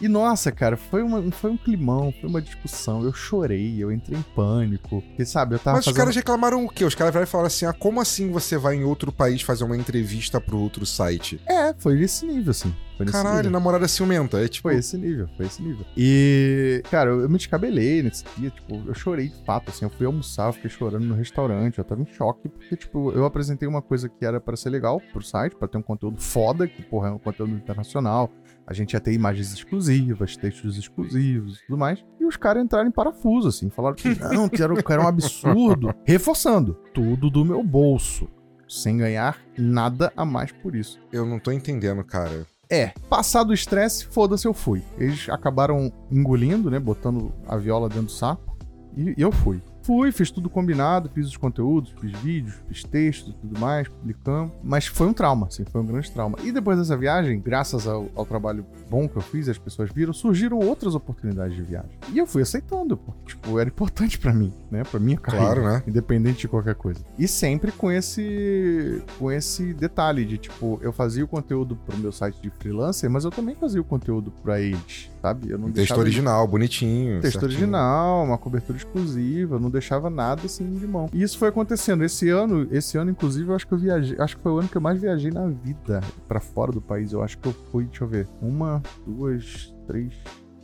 E 0.00 0.08
nossa, 0.08 0.50
cara, 0.50 0.76
foi, 0.76 1.02
uma, 1.02 1.30
foi 1.30 1.50
um 1.50 1.56
climão, 1.56 2.12
foi 2.20 2.28
uma 2.28 2.40
discussão. 2.40 3.04
Eu 3.04 3.12
chorei, 3.12 3.76
eu 3.78 3.92
entrei 3.92 4.18
em 4.18 4.22
pânico. 4.34 5.02
Porque, 5.02 5.26
sabe, 5.26 5.54
eu 5.54 5.58
tava 5.58 5.76
Mas 5.76 5.80
os 5.80 5.92
fazendo. 5.92 5.98
caras 5.98 6.16
reclamaram 6.16 6.64
o 6.64 6.68
quê? 6.68 6.84
Os 6.84 6.94
caras 6.94 7.14
e 7.14 7.26
falaram 7.26 7.46
assim: 7.46 7.66
ah, 7.66 7.72
como 7.72 8.00
assim 8.00 8.30
você 8.30 8.56
vai 8.56 8.76
em 8.76 8.84
outro 8.84 9.12
país 9.12 9.42
fazer 9.42 9.64
uma 9.64 9.76
entrevista 9.76 10.40
pro 10.40 10.58
outro 10.58 10.86
site? 10.86 11.40
É, 11.46 11.74
foi 11.74 11.96
nesse 11.96 12.24
nível, 12.24 12.50
assim. 12.50 12.74
Foi 13.00 13.06
nesse 13.06 13.16
Caralho, 13.16 13.36
nível. 13.38 13.50
namorada 13.52 13.88
ciumenta. 13.88 14.38
É 14.44 14.46
tipo. 14.46 14.68
Foi 14.68 14.76
esse 14.76 14.98
nível, 14.98 15.26
foi 15.34 15.46
esse 15.46 15.62
nível. 15.62 15.86
E, 15.96 16.82
cara, 16.90 17.08
eu, 17.08 17.20
eu 17.22 17.30
me 17.30 17.38
descabelei 17.38 18.02
nesse 18.02 18.24
dia, 18.36 18.50
tipo, 18.50 18.82
eu 18.86 18.92
chorei 18.92 19.28
de 19.28 19.44
fato, 19.44 19.70
assim, 19.70 19.86
eu 19.86 19.90
fui 19.90 20.04
almoçar, 20.04 20.48
eu 20.48 20.52
fiquei 20.52 20.68
chorando 20.68 21.06
no 21.06 21.14
restaurante, 21.14 21.78
eu 21.78 21.84
tava 21.84 22.02
em 22.02 22.06
choque, 22.06 22.46
porque, 22.50 22.76
tipo, 22.76 23.10
eu 23.12 23.24
apresentei 23.24 23.66
uma 23.66 23.80
coisa 23.80 24.06
que 24.06 24.22
era 24.22 24.38
pra 24.38 24.54
ser 24.54 24.68
legal 24.68 25.00
pro 25.12 25.22
site, 25.22 25.56
pra 25.56 25.66
ter 25.66 25.78
um 25.78 25.82
conteúdo 25.82 26.20
foda, 26.20 26.68
que, 26.68 26.82
porra, 26.82 27.08
é 27.08 27.12
um 27.12 27.18
conteúdo 27.18 27.54
internacional, 27.54 28.30
a 28.66 28.74
gente 28.74 28.92
ia 28.92 29.00
ter 29.00 29.14
imagens 29.14 29.50
exclusivas, 29.54 30.36
textos 30.36 30.76
exclusivos 30.76 31.58
e 31.58 31.66
tudo 31.66 31.78
mais, 31.78 32.04
e 32.20 32.26
os 32.26 32.36
caras 32.36 32.62
entraram 32.62 32.88
em 32.88 32.92
parafuso, 32.92 33.48
assim, 33.48 33.70
falaram 33.70 33.96
que 33.96 34.08
não, 34.30 34.46
que 34.46 34.62
era, 34.62 34.74
que 34.74 34.92
era 34.92 35.02
um 35.02 35.08
absurdo, 35.08 35.94
reforçando, 36.04 36.74
tudo 36.92 37.30
do 37.30 37.46
meu 37.46 37.62
bolso, 37.62 38.28
sem 38.68 38.98
ganhar 38.98 39.38
nada 39.58 40.12
a 40.16 40.24
mais 40.24 40.52
por 40.52 40.76
isso. 40.76 41.00
Eu 41.10 41.24
não 41.26 41.40
tô 41.40 41.50
entendendo, 41.50 42.04
cara. 42.04 42.46
É, 42.70 42.92
passado 43.08 43.50
o 43.50 43.54
estresse, 43.54 44.06
foda-se, 44.06 44.46
eu 44.46 44.54
fui. 44.54 44.82
Eles 44.96 45.28
acabaram 45.28 45.92
engolindo, 46.10 46.70
né? 46.70 46.78
Botando 46.78 47.32
a 47.48 47.56
viola 47.56 47.88
dentro 47.88 48.04
do 48.04 48.12
saco. 48.12 48.56
E 48.96 49.14
eu 49.18 49.32
fui. 49.32 49.60
Fui, 49.82 50.12
fiz 50.12 50.30
tudo 50.30 50.48
combinado, 50.50 51.10
fiz 51.12 51.26
os 51.26 51.36
conteúdos, 51.36 51.92
fiz 52.00 52.12
vídeos, 52.20 52.54
fiz 52.68 52.84
textos 52.84 53.34
e 53.34 53.38
tudo 53.38 53.58
mais, 53.58 53.88
publicamos. 53.88 54.52
Mas 54.62 54.86
foi 54.86 55.06
um 55.06 55.12
trauma, 55.12 55.46
assim, 55.46 55.64
foi 55.64 55.80
um 55.80 55.86
grande 55.86 56.10
trauma. 56.10 56.38
E 56.42 56.52
depois 56.52 56.78
dessa 56.78 56.96
viagem, 56.96 57.40
graças 57.40 57.86
ao, 57.86 58.08
ao 58.14 58.26
trabalho 58.26 58.64
bom 58.88 59.08
que 59.08 59.16
eu 59.16 59.22
fiz, 59.22 59.48
as 59.48 59.58
pessoas 59.58 59.90
viram, 59.92 60.12
surgiram 60.12 60.58
outras 60.58 60.94
oportunidades 60.94 61.56
de 61.56 61.62
viagem. 61.62 61.90
E 62.12 62.18
eu 62.18 62.26
fui 62.26 62.42
aceitando, 62.42 62.96
porque, 62.96 63.20
tipo, 63.26 63.58
era 63.58 63.68
importante 63.68 64.18
pra 64.18 64.32
mim, 64.32 64.52
né? 64.70 64.82
Pra 64.84 65.00
minha 65.00 65.18
carreira. 65.18 65.60
Claro, 65.60 65.62
né? 65.62 65.82
Independente 65.86 66.40
de 66.40 66.48
qualquer 66.48 66.74
coisa. 66.74 67.00
E 67.18 67.26
sempre 67.26 67.72
com 67.72 67.90
esse 67.90 69.02
com 69.18 69.30
esse 69.30 69.72
detalhe 69.72 70.24
de 70.24 70.38
tipo, 70.38 70.78
eu 70.82 70.92
fazia 70.92 71.24
o 71.24 71.28
conteúdo 71.28 71.76
pro 71.76 71.96
meu 71.98 72.12
site 72.12 72.40
de 72.40 72.50
freelancer, 72.50 73.08
mas 73.10 73.24
eu 73.24 73.30
também 73.30 73.54
fazia 73.54 73.80
o 73.80 73.84
conteúdo 73.84 74.32
pra 74.42 74.60
eles, 74.60 75.10
sabe? 75.20 75.50
Eu 75.50 75.58
não 75.58 75.70
Texto 75.70 75.96
original, 75.98 76.46
bonitinho. 76.46 77.20
texto 77.20 77.40
certinho. 77.40 77.52
original, 77.60 78.24
uma 78.24 78.38
cobertura 78.38 78.78
exclusiva, 78.78 79.58
não 79.58 79.70
deixava 79.70 80.08
nada 80.10 80.42
assim 80.46 80.74
de 80.74 80.86
mão. 80.86 81.08
E 81.12 81.22
isso 81.22 81.38
foi 81.38 81.48
acontecendo 81.48 82.04
esse 82.04 82.28
ano, 82.28 82.66
esse 82.70 82.96
ano 82.96 83.10
inclusive, 83.10 83.48
eu 83.50 83.54
acho 83.54 83.66
que 83.66 83.74
eu 83.74 83.78
viajei, 83.78 84.16
acho 84.18 84.36
que 84.36 84.42
foi 84.42 84.52
o 84.52 84.58
ano 84.58 84.68
que 84.68 84.76
eu 84.76 84.80
mais 84.80 85.00
viajei 85.00 85.30
na 85.30 85.46
vida 85.48 86.00
pra 86.26 86.40
fora 86.40 86.72
do 86.72 86.80
país. 86.80 87.12
Eu 87.12 87.22
acho 87.22 87.38
que 87.38 87.48
eu 87.48 87.54
fui, 87.70 87.84
deixa 87.84 88.04
eu 88.04 88.08
ver, 88.08 88.28
uma, 88.40 88.82
duas, 89.06 89.74
três, 89.86 90.12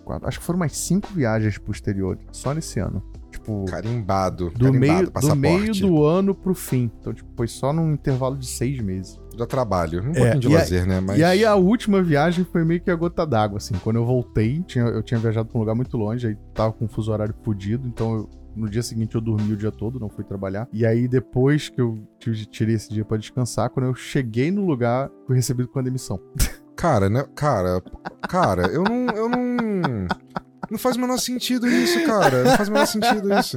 quatro, 0.04 0.26
acho 0.28 0.38
que 0.38 0.44
foram 0.44 0.58
mais 0.58 0.76
cinco 0.76 1.08
viagens 1.12 1.58
pro 1.58 1.72
exterior 1.72 2.18
só 2.32 2.54
nesse 2.54 2.80
ano. 2.80 3.02
Tipo, 3.30 3.64
Carimbado. 3.66 4.50
do 4.50 4.64
carimbado, 4.64 4.78
meio, 4.78 5.04
do 5.06 5.12
passaporte. 5.12 5.40
meio 5.40 5.74
do 5.74 6.04
ano 6.04 6.34
pro 6.34 6.54
fim. 6.54 6.90
Então, 7.00 7.12
tipo, 7.12 7.28
foi 7.36 7.46
só 7.46 7.72
num 7.72 7.92
intervalo 7.92 8.36
de 8.36 8.46
seis 8.46 8.80
meses. 8.80 9.20
Dá 9.36 9.46
trabalho. 9.46 10.02
Um 10.02 10.10
É, 10.10 10.14
pouquinho 10.14 10.40
de 10.40 10.48
lazer, 10.48 10.86
né? 10.86 11.00
Mas... 11.00 11.18
E 11.18 11.24
aí 11.24 11.44
a 11.44 11.54
última 11.54 12.02
viagem 12.02 12.44
foi 12.50 12.64
meio 12.64 12.80
que 12.80 12.90
a 12.90 12.94
gota 12.96 13.26
d'água, 13.26 13.58
assim. 13.58 13.74
Quando 13.82 13.96
eu 13.96 14.04
voltei, 14.06 14.62
tinha, 14.66 14.84
eu 14.84 15.02
tinha 15.02 15.18
viajado 15.20 15.48
pra 15.48 15.56
um 15.58 15.60
lugar 15.60 15.74
muito 15.74 15.96
longe, 15.96 16.26
aí 16.28 16.36
tava 16.54 16.72
com 16.72 16.84
um 16.86 16.88
fuso 16.88 17.12
horário 17.12 17.34
fudido, 17.42 17.86
então 17.86 18.14
eu- 18.14 18.30
no 18.56 18.70
dia 18.70 18.82
seguinte 18.82 19.14
eu 19.14 19.20
dormi 19.20 19.52
o 19.52 19.56
dia 19.56 19.70
todo, 19.70 20.00
não 20.00 20.08
fui 20.08 20.24
trabalhar. 20.24 20.66
E 20.72 20.86
aí 20.86 21.06
depois 21.06 21.68
que 21.68 21.78
eu 21.80 21.98
tirei 22.18 22.74
esse 22.74 22.88
dia 22.92 23.04
pra 23.04 23.18
descansar, 23.18 23.68
quando 23.68 23.86
eu 23.86 23.94
cheguei 23.94 24.50
no 24.50 24.64
lugar, 24.64 25.10
fui 25.26 25.36
recebido 25.36 25.68
com 25.68 25.78
a 25.78 25.82
demissão. 25.82 26.18
Cara, 26.74 27.08
né? 27.08 27.24
Cara, 27.34 27.82
cara, 28.28 28.66
eu 28.66 28.84
não. 28.84 29.06
Eu 29.16 29.28
não. 29.30 30.06
Não 30.70 30.78
faz 30.78 30.94
o 30.96 31.00
menor 31.00 31.16
sentido 31.18 31.66
isso, 31.66 32.04
cara. 32.04 32.44
Não 32.44 32.50
faz 32.54 32.68
o 32.68 32.72
menor 32.72 32.86
sentido 32.86 33.32
isso. 33.32 33.56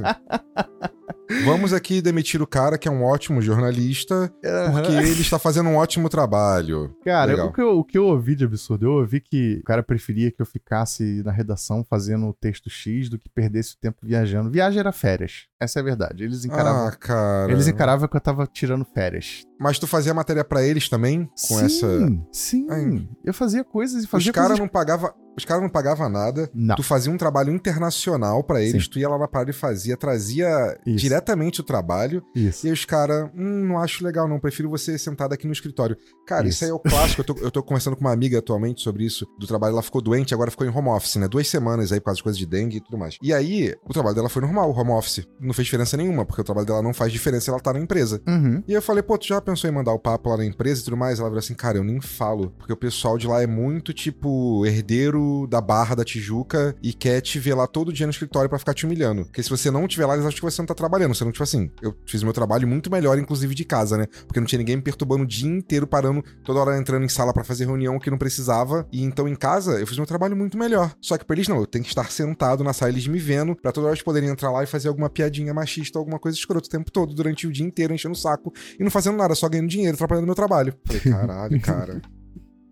Vamos 1.44 1.72
aqui 1.72 2.02
demitir 2.02 2.42
o 2.42 2.46
cara 2.46 2.76
que 2.76 2.88
é 2.88 2.90
um 2.90 3.04
ótimo 3.04 3.40
jornalista, 3.40 4.32
porque 4.72 4.92
ele 4.92 5.20
está 5.20 5.38
fazendo 5.38 5.68
um 5.68 5.76
ótimo 5.76 6.08
trabalho. 6.08 6.94
Cara, 7.04 7.44
o 7.46 7.52
que, 7.52 7.60
eu, 7.60 7.78
o 7.78 7.84
que 7.84 7.98
eu 7.98 8.06
ouvi 8.06 8.34
de 8.34 8.44
absurdo, 8.44 8.86
eu 8.86 8.92
ouvi 8.92 9.20
que 9.20 9.58
o 9.60 9.64
cara 9.64 9.82
preferia 9.82 10.30
que 10.30 10.42
eu 10.42 10.46
ficasse 10.46 11.22
na 11.24 11.32
redação 11.32 11.84
fazendo 11.84 12.26
o 12.26 12.34
texto 12.34 12.68
X 12.68 13.08
do 13.08 13.18
que 13.18 13.28
perdesse 13.28 13.74
o 13.74 13.78
tempo 13.78 13.98
viajando. 14.02 14.50
Viagem 14.50 14.80
era 14.80 14.92
férias. 14.92 15.49
Essa 15.60 15.78
é 15.78 15.82
a 15.82 15.84
verdade. 15.84 16.24
Eles 16.24 16.44
encaravam. 16.44 16.86
Ah, 16.88 16.92
cara. 16.92 17.52
Eles 17.52 17.68
encaravam 17.68 18.08
que 18.08 18.16
eu 18.16 18.20
tava 18.20 18.46
tirando 18.46 18.84
férias. 18.84 19.44
Mas 19.58 19.78
tu 19.78 19.86
fazia 19.86 20.14
matéria 20.14 20.42
pra 20.42 20.62
eles 20.64 20.88
também? 20.88 21.26
Com 21.48 21.58
sim, 21.58 21.64
essa. 21.66 21.86
Sim. 22.32 22.66
Ai. 22.70 23.08
Eu 23.22 23.34
fazia 23.34 23.62
coisas 23.62 24.02
e 24.02 24.04
Os 24.06 24.10
fazia 24.10 24.32
caras 24.32 24.48
coisas. 24.52 24.60
não 24.60 24.68
pagavam. 24.68 25.12
Os 25.36 25.44
caras 25.44 25.62
não 25.62 25.70
pagavam 25.70 26.08
nada. 26.08 26.50
Não. 26.52 26.74
Tu 26.74 26.82
fazia 26.82 27.10
um 27.12 27.16
trabalho 27.16 27.52
internacional 27.54 28.42
pra 28.42 28.60
eles, 28.62 28.84
Sim. 28.84 28.90
tu 28.90 28.98
ia 28.98 29.08
lá 29.08 29.16
na 29.16 29.28
parada 29.28 29.50
e 29.50 29.54
fazia, 29.54 29.96
trazia 29.96 30.76
Isso. 30.84 30.98
diretamente 30.98 31.60
o 31.60 31.62
trabalho. 31.62 32.22
Isso. 32.34 32.66
E 32.66 32.72
os 32.72 32.84
caras, 32.84 33.30
hum, 33.34 33.64
não 33.68 33.78
acho 33.78 34.04
legal, 34.04 34.26
não. 34.28 34.40
Prefiro 34.40 34.68
você 34.68 34.98
sentado 34.98 35.32
aqui 35.32 35.46
no 35.46 35.52
escritório. 35.52 35.96
Cara, 36.26 36.48
isso, 36.48 36.56
Isso. 36.56 36.64
aí 36.64 36.70
é 36.70 36.74
o 36.74 36.78
clássico. 36.78 37.20
Eu 37.20 37.24
tô, 37.24 37.34
eu 37.42 37.50
tô 37.50 37.62
conversando 37.62 37.96
com 37.96 38.00
uma 38.02 38.12
amiga 38.12 38.38
atualmente 38.38 38.82
sobre 38.82 39.04
isso, 39.04 39.26
do 39.38 39.46
trabalho. 39.46 39.74
Ela 39.74 39.82
ficou 39.82 40.02
doente, 40.02 40.34
agora 40.34 40.50
ficou 40.50 40.66
em 40.66 40.70
home 40.70 40.88
office, 40.88 41.16
né? 41.16 41.28
Duas 41.28 41.46
semanas 41.48 41.92
aí 41.92 42.00
por 42.00 42.06
causa 42.06 42.16
de 42.16 42.22
coisas 42.22 42.38
de 42.38 42.46
dengue 42.46 42.78
e 42.78 42.80
tudo 42.80 42.98
mais. 42.98 43.16
E 43.22 43.32
aí, 43.32 43.74
o 43.88 43.92
trabalho 43.92 44.16
dela 44.16 44.28
foi 44.28 44.42
normal, 44.42 44.70
home 44.76 44.90
office. 44.90 45.26
Não 45.50 45.54
fez 45.54 45.66
diferença 45.66 45.96
nenhuma, 45.96 46.24
porque 46.24 46.40
o 46.40 46.44
trabalho 46.44 46.64
dela 46.64 46.80
não 46.80 46.94
faz 46.94 47.10
diferença 47.10 47.46
se 47.46 47.50
ela 47.50 47.58
tá 47.58 47.72
na 47.72 47.80
empresa. 47.80 48.22
Uhum. 48.24 48.62
E 48.68 48.72
eu 48.72 48.80
falei, 48.80 49.02
pô, 49.02 49.18
tu 49.18 49.26
já 49.26 49.40
pensou 49.40 49.68
em 49.68 49.72
mandar 49.72 49.92
o 49.92 49.98
papo 49.98 50.30
lá 50.30 50.36
na 50.36 50.44
empresa 50.44 50.80
e 50.80 50.84
tudo 50.84 50.96
mais? 50.96 51.18
Ela 51.18 51.28
virou 51.28 51.40
assim, 51.40 51.54
cara, 51.54 51.76
eu 51.76 51.82
nem 51.82 52.00
falo. 52.00 52.50
Porque 52.56 52.72
o 52.72 52.76
pessoal 52.76 53.18
de 53.18 53.26
lá 53.26 53.42
é 53.42 53.48
muito, 53.48 53.92
tipo, 53.92 54.64
herdeiro 54.64 55.48
da 55.50 55.60
barra 55.60 55.96
da 55.96 56.04
Tijuca 56.04 56.76
e 56.80 56.92
quer 56.92 57.20
te 57.20 57.40
ver 57.40 57.54
lá 57.54 57.66
todo 57.66 57.92
dia 57.92 58.06
no 58.06 58.12
escritório 58.12 58.48
pra 58.48 58.60
ficar 58.60 58.74
te 58.74 58.86
humilhando. 58.86 59.24
Porque 59.24 59.42
se 59.42 59.50
você 59.50 59.72
não 59.72 59.88
tiver 59.88 60.06
lá, 60.06 60.14
eles 60.14 60.24
acham 60.24 60.36
que 60.36 60.44
você 60.44 60.62
não 60.62 60.66
tá 60.66 60.74
trabalhando. 60.74 61.16
Você 61.16 61.24
não, 61.24 61.32
tipo 61.32 61.42
assim, 61.42 61.68
eu 61.82 61.96
fiz 62.06 62.22
meu 62.22 62.32
trabalho 62.32 62.68
muito 62.68 62.88
melhor, 62.88 63.18
inclusive 63.18 63.52
de 63.52 63.64
casa, 63.64 63.98
né? 63.98 64.06
Porque 64.28 64.38
não 64.38 64.46
tinha 64.46 64.60
ninguém 64.60 64.76
me 64.76 64.82
perturbando 64.82 65.24
o 65.24 65.26
dia 65.26 65.50
inteiro, 65.50 65.84
parando, 65.84 66.22
toda 66.44 66.60
hora 66.60 66.78
entrando 66.78 67.04
em 67.04 67.08
sala 67.08 67.32
pra 67.32 67.42
fazer 67.42 67.64
reunião 67.64 67.98
que 67.98 68.08
não 68.08 68.18
precisava. 68.18 68.86
E 68.92 69.02
então 69.02 69.26
em 69.26 69.34
casa, 69.34 69.80
eu 69.80 69.86
fiz 69.86 69.96
meu 69.96 70.06
trabalho 70.06 70.36
muito 70.36 70.56
melhor. 70.56 70.94
Só 71.00 71.18
que 71.18 71.24
pra 71.24 71.34
eles 71.34 71.48
não, 71.48 71.56
eu 71.56 71.66
tenho 71.66 71.82
que 71.82 71.90
estar 71.90 72.08
sentado 72.08 72.62
na 72.62 72.72
sala, 72.72 72.92
eles 72.92 73.08
me 73.08 73.18
vendo, 73.18 73.56
pra 73.56 73.72
toda 73.72 73.88
hora 73.88 73.94
eles 73.94 74.04
poderem 74.04 74.28
entrar 74.28 74.52
lá 74.52 74.62
e 74.62 74.66
fazer 74.66 74.86
alguma 74.86 75.10
piadinha 75.10 75.39
machista, 75.54 75.98
alguma 75.98 76.18
coisa 76.18 76.36
escrota 76.36 76.66
o 76.66 76.70
tempo 76.70 76.90
todo, 76.90 77.14
durante 77.14 77.46
o 77.46 77.52
dia 77.52 77.66
inteiro, 77.66 77.94
enchendo 77.94 78.14
o 78.14 78.18
saco 78.18 78.52
e 78.78 78.82
não 78.84 78.90
fazendo 78.90 79.16
nada, 79.16 79.34
só 79.34 79.48
ganhando 79.48 79.68
dinheiro, 79.68 79.94
atrapalhando 79.94 80.26
meu 80.26 80.34
trabalho. 80.34 80.74
Falei, 80.84 81.00
caralho, 81.10 81.60
cara. 81.60 82.02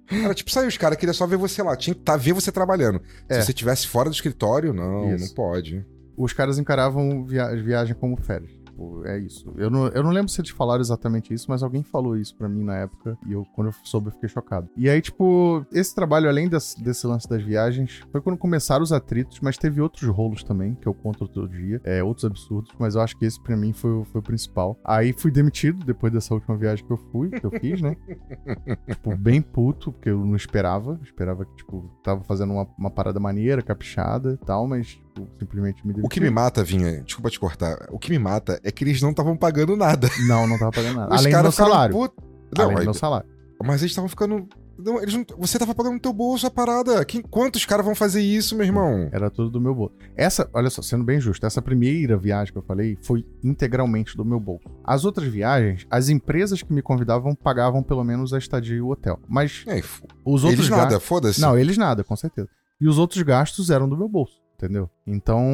Cara, 0.06 0.34
tipo, 0.34 0.50
saiu 0.50 0.68
os 0.68 0.76
caras, 0.76 0.96
queria 0.98 1.12
só 1.12 1.26
ver 1.26 1.36
você 1.36 1.62
lá. 1.62 1.76
Tinha 1.76 1.94
que 1.94 2.00
tá, 2.00 2.16
ver 2.16 2.32
você 2.32 2.50
trabalhando. 2.50 3.00
É. 3.28 3.40
Se 3.40 3.46
você 3.46 3.52
estivesse 3.52 3.86
fora 3.86 4.08
do 4.08 4.14
escritório, 4.14 4.72
não, 4.72 5.14
Isso. 5.14 5.26
não 5.26 5.34
pode. 5.34 5.84
os 6.16 6.32
caras 6.32 6.58
encaravam 6.58 7.24
via 7.24 7.54
viagem 7.56 7.94
como 7.94 8.16
férias. 8.16 8.50
Tipo, 8.78 9.04
é 9.04 9.18
isso. 9.18 9.52
Eu 9.56 9.68
não, 9.68 9.88
eu 9.88 10.02
não 10.04 10.10
lembro 10.10 10.28
se 10.30 10.40
eles 10.40 10.50
falaram 10.50 10.80
exatamente 10.80 11.34
isso, 11.34 11.46
mas 11.48 11.64
alguém 11.64 11.82
falou 11.82 12.16
isso 12.16 12.36
para 12.36 12.48
mim 12.48 12.62
na 12.62 12.76
época. 12.76 13.18
E 13.26 13.32
eu, 13.32 13.44
quando 13.54 13.68
eu 13.68 13.74
soube, 13.82 14.06
eu 14.06 14.12
fiquei 14.12 14.28
chocado. 14.28 14.68
E 14.76 14.88
aí, 14.88 15.02
tipo, 15.02 15.66
esse 15.72 15.92
trabalho, 15.92 16.28
além 16.28 16.48
desse, 16.48 16.80
desse 16.80 17.04
lance 17.06 17.28
das 17.28 17.42
viagens, 17.42 18.02
foi 18.12 18.20
quando 18.20 18.38
começaram 18.38 18.84
os 18.84 18.92
atritos, 18.92 19.40
mas 19.40 19.58
teve 19.58 19.80
outros 19.80 20.08
rolos 20.08 20.44
também, 20.44 20.76
que 20.76 20.86
eu 20.86 20.94
conto 20.94 21.22
outro 21.22 21.48
dia. 21.48 21.80
É, 21.82 22.02
outros 22.04 22.24
absurdos, 22.24 22.70
mas 22.78 22.94
eu 22.94 23.00
acho 23.00 23.16
que 23.18 23.24
esse 23.24 23.42
para 23.42 23.56
mim 23.56 23.72
foi, 23.72 24.04
foi 24.04 24.20
o 24.20 24.24
principal. 24.24 24.78
Aí 24.84 25.12
fui 25.12 25.32
demitido 25.32 25.84
depois 25.84 26.12
dessa 26.12 26.32
última 26.32 26.56
viagem 26.56 26.86
que 26.86 26.92
eu 26.92 26.98
fui, 27.10 27.30
que 27.30 27.44
eu 27.44 27.50
fiz, 27.50 27.80
né? 27.80 27.96
tipo, 28.88 29.16
bem 29.16 29.42
puto, 29.42 29.90
porque 29.90 30.10
eu 30.10 30.24
não 30.24 30.36
esperava. 30.36 31.00
esperava 31.02 31.44
que, 31.44 31.56
tipo, 31.56 31.90
tava 32.04 32.22
fazendo 32.22 32.52
uma, 32.52 32.68
uma 32.78 32.90
parada 32.90 33.18
maneira, 33.18 33.60
caprichada 33.60 34.38
e 34.40 34.46
tal, 34.46 34.68
mas 34.68 35.00
tipo, 35.24 35.38
simplesmente 35.40 35.86
me 35.86 35.94
O 36.02 36.08
que 36.08 36.20
me 36.20 36.30
mata, 36.30 36.62
Vinha, 36.64 37.02
desculpa 37.02 37.30
te 37.30 37.38
cortar, 37.38 37.88
o 37.90 37.98
que 37.98 38.10
me 38.10 38.18
mata 38.18 38.60
é 38.62 38.70
que 38.70 38.84
eles 38.84 39.00
não 39.02 39.10
estavam 39.10 39.36
pagando 39.36 39.76
nada. 39.76 40.08
Não, 40.26 40.46
não 40.46 40.58
tava 40.58 40.72
pagando 40.72 40.96
nada. 40.96 41.14
Os 41.14 41.20
Além 41.20 41.32
do 41.32 41.42
meu 41.42 41.52
salário. 41.52 41.94
Put... 41.94 42.14
Não, 42.56 42.64
Além 42.64 42.76
do 42.78 42.84
meu 42.84 42.94
salário. 42.94 43.28
Mas 43.62 43.82
eles 43.82 43.92
estavam 43.92 44.08
ficando 44.08 44.48
não, 44.78 45.02
eles 45.02 45.12
não, 45.12 45.24
você 45.36 45.58
tava 45.58 45.74
pagando 45.74 45.94
no 45.94 46.00
teu 46.00 46.12
bolso 46.12 46.46
a 46.46 46.50
parada. 46.50 47.04
Quem, 47.04 47.20
quantos 47.20 47.66
caras 47.66 47.84
vão 47.84 47.96
fazer 47.96 48.22
isso, 48.22 48.54
meu 48.54 48.64
irmão? 48.64 49.08
Era 49.10 49.28
tudo 49.28 49.50
do 49.50 49.60
meu 49.60 49.74
bolso. 49.74 49.94
Essa, 50.16 50.48
olha 50.52 50.70
só, 50.70 50.80
sendo 50.80 51.02
bem 51.02 51.20
justo, 51.20 51.44
essa 51.44 51.60
primeira 51.60 52.16
viagem 52.16 52.52
que 52.52 52.58
eu 52.58 52.62
falei 52.62 52.96
foi 53.02 53.26
integralmente 53.42 54.16
do 54.16 54.24
meu 54.24 54.38
bolso. 54.38 54.68
As 54.84 55.04
outras 55.04 55.26
viagens, 55.26 55.84
as 55.90 56.08
empresas 56.08 56.62
que 56.62 56.72
me 56.72 56.80
convidavam 56.80 57.34
pagavam 57.34 57.82
pelo 57.82 58.04
menos 58.04 58.32
a 58.32 58.38
estadia 58.38 58.76
e 58.76 58.80
o 58.80 58.90
hotel. 58.90 59.18
Mas 59.28 59.64
é, 59.66 59.80
os 60.24 60.44
outros 60.44 60.68
eles 60.68 60.68
nada, 60.68 61.00
foda-se. 61.00 61.40
Não, 61.40 61.58
eles 61.58 61.76
nada, 61.76 62.04
com 62.04 62.14
certeza. 62.14 62.48
E 62.80 62.86
os 62.86 62.98
outros 62.98 63.20
gastos 63.22 63.70
eram 63.70 63.88
do 63.88 63.96
meu 63.96 64.08
bolso 64.08 64.37
entendeu? 64.58 64.90
Então, 65.06 65.44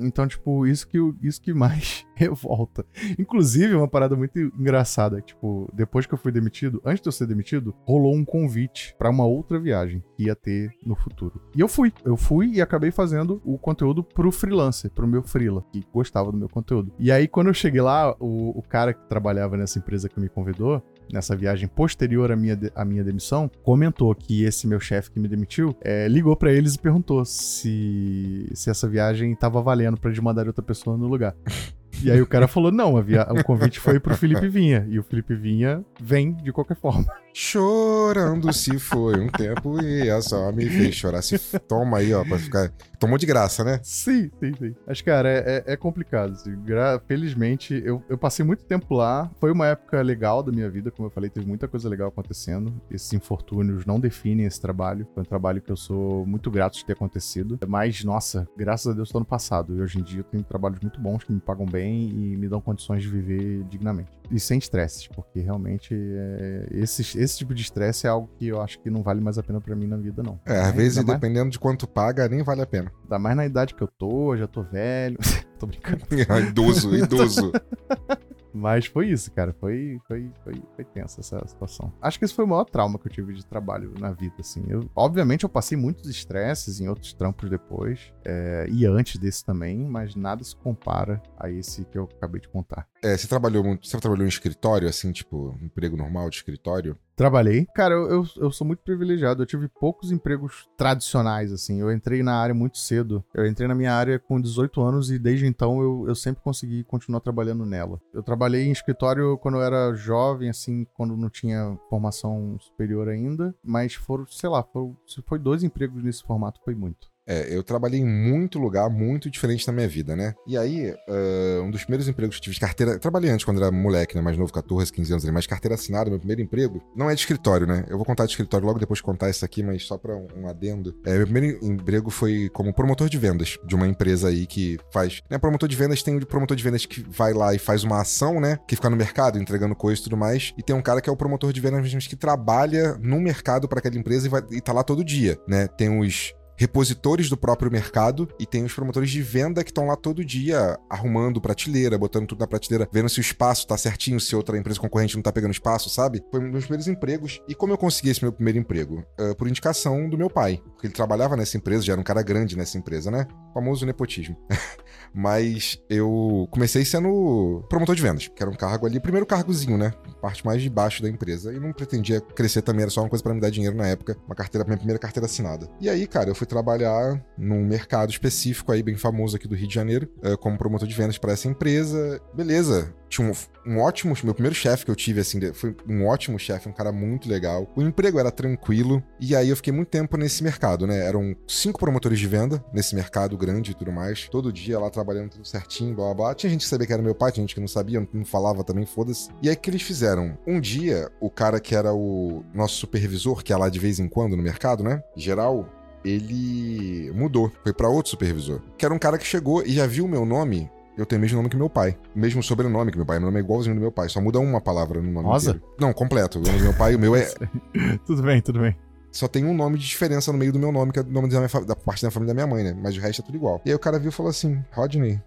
então 0.00 0.26
tipo, 0.26 0.66
isso 0.66 0.86
que, 0.86 0.98
isso 1.20 1.42
que 1.42 1.52
mais 1.52 2.06
revolta. 2.14 2.86
Inclusive, 3.18 3.74
uma 3.74 3.88
parada 3.88 4.14
muito 4.14 4.38
engraçada, 4.38 5.20
tipo, 5.20 5.68
depois 5.74 6.06
que 6.06 6.14
eu 6.14 6.18
fui 6.18 6.30
demitido, 6.30 6.80
antes 6.84 7.02
de 7.02 7.08
eu 7.08 7.12
ser 7.12 7.26
demitido, 7.26 7.74
rolou 7.84 8.14
um 8.14 8.24
convite 8.24 8.94
para 8.96 9.10
uma 9.10 9.26
outra 9.26 9.58
viagem 9.58 10.02
que 10.16 10.24
ia 10.24 10.36
ter 10.36 10.70
no 10.86 10.94
futuro. 10.94 11.42
E 11.54 11.60
eu 11.60 11.68
fui, 11.68 11.92
eu 12.04 12.16
fui 12.16 12.52
e 12.52 12.60
acabei 12.60 12.92
fazendo 12.92 13.42
o 13.44 13.58
conteúdo 13.58 14.04
pro 14.04 14.30
freelancer, 14.30 14.90
pro 14.90 15.06
meu 15.06 15.22
freela, 15.22 15.64
que 15.72 15.84
gostava 15.92 16.30
do 16.30 16.38
meu 16.38 16.48
conteúdo. 16.48 16.92
E 16.98 17.10
aí, 17.10 17.26
quando 17.26 17.48
eu 17.48 17.54
cheguei 17.54 17.80
lá, 17.80 18.14
o, 18.20 18.58
o 18.58 18.62
cara 18.62 18.94
que 18.94 19.04
trabalhava 19.08 19.56
nessa 19.56 19.78
empresa 19.78 20.08
que 20.08 20.20
me 20.20 20.28
convidou, 20.28 20.82
nessa 21.12 21.36
viagem 21.36 21.68
posterior 21.68 22.30
à 22.30 22.36
minha, 22.36 22.58
à 22.74 22.84
minha 22.84 23.04
demissão, 23.04 23.50
comentou 23.62 24.14
que 24.14 24.44
esse 24.44 24.66
meu 24.66 24.80
chefe 24.80 25.10
que 25.10 25.20
me 25.20 25.28
demitiu 25.28 25.76
é, 25.80 26.08
ligou 26.08 26.36
para 26.36 26.52
eles 26.52 26.74
e 26.74 26.78
perguntou 26.78 27.24
se, 27.24 28.48
se 28.52 28.70
essa 28.70 28.88
viagem 28.88 29.34
tava 29.34 29.60
valendo 29.62 29.98
para 29.98 30.12
eles 30.12 30.48
outra 30.48 30.62
pessoa 30.62 30.96
no 30.96 31.06
lugar. 31.06 31.34
E 32.04 32.10
aí 32.10 32.20
o 32.20 32.26
cara 32.26 32.48
falou: 32.48 32.70
não, 32.70 33.00
via... 33.02 33.26
o 33.30 33.44
convite 33.44 33.80
foi 33.80 33.98
pro 34.00 34.16
Felipe 34.16 34.48
Vinha. 34.48 34.86
E 34.88 34.98
o 34.98 35.02
Felipe 35.02 35.34
Vinha 35.34 35.84
vem 36.00 36.32
de 36.32 36.52
qualquer 36.52 36.76
forma. 36.76 37.06
Chorando 37.34 38.52
se 38.52 38.78
foi 38.78 39.18
um 39.18 39.28
tempo 39.28 39.82
e 39.82 40.10
a 40.10 40.20
só 40.20 40.52
me 40.52 40.68
fez 40.68 40.94
chorar. 40.94 41.22
Se 41.22 41.38
toma 41.60 41.98
aí, 41.98 42.12
ó, 42.12 42.24
pra 42.24 42.38
ficar. 42.38 42.70
Tomou 42.98 43.18
de 43.18 43.26
graça, 43.26 43.64
né? 43.64 43.80
Sim, 43.82 44.30
sim, 44.38 44.52
sim. 44.58 44.74
Mas, 44.86 45.00
cara, 45.00 45.28
é, 45.28 45.64
é, 45.66 45.72
é 45.72 45.76
complicado. 45.76 46.32
Assim. 46.32 46.54
Gra... 46.62 47.00
Felizmente, 47.08 47.82
eu, 47.84 48.02
eu 48.08 48.18
passei 48.18 48.44
muito 48.44 48.64
tempo 48.64 48.94
lá. 48.94 49.30
Foi 49.40 49.50
uma 49.50 49.66
época 49.66 50.00
legal 50.02 50.42
da 50.42 50.52
minha 50.52 50.68
vida, 50.70 50.90
como 50.90 51.08
eu 51.08 51.10
falei, 51.10 51.30
teve 51.30 51.46
muita 51.46 51.66
coisa 51.66 51.88
legal 51.88 52.08
acontecendo. 52.08 52.72
Esses 52.90 53.12
infortúnios 53.12 53.86
não 53.86 53.98
definem 53.98 54.46
esse 54.46 54.60
trabalho. 54.60 55.06
Foi 55.14 55.22
um 55.22 55.26
trabalho 55.26 55.60
que 55.60 55.72
eu 55.72 55.76
sou 55.76 56.26
muito 56.26 56.50
grato 56.50 56.76
de 56.76 56.84
ter 56.84 56.92
acontecido. 56.92 57.58
Mas, 57.66 58.04
nossa, 58.04 58.46
graças 58.56 58.92
a 58.92 58.94
Deus, 58.94 59.08
tô 59.08 59.18
no 59.18 59.24
passado. 59.24 59.74
E 59.76 59.80
hoje 59.80 59.98
em 59.98 60.02
dia 60.02 60.20
eu 60.20 60.24
tenho 60.24 60.44
trabalhos 60.44 60.78
muito 60.80 61.00
bons 61.00 61.24
que 61.24 61.32
me 61.32 61.40
pagam 61.40 61.66
bem 61.66 61.91
bem 61.92 62.08
e 62.08 62.36
me 62.36 62.48
dão 62.48 62.60
condições 62.60 63.02
de 63.02 63.08
viver 63.08 63.64
dignamente. 63.64 64.10
E 64.30 64.40
sem 64.40 64.58
estresses, 64.58 65.06
porque 65.06 65.40
realmente 65.40 65.94
é, 65.94 66.66
esse, 66.70 67.02
esse 67.18 67.38
tipo 67.38 67.54
de 67.54 67.62
estresse 67.62 68.06
é 68.06 68.10
algo 68.10 68.30
que 68.38 68.48
eu 68.48 68.60
acho 68.60 68.78
que 68.80 68.88
não 68.88 69.02
vale 69.02 69.20
mais 69.20 69.36
a 69.36 69.42
pena 69.42 69.60
para 69.60 69.76
mim 69.76 69.86
na 69.86 69.96
vida, 69.96 70.22
não. 70.22 70.40
É, 70.46 70.58
às 70.58 70.68
é, 70.68 70.72
vezes, 70.72 71.04
dependendo 71.04 71.44
mais... 71.44 71.52
de 71.52 71.58
quanto 71.58 71.86
paga, 71.86 72.28
nem 72.28 72.42
vale 72.42 72.62
a 72.62 72.66
pena. 72.66 72.90
Ainda 73.02 73.18
mais 73.18 73.36
na 73.36 73.44
idade 73.44 73.74
que 73.74 73.82
eu 73.82 73.88
tô, 73.88 74.36
já 74.36 74.46
tô 74.46 74.62
velho. 74.62 75.18
tô 75.58 75.66
brincando. 75.66 76.02
idoso, 76.48 76.96
idoso. 76.96 77.52
Mas 78.52 78.86
foi 78.86 79.08
isso, 79.08 79.30
cara. 79.30 79.54
Foi, 79.58 80.00
foi, 80.06 80.30
foi, 80.44 80.62
foi 80.74 80.84
tensa 80.84 81.20
essa 81.20 81.46
situação. 81.46 81.92
Acho 82.00 82.18
que 82.18 82.24
esse 82.24 82.34
foi 82.34 82.44
o 82.44 82.48
maior 82.48 82.64
trauma 82.64 82.98
que 82.98 83.06
eu 83.08 83.12
tive 83.12 83.34
de 83.34 83.44
trabalho 83.44 83.92
na 83.98 84.12
vida, 84.12 84.34
assim. 84.40 84.64
Eu, 84.68 84.88
obviamente, 84.94 85.44
eu 85.44 85.48
passei 85.48 85.76
muitos 85.76 86.08
estresses 86.08 86.80
em 86.80 86.88
outros 86.88 87.12
trampos 87.12 87.48
depois. 87.48 88.12
É, 88.24 88.66
e 88.70 88.86
antes 88.86 89.16
desse 89.16 89.44
também, 89.44 89.78
mas 89.86 90.14
nada 90.14 90.44
se 90.44 90.54
compara 90.54 91.22
a 91.38 91.50
esse 91.50 91.84
que 91.84 91.98
eu 91.98 92.04
acabei 92.04 92.40
de 92.40 92.48
contar. 92.48 92.86
É, 93.02 93.16
você 93.16 93.26
trabalhou 93.26 93.64
muito. 93.64 93.86
Você 93.86 93.98
trabalhou 93.98 94.24
em 94.24 94.28
escritório, 94.28 94.88
assim, 94.88 95.12
tipo, 95.12 95.56
emprego 95.62 95.96
normal 95.96 96.28
de 96.30 96.36
escritório? 96.36 96.96
Trabalhei. 97.14 97.66
Cara, 97.74 97.94
eu, 97.94 98.08
eu, 98.08 98.26
eu, 98.36 98.50
sou 98.50 98.66
muito 98.66 98.80
privilegiado. 98.80 99.42
Eu 99.42 99.46
tive 99.46 99.68
poucos 99.68 100.10
empregos 100.10 100.68
tradicionais, 100.76 101.52
assim. 101.52 101.80
Eu 101.80 101.92
entrei 101.92 102.22
na 102.22 102.34
área 102.34 102.54
muito 102.54 102.78
cedo. 102.78 103.24
Eu 103.34 103.46
entrei 103.46 103.68
na 103.68 103.74
minha 103.74 103.94
área 103.94 104.18
com 104.18 104.40
18 104.40 104.80
anos 104.80 105.10
e 105.10 105.18
desde 105.18 105.46
então 105.46 105.80
eu, 105.80 106.06
eu 106.08 106.14
sempre 106.14 106.42
consegui 106.42 106.84
continuar 106.84 107.20
trabalhando 107.20 107.66
nela. 107.66 108.00
Eu 108.12 108.22
trabalhei 108.22 108.64
em 108.64 108.72
escritório 108.72 109.36
quando 109.38 109.58
eu 109.58 109.62
era 109.62 109.94
jovem, 109.94 110.48
assim, 110.48 110.86
quando 110.94 111.16
não 111.16 111.28
tinha 111.28 111.78
formação 111.88 112.56
superior 112.58 113.08
ainda. 113.08 113.54
Mas 113.62 113.94
foram, 113.94 114.26
sei 114.26 114.48
lá, 114.48 114.62
foram, 114.62 114.96
se 115.06 115.22
foi 115.22 115.38
dois 115.38 115.62
empregos 115.62 116.02
nesse 116.02 116.22
formato, 116.22 116.60
foi 116.64 116.74
muito. 116.74 117.11
É, 117.26 117.54
eu 117.54 117.62
trabalhei 117.62 118.00
em 118.00 118.06
muito 118.06 118.58
lugar 118.58 118.90
muito 118.90 119.30
diferente 119.30 119.66
na 119.66 119.72
minha 119.72 119.88
vida, 119.88 120.16
né? 120.16 120.34
E 120.46 120.56
aí, 120.56 120.90
uh, 120.90 121.62
um 121.62 121.70
dos 121.70 121.82
primeiros 121.82 122.08
empregos 122.08 122.36
que 122.36 122.40
eu 122.40 122.44
tive 122.44 122.54
de 122.54 122.60
carteira. 122.60 122.98
Trabalhei 122.98 123.30
antes 123.30 123.44
quando 123.44 123.62
era 123.62 123.70
moleque, 123.70 124.14
né? 124.14 124.20
Mais 124.20 124.36
novo, 124.36 124.52
14, 124.52 124.92
15 124.92 125.12
anos, 125.12 125.24
mas 125.30 125.46
carteira 125.46 125.74
assinada, 125.74 126.10
meu 126.10 126.18
primeiro 126.18 126.42
emprego, 126.42 126.82
não 126.96 127.08
é 127.08 127.14
de 127.14 127.20
escritório, 127.20 127.66
né? 127.66 127.84
Eu 127.88 127.96
vou 127.96 128.04
contar 128.04 128.24
de 128.24 128.32
escritório 128.32 128.66
logo 128.66 128.78
depois 128.78 128.98
de 128.98 129.02
contar 129.02 129.30
isso 129.30 129.44
aqui, 129.44 129.62
mas 129.62 129.84
só 129.84 129.96
pra 129.96 130.16
um, 130.16 130.26
um 130.36 130.48
adendo. 130.48 130.94
É, 131.04 131.16
meu 131.16 131.26
primeiro 131.26 131.64
emprego 131.64 132.10
foi 132.10 132.48
como 132.52 132.72
promotor 132.72 133.08
de 133.08 133.18
vendas 133.18 133.58
de 133.66 133.74
uma 133.74 133.86
empresa 133.86 134.28
aí 134.28 134.46
que 134.46 134.78
faz. 134.92 135.22
Né? 135.30 135.38
Promotor 135.38 135.68
de 135.68 135.76
vendas 135.76 136.02
tem 136.02 136.16
o 136.16 136.26
promotor 136.26 136.56
de 136.56 136.62
vendas 136.62 136.86
que 136.86 137.04
vai 137.08 137.32
lá 137.32 137.54
e 137.54 137.58
faz 137.58 137.84
uma 137.84 138.00
ação, 138.00 138.40
né? 138.40 138.58
Que 138.66 138.74
fica 138.74 138.90
no 138.90 138.96
mercado 138.96 139.38
entregando 139.38 139.74
coisa 139.76 140.00
e 140.00 140.04
tudo 140.04 140.16
mais. 140.16 140.52
E 140.58 140.62
tem 140.62 140.74
um 140.74 140.82
cara 140.82 141.00
que 141.00 141.08
é 141.08 141.12
o 141.12 141.16
promotor 141.16 141.52
de 141.52 141.60
vendas 141.60 142.06
que 142.06 142.16
trabalha 142.16 142.96
no 143.00 143.20
mercado 143.20 143.68
para 143.68 143.78
aquela 143.78 143.96
empresa 143.96 144.26
e, 144.26 144.30
vai, 144.30 144.42
e 144.50 144.60
tá 144.60 144.72
lá 144.72 144.82
todo 144.82 145.04
dia, 145.04 145.38
né? 145.46 145.68
Tem 145.68 145.98
os 146.00 146.32
repositores 146.56 147.28
do 147.28 147.36
próprio 147.36 147.70
mercado 147.70 148.28
e 148.38 148.46
tem 148.46 148.64
os 148.64 148.72
promotores 148.72 149.10
de 149.10 149.22
venda 149.22 149.64
que 149.64 149.70
estão 149.70 149.86
lá 149.86 149.96
todo 149.96 150.24
dia 150.24 150.78
arrumando 150.88 151.40
prateleira, 151.40 151.98
botando 151.98 152.26
tudo 152.26 152.40
na 152.40 152.46
prateleira, 152.46 152.88
vendo 152.92 153.08
se 153.08 153.18
o 153.18 153.20
espaço 153.20 153.66
tá 153.66 153.76
certinho, 153.76 154.20
se 154.20 154.34
outra 154.36 154.56
empresa 154.56 154.80
concorrente 154.80 155.16
não 155.16 155.22
tá 155.22 155.32
pegando 155.32 155.52
espaço, 155.52 155.90
sabe? 155.90 156.22
Foi 156.30 156.40
um 156.40 156.44
dos 156.44 156.52
meus 156.52 156.64
primeiros 156.64 156.88
empregos. 156.88 157.40
E 157.48 157.54
como 157.54 157.72
eu 157.72 157.78
consegui 157.78 158.10
esse 158.10 158.22
meu 158.22 158.32
primeiro 158.32 158.58
emprego? 158.58 159.04
Uh, 159.18 159.34
por 159.36 159.48
indicação 159.48 160.08
do 160.08 160.18
meu 160.18 160.30
pai, 160.30 160.60
porque 160.64 160.86
ele 160.86 160.94
trabalhava 160.94 161.36
nessa 161.36 161.56
empresa, 161.56 161.82
já 161.82 161.92
era 161.92 162.00
um 162.00 162.04
cara 162.04 162.22
grande 162.22 162.56
nessa 162.56 162.78
empresa, 162.78 163.10
né? 163.10 163.26
O 163.50 163.54
famoso 163.54 163.84
nepotismo. 163.84 164.36
Mas 165.14 165.78
eu 165.90 166.48
comecei 166.50 166.84
sendo 166.84 167.64
promotor 167.68 167.94
de 167.94 168.02
vendas, 168.02 168.28
que 168.28 168.42
era 168.42 168.50
um 168.50 168.54
cargo 168.54 168.86
ali, 168.86 168.98
primeiro 169.00 169.26
cargozinho, 169.26 169.76
né? 169.76 169.92
Parte 170.20 170.44
mais 170.44 170.62
de 170.62 170.70
baixo 170.70 171.02
da 171.02 171.08
empresa. 171.08 171.52
E 171.52 171.60
não 171.60 171.72
pretendia 171.72 172.20
crescer 172.20 172.62
também, 172.62 172.82
era 172.82 172.90
só 172.90 173.02
uma 173.02 173.08
coisa 173.08 173.22
para 173.22 173.34
me 173.34 173.40
dar 173.40 173.50
dinheiro 173.50 173.76
na 173.76 173.86
época, 173.86 174.16
uma 174.26 174.34
carteira, 174.34 174.64
minha 174.64 174.76
primeira 174.76 174.98
carteira 174.98 175.26
assinada. 175.26 175.68
E 175.80 175.88
aí, 175.88 176.06
cara, 176.06 176.30
eu 176.30 176.34
fui 176.34 176.41
trabalhar 176.46 177.24
num 177.36 177.64
mercado 177.64 178.10
específico 178.10 178.72
aí, 178.72 178.82
bem 178.82 178.96
famoso 178.96 179.36
aqui 179.36 179.48
do 179.48 179.54
Rio 179.54 179.68
de 179.68 179.74
Janeiro, 179.74 180.08
uh, 180.24 180.36
como 180.38 180.58
promotor 180.58 180.86
de 180.86 180.94
vendas 180.94 181.18
para 181.18 181.32
essa 181.32 181.48
empresa. 181.48 182.20
Beleza, 182.34 182.94
tinha 183.12 183.28
um, 183.28 183.72
um 183.72 183.78
ótimo. 183.78 184.16
Meu 184.24 184.32
primeiro 184.32 184.54
chefe 184.54 184.84
que 184.84 184.90
eu 184.90 184.96
tive, 184.96 185.20
assim, 185.20 185.52
foi 185.52 185.76
um 185.86 186.06
ótimo 186.06 186.38
chefe, 186.38 186.68
um 186.68 186.72
cara 186.72 186.90
muito 186.90 187.28
legal. 187.28 187.70
O 187.76 187.82
emprego 187.82 188.18
era 188.18 188.30
tranquilo. 188.30 189.02
E 189.20 189.36
aí 189.36 189.50
eu 189.50 189.56
fiquei 189.56 189.72
muito 189.72 189.88
tempo 189.88 190.16
nesse 190.16 190.42
mercado, 190.42 190.86
né? 190.86 191.06
Eram 191.06 191.36
cinco 191.46 191.78
promotores 191.78 192.18
de 192.18 192.26
venda 192.26 192.64
nesse 192.72 192.94
mercado 192.94 193.36
grande 193.36 193.72
e 193.72 193.74
tudo 193.74 193.92
mais. 193.92 194.28
Todo 194.28 194.52
dia 194.52 194.78
lá 194.78 194.88
trabalhando 194.88 195.30
tudo 195.30 195.46
certinho, 195.46 195.94
blá 195.94 196.06
blá 196.06 196.14
blá. 196.14 196.34
Tinha 196.34 196.50
gente 196.50 196.62
que 196.62 196.68
sabia 196.68 196.86
que 196.86 196.92
era 196.92 197.02
meu 197.02 197.14
pai, 197.14 197.32
tinha 197.32 197.42
gente 197.42 197.54
que 197.54 197.60
não 197.60 197.68
sabia, 197.68 198.06
não 198.12 198.24
falava 198.24 198.64
também, 198.64 198.86
foda-se. 198.86 199.28
E 199.42 199.48
aí 199.48 199.54
o 199.54 199.58
que 199.58 199.68
eles 199.68 199.82
fizeram? 199.82 200.38
Um 200.46 200.58
dia, 200.58 201.10
o 201.20 201.30
cara 201.30 201.60
que 201.60 201.74
era 201.74 201.92
o 201.92 202.42
nosso 202.54 202.76
supervisor, 202.76 203.42
que 203.42 203.52
é 203.52 203.56
lá 203.56 203.68
de 203.68 203.78
vez 203.78 204.00
em 204.00 204.08
quando 204.08 204.36
no 204.36 204.42
mercado, 204.42 204.82
né? 204.82 205.02
Geral, 205.14 205.68
ele 206.04 207.10
mudou, 207.12 207.50
foi 207.62 207.72
para 207.72 207.88
outro 207.88 208.10
supervisor, 208.10 208.60
que 208.76 208.84
era 208.84 208.94
um 208.94 208.98
cara 208.98 209.18
que 209.18 209.26
chegou 209.26 209.62
e 209.62 209.72
já 209.72 209.86
viu 209.86 210.04
o 210.04 210.08
meu 210.08 210.24
nome 210.24 210.70
eu 210.96 211.06
tenho 211.06 211.18
o 211.18 211.22
mesmo 211.22 211.36
nome 211.38 211.48
que 211.48 211.56
meu 211.56 211.70
pai. 211.70 211.96
O 212.14 212.18
mesmo 212.18 212.42
sobrenome 212.42 212.90
que 212.90 212.98
meu 212.98 213.06
pai. 213.06 213.18
Meu 213.18 213.26
nome 213.26 213.40
é 213.40 213.42
igualzinho 213.42 213.74
do 213.74 213.80
meu 213.80 213.90
pai. 213.90 214.08
Só 214.08 214.20
muda 214.20 214.38
uma 214.38 214.60
palavra 214.60 215.00
no 215.00 215.10
nome 215.10 215.26
Rosa? 215.26 215.52
Inteiro. 215.52 215.74
Não, 215.80 215.92
completo. 215.92 216.38
O 216.38 216.42
nome 216.42 216.58
do 216.58 216.64
meu 216.64 216.74
pai, 216.74 216.94
o 216.94 216.98
meu 216.98 217.16
é. 217.16 217.32
tudo 218.04 218.22
bem, 218.22 218.42
tudo 218.42 218.60
bem. 218.60 218.76
Só 219.10 219.26
tem 219.26 219.44
um 219.44 219.54
nome 219.54 219.78
de 219.78 219.86
diferença 219.86 220.32
no 220.32 220.38
meio 220.38 220.52
do 220.52 220.58
meu 220.58 220.70
nome, 220.70 220.92
que 220.92 220.98
é 220.98 221.02
o 221.02 221.06
nome 221.06 221.28
da, 221.28 221.38
minha, 221.38 221.66
da 221.66 221.76
parte 221.76 222.02
da 222.02 222.10
família 222.10 222.34
da 222.34 222.44
minha 222.44 222.54
mãe, 222.54 222.64
né? 222.64 222.78
Mas 222.80 222.96
o 222.96 223.00
resto 223.00 223.22
é 223.22 223.24
tudo 223.24 223.36
igual. 223.36 223.60
E 223.64 223.70
aí 223.70 223.74
o 223.74 223.78
cara 223.78 223.98
viu 223.98 224.10
e 224.10 224.12
falou 224.12 224.30
assim: 224.30 224.62
Rodney. 224.70 225.20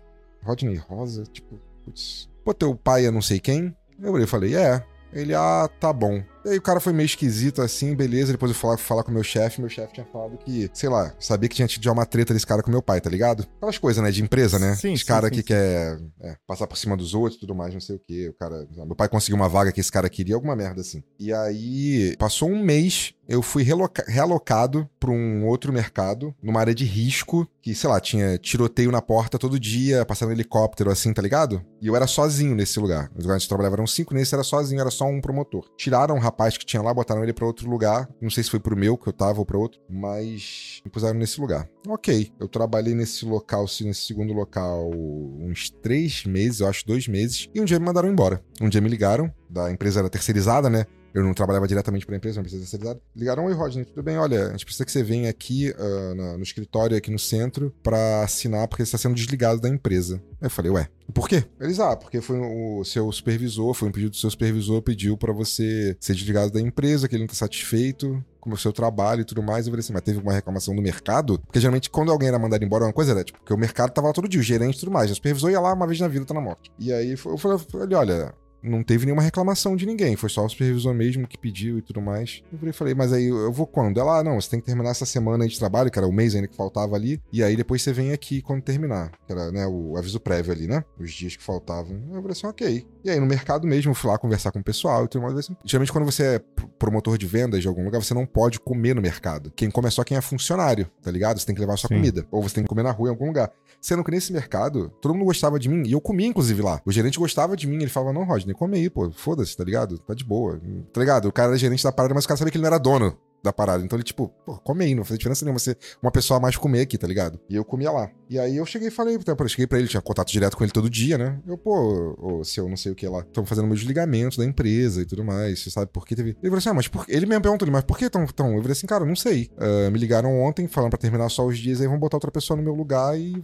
Rodney 0.43 0.75
Rosa? 0.75 1.23
Tipo, 1.23 1.59
putz. 1.83 2.29
Pô, 2.43 2.53
teu 2.53 2.75
pai 2.75 3.07
é 3.07 3.11
não 3.11 3.21
sei 3.21 3.39
quem? 3.39 3.75
Eu 3.99 4.27
falei: 4.27 4.55
É. 4.55 4.83
Ele, 5.11 5.33
ah, 5.33 5.69
tá 5.79 5.93
bom. 5.93 6.21
E 6.45 6.49
aí 6.49 6.57
o 6.57 6.61
cara 6.61 6.79
foi 6.79 6.93
meio 6.93 7.05
esquisito 7.05 7.61
assim, 7.61 7.95
beleza. 7.95 8.31
Depois 8.31 8.51
eu 8.51 8.55
fui 8.55 8.77
falar 8.77 9.03
com 9.03 9.11
o 9.11 9.13
meu 9.13 9.23
chefe, 9.23 9.59
meu 9.59 9.69
chefe 9.69 9.93
tinha 9.93 10.05
falado 10.05 10.37
que, 10.37 10.69
sei 10.73 10.89
lá, 10.89 11.13
sabia 11.19 11.49
que 11.49 11.55
tinha 11.55 11.67
tido 11.67 11.83
já 11.83 11.91
uma 11.91 12.05
treta 12.05 12.33
desse 12.33 12.45
cara 12.45 12.61
com 12.61 12.69
meu 12.71 12.81
pai, 12.81 13.01
tá 13.01 13.09
ligado? 13.09 13.47
Aquelas 13.57 13.77
coisas, 13.77 14.03
né, 14.03 14.11
de 14.11 14.21
empresa, 14.21 14.59
né? 14.59 14.75
Sim, 14.75 14.93
Os 14.93 15.01
sim, 15.01 15.05
caras 15.05 15.29
sim, 15.29 15.35
que 15.35 15.41
sim. 15.41 15.47
quer 15.47 15.99
é, 16.21 16.35
passar 16.47 16.67
por 16.67 16.77
cima 16.77 16.95
dos 16.95 17.13
outros 17.13 17.37
e 17.37 17.39
tudo 17.39 17.55
mais, 17.55 17.73
não 17.73 17.81
sei 17.81 17.95
o 17.95 17.99
quê. 17.99 18.29
O 18.29 18.33
cara. 18.37 18.67
Meu 18.85 18.95
pai 18.95 19.09
conseguiu 19.09 19.35
uma 19.35 19.49
vaga 19.49 19.71
que 19.71 19.81
esse 19.81 19.91
cara 19.91 20.09
queria, 20.09 20.35
alguma 20.35 20.55
merda 20.55 20.81
assim. 20.81 21.03
E 21.19 21.33
aí, 21.33 22.15
passou 22.19 22.49
um 22.49 22.61
mês, 22.63 23.13
eu 23.27 23.41
fui 23.41 23.63
reloca- 23.63 24.05
realocado 24.07 24.87
pra 24.99 25.09
um 25.11 25.45
outro 25.47 25.73
mercado, 25.73 26.33
numa 26.43 26.59
área 26.59 26.75
de 26.75 26.85
risco, 26.85 27.47
que, 27.61 27.73
sei 27.73 27.89
lá, 27.89 27.99
tinha 27.99 28.37
tiroteio 28.37 28.91
na 28.91 29.01
porta 29.01 29.39
todo 29.39 29.59
dia, 29.59 30.05
passando 30.05 30.31
helicóptero 30.31 30.91
assim, 30.91 31.11
tá 31.11 31.21
ligado? 31.21 31.63
E 31.81 31.87
eu 31.87 31.95
era 31.95 32.05
sozinho 32.05 32.55
nesse 32.55 32.79
lugar. 32.79 33.09
Os 33.15 33.23
lugares 33.23 33.43
que 33.43 33.47
eu 33.47 33.49
trabalhava 33.49 33.75
eram 33.77 33.87
cinco, 33.87 34.13
nesse 34.13 34.33
era 34.35 34.43
sozinho, 34.43 34.79
era 34.79 34.91
só 34.91 35.05
um 35.05 35.19
promotor. 35.19 35.65
Tiraram 35.75 36.15
um 36.15 36.19
rapaz 36.19 36.34
que 36.59 36.65
tinha 36.65 36.81
lá, 36.81 36.93
botaram 36.93 37.23
ele 37.23 37.33
pra 37.33 37.45
outro 37.45 37.69
lugar. 37.69 38.09
Não 38.21 38.29
sei 38.29 38.43
se 38.43 38.49
foi 38.49 38.59
pro 38.59 38.77
meu, 38.77 38.97
que 38.97 39.07
eu 39.07 39.13
tava, 39.13 39.39
ou 39.39 39.45
pra 39.45 39.57
outro, 39.57 39.79
mas 39.89 40.81
me 40.83 40.91
puseram 40.91 41.17
nesse 41.17 41.39
lugar. 41.39 41.67
Ok, 41.87 42.31
eu 42.39 42.47
trabalhei 42.47 42.93
nesse 42.93 43.25
local, 43.25 43.63
nesse 43.63 44.05
segundo 44.05 44.33
local, 44.33 44.91
uns 44.93 45.69
três 45.69 46.25
meses, 46.25 46.59
eu 46.59 46.67
acho, 46.67 46.85
dois 46.85 47.07
meses, 47.07 47.49
e 47.53 47.61
um 47.61 47.65
dia 47.65 47.79
me 47.79 47.85
mandaram 47.85 48.09
embora. 48.09 48.43
Um 48.61 48.69
dia 48.69 48.81
me 48.81 48.89
ligaram, 48.89 49.31
da 49.49 49.71
empresa 49.71 49.99
era 49.99 50.09
terceirizada, 50.09 50.69
né? 50.69 50.85
Eu 51.15 51.23
não 51.23 51.33
trabalhava 51.33 51.65
diretamente 51.65 52.05
para 52.05 52.13
a 52.13 52.17
empresa, 52.17 52.39
uma 52.39 52.45
empresa 52.45 52.59
terceirizada. 52.59 52.99
Ligaram, 53.15 53.45
oi, 53.45 53.53
Rodney, 53.53 53.85
tudo 53.85 54.03
bem? 54.03 54.17
Olha, 54.17 54.47
a 54.47 54.51
gente 54.51 54.65
precisa 54.65 54.83
que 54.83 54.91
você 54.91 55.01
venha 55.01 55.29
aqui 55.29 55.73
ah, 55.79 56.13
na- 56.13 56.37
no 56.37 56.43
escritório, 56.43 56.97
aqui 56.97 57.09
no 57.09 57.17
centro, 57.17 57.73
para 57.81 58.21
assinar, 58.21 58.67
porque 58.67 58.83
você 58.83 58.89
está 58.89 58.97
sendo 58.97 59.15
desligado 59.15 59.61
da 59.61 59.69
empresa. 59.69 60.21
Aí 60.41 60.47
eu 60.47 60.49
falei, 60.49 60.71
ué, 60.71 60.89
por 61.13 61.29
quê? 61.29 61.45
Eles, 61.57 61.79
ah, 61.79 61.95
porque 61.95 62.19
foi 62.19 62.37
o 62.37 62.83
seu 62.83 63.09
supervisor, 63.13 63.73
foi 63.73 63.87
um 63.87 63.93
pedido 63.93 64.09
do 64.11 64.17
seu 64.17 64.29
supervisor, 64.29 64.81
pediu 64.81 65.15
para 65.15 65.31
você 65.31 65.95
ser 66.01 66.13
desligado 66.15 66.51
da 66.51 66.59
empresa, 66.59 67.07
que 67.07 67.15
ele 67.15 67.23
não 67.23 67.29
tá 67.29 67.33
satisfeito 67.35 68.21
com 68.41 68.51
o 68.51 68.57
seu 68.57 68.73
trabalho 68.73 69.21
e 69.21 69.25
tudo 69.25 69.41
mais. 69.41 69.67
Eu 69.67 69.71
falei 69.71 69.79
assim, 69.79 69.93
mas 69.93 70.01
teve 70.01 70.19
uma 70.19 70.33
reclamação 70.33 70.75
do 70.75 70.81
mercado? 70.81 71.39
Porque 71.39 71.61
geralmente 71.61 71.89
quando 71.89 72.11
alguém 72.11 72.27
era 72.27 72.37
mandado 72.37 72.65
embora, 72.65 72.83
uma 72.83 72.91
coisa 72.93 73.13
era, 73.13 73.23
tipo, 73.23 73.39
porque 73.39 73.53
o 73.53 73.57
mercado 73.57 73.91
tava 73.91 74.07
lá 74.07 74.13
todo 74.13 74.27
dia, 74.27 74.41
o 74.41 74.43
gerente 74.43 74.75
e 74.75 74.79
tudo 74.81 74.91
mais. 74.91 75.09
O 75.09 75.15
supervisor 75.15 75.49
ia 75.49 75.61
lá 75.61 75.71
uma 75.73 75.87
vez 75.87 75.97
na 76.01 76.09
vida, 76.09 76.25
tá 76.25 76.33
na 76.33 76.41
morte. 76.41 76.69
E 76.77 76.91
aí 76.91 77.11
eu 77.11 77.17
falei, 77.17 77.55
eu 77.55 77.59
falei 77.59 77.95
olha, 77.97 78.33
não 78.65 78.83
teve 78.83 79.05
nenhuma 79.05 79.21
reclamação 79.21 79.75
de 79.75 79.85
ninguém, 79.85 80.15
foi 80.15 80.29
só 80.29 80.45
o 80.45 80.49
supervisor 80.49 80.93
mesmo 80.93 81.27
que 81.27 81.37
pediu 81.37 81.77
e 81.77 81.81
tudo 81.81 82.01
mais. 82.01 82.41
Eu 82.61 82.73
falei, 82.73 82.93
mas 82.93 83.13
aí 83.13 83.25
eu 83.27 83.51
vou 83.51 83.67
quando? 83.67 83.99
Ela, 83.99 84.19
ah, 84.19 84.23
não, 84.23 84.39
você 84.39 84.49
tem 84.49 84.59
que 84.59 84.65
terminar 84.65 84.89
essa 84.91 85.05
semana 85.05 85.43
aí 85.43 85.49
de 85.49 85.57
trabalho, 85.59 85.89
que 85.91 85.97
era 85.99 86.07
o 86.07 86.11
mês 86.11 86.35
ainda 86.35 86.47
que 86.47 86.55
faltava 86.55 86.95
ali, 86.95 87.21
e 87.31 87.43
aí 87.43 87.55
depois 87.55 87.81
você 87.81 87.93
vem 87.93 88.11
aqui 88.11 88.41
quando 88.41 88.61
terminar, 88.61 89.11
que 89.25 89.31
era, 89.31 89.51
né, 89.51 89.65
o 89.67 89.97
aviso 89.97 90.19
prévio 90.19 90.51
ali, 90.51 90.67
né, 90.67 90.83
os 90.99 91.11
dias 91.11 91.35
que 91.35 91.43
faltavam. 91.43 91.95
Eu 92.09 92.21
falei 92.21 92.31
assim, 92.31 92.47
ok. 92.47 92.87
E 93.03 93.09
aí 93.09 93.19
no 93.19 93.25
mercado 93.25 93.67
mesmo, 93.67 93.91
eu 93.91 93.95
fui 93.95 94.09
lá 94.09 94.17
conversar 94.17 94.51
com 94.51 94.59
o 94.59 94.63
pessoal 94.63 95.05
e 95.05 95.07
tudo 95.07 95.21
mais. 95.21 95.37
Assim. 95.37 95.55
Geralmente 95.63 95.91
quando 95.91 96.05
você 96.05 96.23
é 96.23 96.39
pr- 96.39 96.65
promotor 96.79 97.17
de 97.17 97.25
vendas 97.25 97.61
de 97.61 97.67
algum 97.67 97.83
lugar, 97.83 98.01
você 98.01 98.13
não 98.13 98.25
pode 98.25 98.59
comer 98.59 98.95
no 98.95 99.01
mercado. 99.01 99.51
Quem 99.55 99.69
come 99.69 99.87
é 99.87 99.91
só 99.91 100.03
quem 100.03 100.17
é 100.17 100.21
funcionário, 100.21 100.89
tá 101.01 101.11
ligado? 101.11 101.39
Você 101.39 101.45
tem 101.45 101.53
que 101.55 101.61
levar 101.61 101.73
a 101.73 101.77
sua 101.77 101.87
Sim. 101.87 101.95
comida, 101.95 102.25
ou 102.31 102.41
você 102.41 102.55
tem 102.55 102.63
que 102.63 102.69
comer 102.69 102.83
na 102.83 102.91
rua 102.91 103.09
em 103.09 103.11
algum 103.11 103.27
lugar. 103.27 103.51
Sendo 103.81 104.03
que 104.03 104.09
nesse 104.09 104.33
mercado, 104.33 104.89
todo 104.99 105.13
mundo 105.13 105.25
gostava 105.25 105.59
de 105.59 105.69
mim, 105.69 105.83
e 105.87 105.91
eu 105.91 106.01
comia, 106.01 106.25
inclusive, 106.25 106.61
lá. 106.61 106.81
O 106.85 106.91
gerente 106.91 107.19
gostava 107.19 107.55
de 107.55 107.67
mim, 107.67 107.75
ele 107.75 107.89
falava, 107.89 108.11
não, 108.13 108.23
Rodney, 108.23 108.54
come 108.55 108.77
aí, 108.77 108.89
pô, 108.89 109.11
foda-se, 109.11 109.55
tá 109.55 109.63
ligado? 109.63 109.97
Tá 109.99 110.13
de 110.13 110.23
boa. 110.23 110.59
Tá 110.93 110.99
ligado? 110.99 111.27
O 111.27 111.31
cara 111.31 111.49
era 111.49 111.57
gerente 111.57 111.83
da 111.83 111.91
parada, 111.91 112.13
mas 112.13 112.25
o 112.25 112.27
cara 112.27 112.37
sabia 112.37 112.51
que 112.51 112.57
ele 112.57 112.63
não 112.63 112.67
era 112.69 112.77
dono 112.79 113.17
da 113.45 113.53
parada. 113.53 113.83
Então 113.83 113.95
ele, 113.97 114.03
tipo, 114.03 114.27
pô, 114.45 114.57
come 114.57 114.83
aí, 114.85 114.93
não 114.95 115.05
faz 115.05 115.17
diferença 115.17 115.45
nenhuma 115.45 115.59
você 115.59 115.77
uma 116.01 116.11
pessoa 116.11 116.37
a 116.37 116.41
mais 116.41 116.57
comer 116.57 116.81
aqui, 116.81 116.97
tá 116.97 117.07
ligado? 117.07 117.39
E 117.49 117.55
eu 117.55 117.63
comia 117.63 117.91
lá. 117.91 118.09
E 118.29 118.39
aí 118.39 118.57
eu 118.57 118.65
cheguei 118.65 118.87
e 118.87 118.91
falei, 118.91 119.15
então, 119.15 119.35
eu 119.37 119.47
cheguei 119.47 119.67
pra 119.67 119.77
ele, 119.77 119.87
tinha 119.87 120.01
contato 120.01 120.31
direto 120.31 120.57
com 120.57 120.63
ele 120.63 120.71
todo 120.71 120.89
dia, 120.89 121.17
né? 121.17 121.39
Eu, 121.47 121.57
pô, 121.57 122.15
ô, 122.19 122.43
seu 122.43 122.67
não 122.67 122.75
sei 122.75 122.91
o 122.91 122.95
que 122.95 123.07
lá, 123.07 123.19
estão 123.19 123.45
fazendo 123.45 123.67
meu 123.67 123.75
desligamento 123.75 124.37
da 124.37 124.45
empresa 124.45 125.01
e 125.01 125.05
tudo 125.05 125.23
mais, 125.23 125.59
você 125.59 125.69
sabe 125.69 125.91
por 125.91 126.05
que 126.05 126.15
teve. 126.15 126.29
Ele 126.31 126.37
falou 126.43 126.57
assim, 126.57 126.69
ah, 126.69 126.73
mas 126.73 126.87
por... 126.87 127.05
ele 127.07 127.25
mesmo 127.25 127.41
perguntou, 127.41 127.69
mas 127.71 127.83
por 127.83 127.97
que 127.97 128.09
tão, 128.09 128.25
tão? 128.25 128.51
Eu 128.53 128.57
falei 128.61 128.71
assim, 128.71 128.87
cara, 128.87 129.05
não 129.05 129.15
sei. 129.15 129.49
Ah, 129.57 129.89
me 129.91 129.99
ligaram 129.99 130.39
ontem, 130.41 130.67
falando 130.67 130.89
pra 130.89 130.97
terminar 130.99 131.29
só 131.29 131.45
os 131.45 131.57
dias, 131.57 131.79
aí 131.81 131.87
vão 131.87 131.99
botar 131.99 132.17
outra 132.17 132.31
pessoa 132.31 132.57
no 132.57 132.63
meu 132.63 132.73
lugar 132.73 133.17
e 133.19 133.35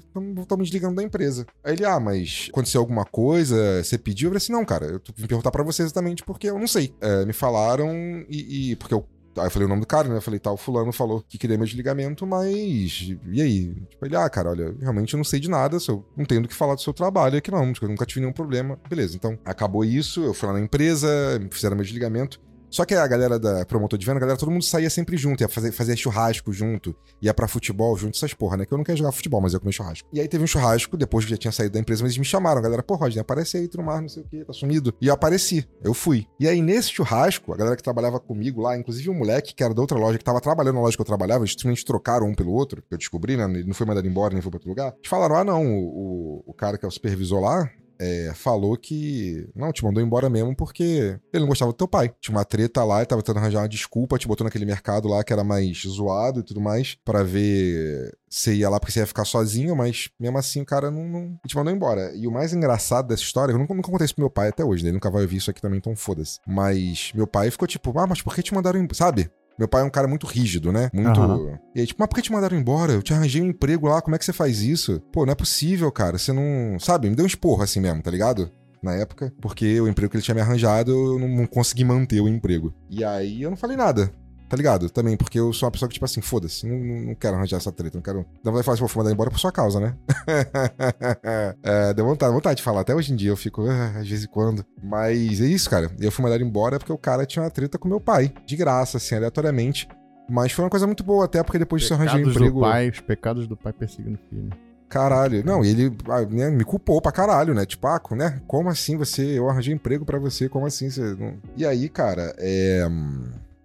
estão 0.41 0.57
me 0.57 0.63
desligando 0.63 0.95
da 0.95 1.03
empresa. 1.03 1.45
Aí 1.63 1.73
ele, 1.73 1.85
ah, 1.85 1.99
mas 1.99 2.47
aconteceu 2.51 2.81
alguma 2.81 3.05
coisa, 3.05 3.83
você 3.83 3.97
pediu? 3.97 4.27
Eu 4.27 4.31
falei 4.31 4.37
assim, 4.37 4.51
não, 4.51 4.65
cara, 4.65 4.85
eu 4.85 5.01
vim 5.15 5.27
perguntar 5.27 5.51
pra 5.51 5.63
você 5.63 5.83
exatamente 5.83 6.23
porque 6.23 6.47
eu 6.49 6.57
não 6.57 6.67
sei. 6.67 6.93
É, 7.01 7.25
me 7.25 7.33
falaram 7.33 7.91
e, 8.27 8.71
e- 8.71 8.75
porque 8.75 8.93
eu 8.93 9.05
Aí 9.37 9.45
eu 9.45 9.51
falei 9.51 9.65
o 9.65 9.69
nome 9.69 9.81
do 9.81 9.87
cara, 9.87 10.07
né? 10.09 10.17
Eu 10.17 10.21
falei, 10.21 10.39
tal, 10.39 10.57
fulano 10.57 10.91
falou 10.91 11.23
que 11.27 11.37
queria 11.37 11.57
meu 11.57 11.65
desligamento, 11.65 12.25
mas. 12.27 13.15
E 13.31 13.41
aí? 13.41 13.73
Tipo, 13.89 14.05
ele, 14.05 14.15
ah, 14.15 14.29
cara, 14.29 14.49
olha, 14.49 14.75
realmente 14.79 15.13
eu 15.13 15.17
não 15.17 15.23
sei 15.23 15.39
de 15.39 15.49
nada, 15.49 15.77
eu 15.87 16.05
não 16.17 16.25
tenho 16.25 16.41
do 16.41 16.47
que 16.47 16.55
falar 16.55 16.75
do 16.75 16.81
seu 16.81 16.93
trabalho 16.93 17.37
aqui, 17.37 17.49
não. 17.51 17.71
Tipo, 17.71 17.85
eu 17.85 17.89
nunca 17.89 18.05
tive 18.05 18.21
nenhum 18.21 18.33
problema. 18.33 18.79
Beleza, 18.89 19.15
então 19.15 19.37
acabou 19.45 19.85
isso, 19.85 20.23
eu 20.23 20.33
fui 20.33 20.47
lá 20.47 20.53
na 20.53 20.59
empresa, 20.59 21.07
fizeram 21.49 21.75
meu 21.75 21.85
desligamento. 21.85 22.39
Só 22.71 22.85
que 22.85 22.95
a 22.95 23.05
galera 23.05 23.37
da 23.37 23.65
promotor 23.65 23.99
de 23.99 24.05
venda, 24.05 24.17
a 24.17 24.21
galera, 24.21 24.37
todo 24.37 24.49
mundo 24.49 24.63
saía 24.63 24.89
sempre 24.89 25.17
junto, 25.17 25.41
ia 25.41 25.49
fazer, 25.49 25.73
fazer 25.73 25.97
churrasco 25.97 26.53
junto, 26.53 26.95
ia 27.21 27.33
pra 27.33 27.45
futebol 27.47 27.97
junto, 27.97 28.15
essas 28.15 28.33
porra, 28.33 28.55
né? 28.55 28.65
Que 28.65 28.73
eu 28.73 28.77
não 28.77 28.85
quero 28.85 28.97
jogar 28.97 29.11
futebol, 29.11 29.41
mas 29.41 29.53
eu 29.53 29.59
comer 29.59 29.73
churrasco. 29.73 30.07
E 30.13 30.21
aí 30.21 30.27
teve 30.27 30.43
um 30.43 30.47
churrasco, 30.47 30.95
depois 30.95 31.25
que 31.25 31.31
já 31.31 31.37
tinha 31.37 31.51
saído 31.51 31.73
da 31.73 31.79
empresa, 31.79 32.01
mas 32.01 32.11
eles 32.11 32.17
me 32.17 32.25
chamaram, 32.25 32.59
a 32.59 32.61
galera, 32.61 32.81
pô, 32.81 32.95
Rodney, 32.95 33.19
aparece 33.19 33.57
aí, 33.57 33.69
mais, 33.83 34.01
não 34.01 34.09
sei 34.09 34.23
o 34.23 34.25
que, 34.25 34.45
tá 34.45 34.53
sumido. 34.53 34.93
E 35.01 35.07
eu 35.07 35.13
apareci, 35.13 35.67
eu 35.83 35.93
fui. 35.93 36.25
E 36.39 36.47
aí 36.47 36.61
nesse 36.61 36.91
churrasco, 36.91 37.53
a 37.53 37.57
galera 37.57 37.75
que 37.75 37.83
trabalhava 37.83 38.19
comigo 38.19 38.61
lá, 38.61 38.77
inclusive 38.77 39.09
um 39.09 39.15
moleque 39.15 39.53
que 39.53 39.63
era 39.63 39.73
da 39.73 39.81
outra 39.81 39.97
loja, 39.97 40.17
que 40.17 40.23
tava 40.23 40.39
trabalhando 40.39 40.75
na 40.75 40.81
loja 40.81 40.95
que 40.95 41.01
eu 41.01 41.05
trabalhava, 41.05 41.43
eles 41.43 41.51
simplesmente 41.51 41.83
trocaram 41.83 42.27
um 42.27 42.33
pelo 42.33 42.53
outro, 42.53 42.81
que 42.81 42.93
eu 42.93 42.97
descobri, 42.97 43.35
né? 43.35 43.43
Ele 43.43 43.65
não 43.65 43.73
foi 43.73 43.85
mandado 43.85 44.07
embora, 44.07 44.33
nem 44.33 44.41
foi 44.41 44.49
pra 44.49 44.57
outro 44.57 44.69
lugar. 44.69 44.93
Eles 44.97 45.09
falaram, 45.09 45.35
ah, 45.35 45.43
não, 45.43 45.65
o, 45.65 46.43
o, 46.43 46.43
o 46.47 46.53
cara 46.53 46.77
que 46.77 46.85
é 46.85 46.87
o 46.87 46.91
supervisor 46.91 47.41
lá, 47.41 47.69
é, 48.01 48.31
falou 48.33 48.75
que 48.75 49.47
não, 49.55 49.71
te 49.71 49.83
mandou 49.85 50.01
embora 50.03 50.27
mesmo 50.29 50.55
porque 50.55 51.17
ele 51.31 51.41
não 51.41 51.47
gostava 51.47 51.71
do 51.71 51.77
teu 51.77 51.87
pai. 51.87 52.11
Tinha 52.19 52.35
uma 52.35 52.43
treta 52.43 52.83
lá 52.83 53.03
e 53.03 53.05
tava 53.05 53.21
tentando 53.21 53.37
arranjar 53.37 53.59
uma 53.61 53.69
desculpa, 53.69 54.17
te 54.17 54.27
botou 54.27 54.43
naquele 54.43 54.65
mercado 54.65 55.07
lá 55.07 55.23
que 55.23 55.31
era 55.31 55.43
mais 55.43 55.83
zoado 55.87 56.39
e 56.39 56.43
tudo 56.43 56.59
mais, 56.59 56.97
pra 57.05 57.21
ver 57.23 58.11
se 58.29 58.53
ia 58.55 58.69
lá 58.69 58.79
porque 58.79 58.91
você 58.91 58.99
ia 59.01 59.07
ficar 59.07 59.25
sozinho, 59.25 59.75
mas 59.75 60.09
mesmo 60.19 60.37
assim 60.37 60.61
o 60.61 60.65
cara 60.65 60.89
não, 60.89 61.07
não- 61.07 61.37
te 61.45 61.55
mandou 61.55 61.71
embora. 61.73 62.11
E 62.15 62.27
o 62.27 62.31
mais 62.31 62.53
engraçado 62.53 63.07
dessa 63.07 63.23
história, 63.23 63.51
eu 63.53 63.57
nunca, 63.59 63.73
nunca 63.73 63.91
contei 63.91 64.05
isso 64.05 64.15
pro 64.15 64.23
meu 64.23 64.29
pai 64.31 64.49
até 64.49 64.63
hoje, 64.65 64.83
né? 64.83 64.89
Ele 64.89 64.95
nunca 64.95 65.11
vai 65.11 65.21
ouvir 65.21 65.37
isso 65.37 65.51
aqui 65.51 65.61
também, 65.61 65.77
então 65.77 65.95
foda-se. 65.95 66.39
Mas 66.47 67.11
meu 67.13 67.27
pai 67.27 67.51
ficou 67.51 67.67
tipo, 67.67 67.97
ah, 67.99 68.07
mas 68.07 68.21
por 68.21 68.33
que 68.33 68.41
te 68.41 68.53
mandaram 68.53 68.79
embora? 68.79 68.95
Sabe? 68.95 69.29
Meu 69.57 69.67
pai 69.67 69.81
é 69.81 69.85
um 69.85 69.89
cara 69.89 70.07
muito 70.07 70.25
rígido, 70.25 70.71
né? 70.71 70.89
Muito. 70.93 71.19
Aham. 71.19 71.59
E 71.75 71.81
aí, 71.81 71.87
tipo, 71.87 72.01
mas 72.01 72.07
por 72.09 72.15
que 72.15 72.21
te 72.21 72.31
mandaram 72.31 72.57
embora? 72.57 72.93
Eu 72.93 73.01
te 73.01 73.13
arranjei 73.13 73.41
um 73.41 73.47
emprego 73.47 73.87
lá, 73.87 74.01
como 74.01 74.15
é 74.15 74.19
que 74.19 74.25
você 74.25 74.33
faz 74.33 74.61
isso? 74.61 74.99
Pô, 75.11 75.25
não 75.25 75.33
é 75.33 75.35
possível, 75.35 75.91
cara. 75.91 76.17
Você 76.17 76.33
não. 76.33 76.79
Sabe? 76.79 77.09
Me 77.09 77.15
deu 77.15 77.23
um 77.23 77.27
esporro 77.27 77.61
assim 77.61 77.79
mesmo, 77.79 78.01
tá 78.01 78.09
ligado? 78.09 78.49
Na 78.81 78.95
época, 78.95 79.31
porque 79.39 79.79
o 79.79 79.87
emprego 79.87 80.09
que 80.09 80.17
ele 80.17 80.23
tinha 80.23 80.33
me 80.33 80.41
arranjado, 80.41 80.91
eu 80.91 81.19
não 81.19 81.45
consegui 81.45 81.83
manter 81.83 82.19
o 82.19 82.27
emprego. 82.27 82.73
E 82.89 83.03
aí 83.03 83.43
eu 83.43 83.51
não 83.51 83.57
falei 83.57 83.77
nada. 83.77 84.11
Tá 84.51 84.57
ligado? 84.57 84.89
Também, 84.89 85.15
porque 85.15 85.39
eu 85.39 85.53
sou 85.53 85.65
uma 85.65 85.71
pessoa 85.71 85.87
que, 85.87 85.93
tipo 85.93 86.03
assim, 86.03 86.19
foda-se, 86.19 86.67
não, 86.67 86.77
não, 86.77 87.01
não 87.05 87.15
quero 87.15 87.37
arranjar 87.37 87.55
essa 87.55 87.71
treta, 87.71 87.97
não 87.97 88.01
quero. 88.01 88.25
Vontade 88.43 88.57
de 88.57 88.63
falar 88.63 88.75
assim, 88.75 88.85
fui 88.85 89.01
mandar 89.01 89.13
embora 89.13 89.31
por 89.31 89.39
sua 89.39 89.49
causa, 89.49 89.79
né? 89.79 89.95
é, 91.63 91.93
deu 91.93 92.03
vontade, 92.03 92.33
vontade 92.33 92.57
de 92.57 92.61
falar. 92.61 92.81
Até 92.81 92.93
hoje 92.93 93.13
em 93.13 93.15
dia 93.15 93.29
eu 93.29 93.37
fico, 93.37 93.65
ah, 93.65 93.99
às 93.99 94.09
vezes 94.09 94.25
quando. 94.25 94.65
Mas 94.83 95.39
é 95.39 95.45
isso, 95.45 95.69
cara. 95.69 95.89
Eu 95.97 96.11
fui 96.11 96.21
mandado 96.21 96.43
embora 96.43 96.77
porque 96.79 96.91
o 96.91 96.97
cara 96.97 97.25
tinha 97.25 97.41
uma 97.41 97.49
treta 97.49 97.77
com 97.77 97.87
meu 97.87 98.01
pai, 98.01 98.33
de 98.45 98.57
graça, 98.57 98.97
assim, 98.97 99.15
aleatoriamente. 99.15 99.87
Mas 100.29 100.51
foi 100.51 100.65
uma 100.65 100.69
coisa 100.69 100.85
muito 100.85 101.01
boa, 101.01 101.23
até 101.23 101.41
porque 101.41 101.57
depois 101.57 101.83
disso 101.83 101.93
eu 101.93 101.97
arranjei 101.97 102.25
um 102.25 102.29
emprego. 102.29 102.59
do 102.59 102.59
pai, 102.59 102.89
os 102.89 102.99
pecados 102.99 103.47
do 103.47 103.55
pai 103.55 103.71
perseguindo 103.71 104.19
o 104.21 104.29
filho. 104.29 104.49
Caralho. 104.89 105.45
Não, 105.45 105.63
e 105.63 105.69
ele 105.69 105.97
ah, 106.09 106.25
né, 106.25 106.49
me 106.49 106.65
culpou 106.65 107.01
pra 107.01 107.13
caralho, 107.13 107.53
né? 107.53 107.65
Tipo, 107.65 107.87
ah, 107.87 108.01
né? 108.11 108.41
Como 108.45 108.67
assim 108.67 108.97
você. 108.97 109.39
Eu 109.39 109.49
arranjei 109.49 109.73
emprego 109.73 110.03
pra 110.03 110.19
você, 110.19 110.49
como 110.49 110.65
assim 110.65 110.89
você. 110.89 111.15
Não... 111.15 111.35
E 111.55 111.65
aí, 111.65 111.87
cara, 111.87 112.35
é. 112.37 112.85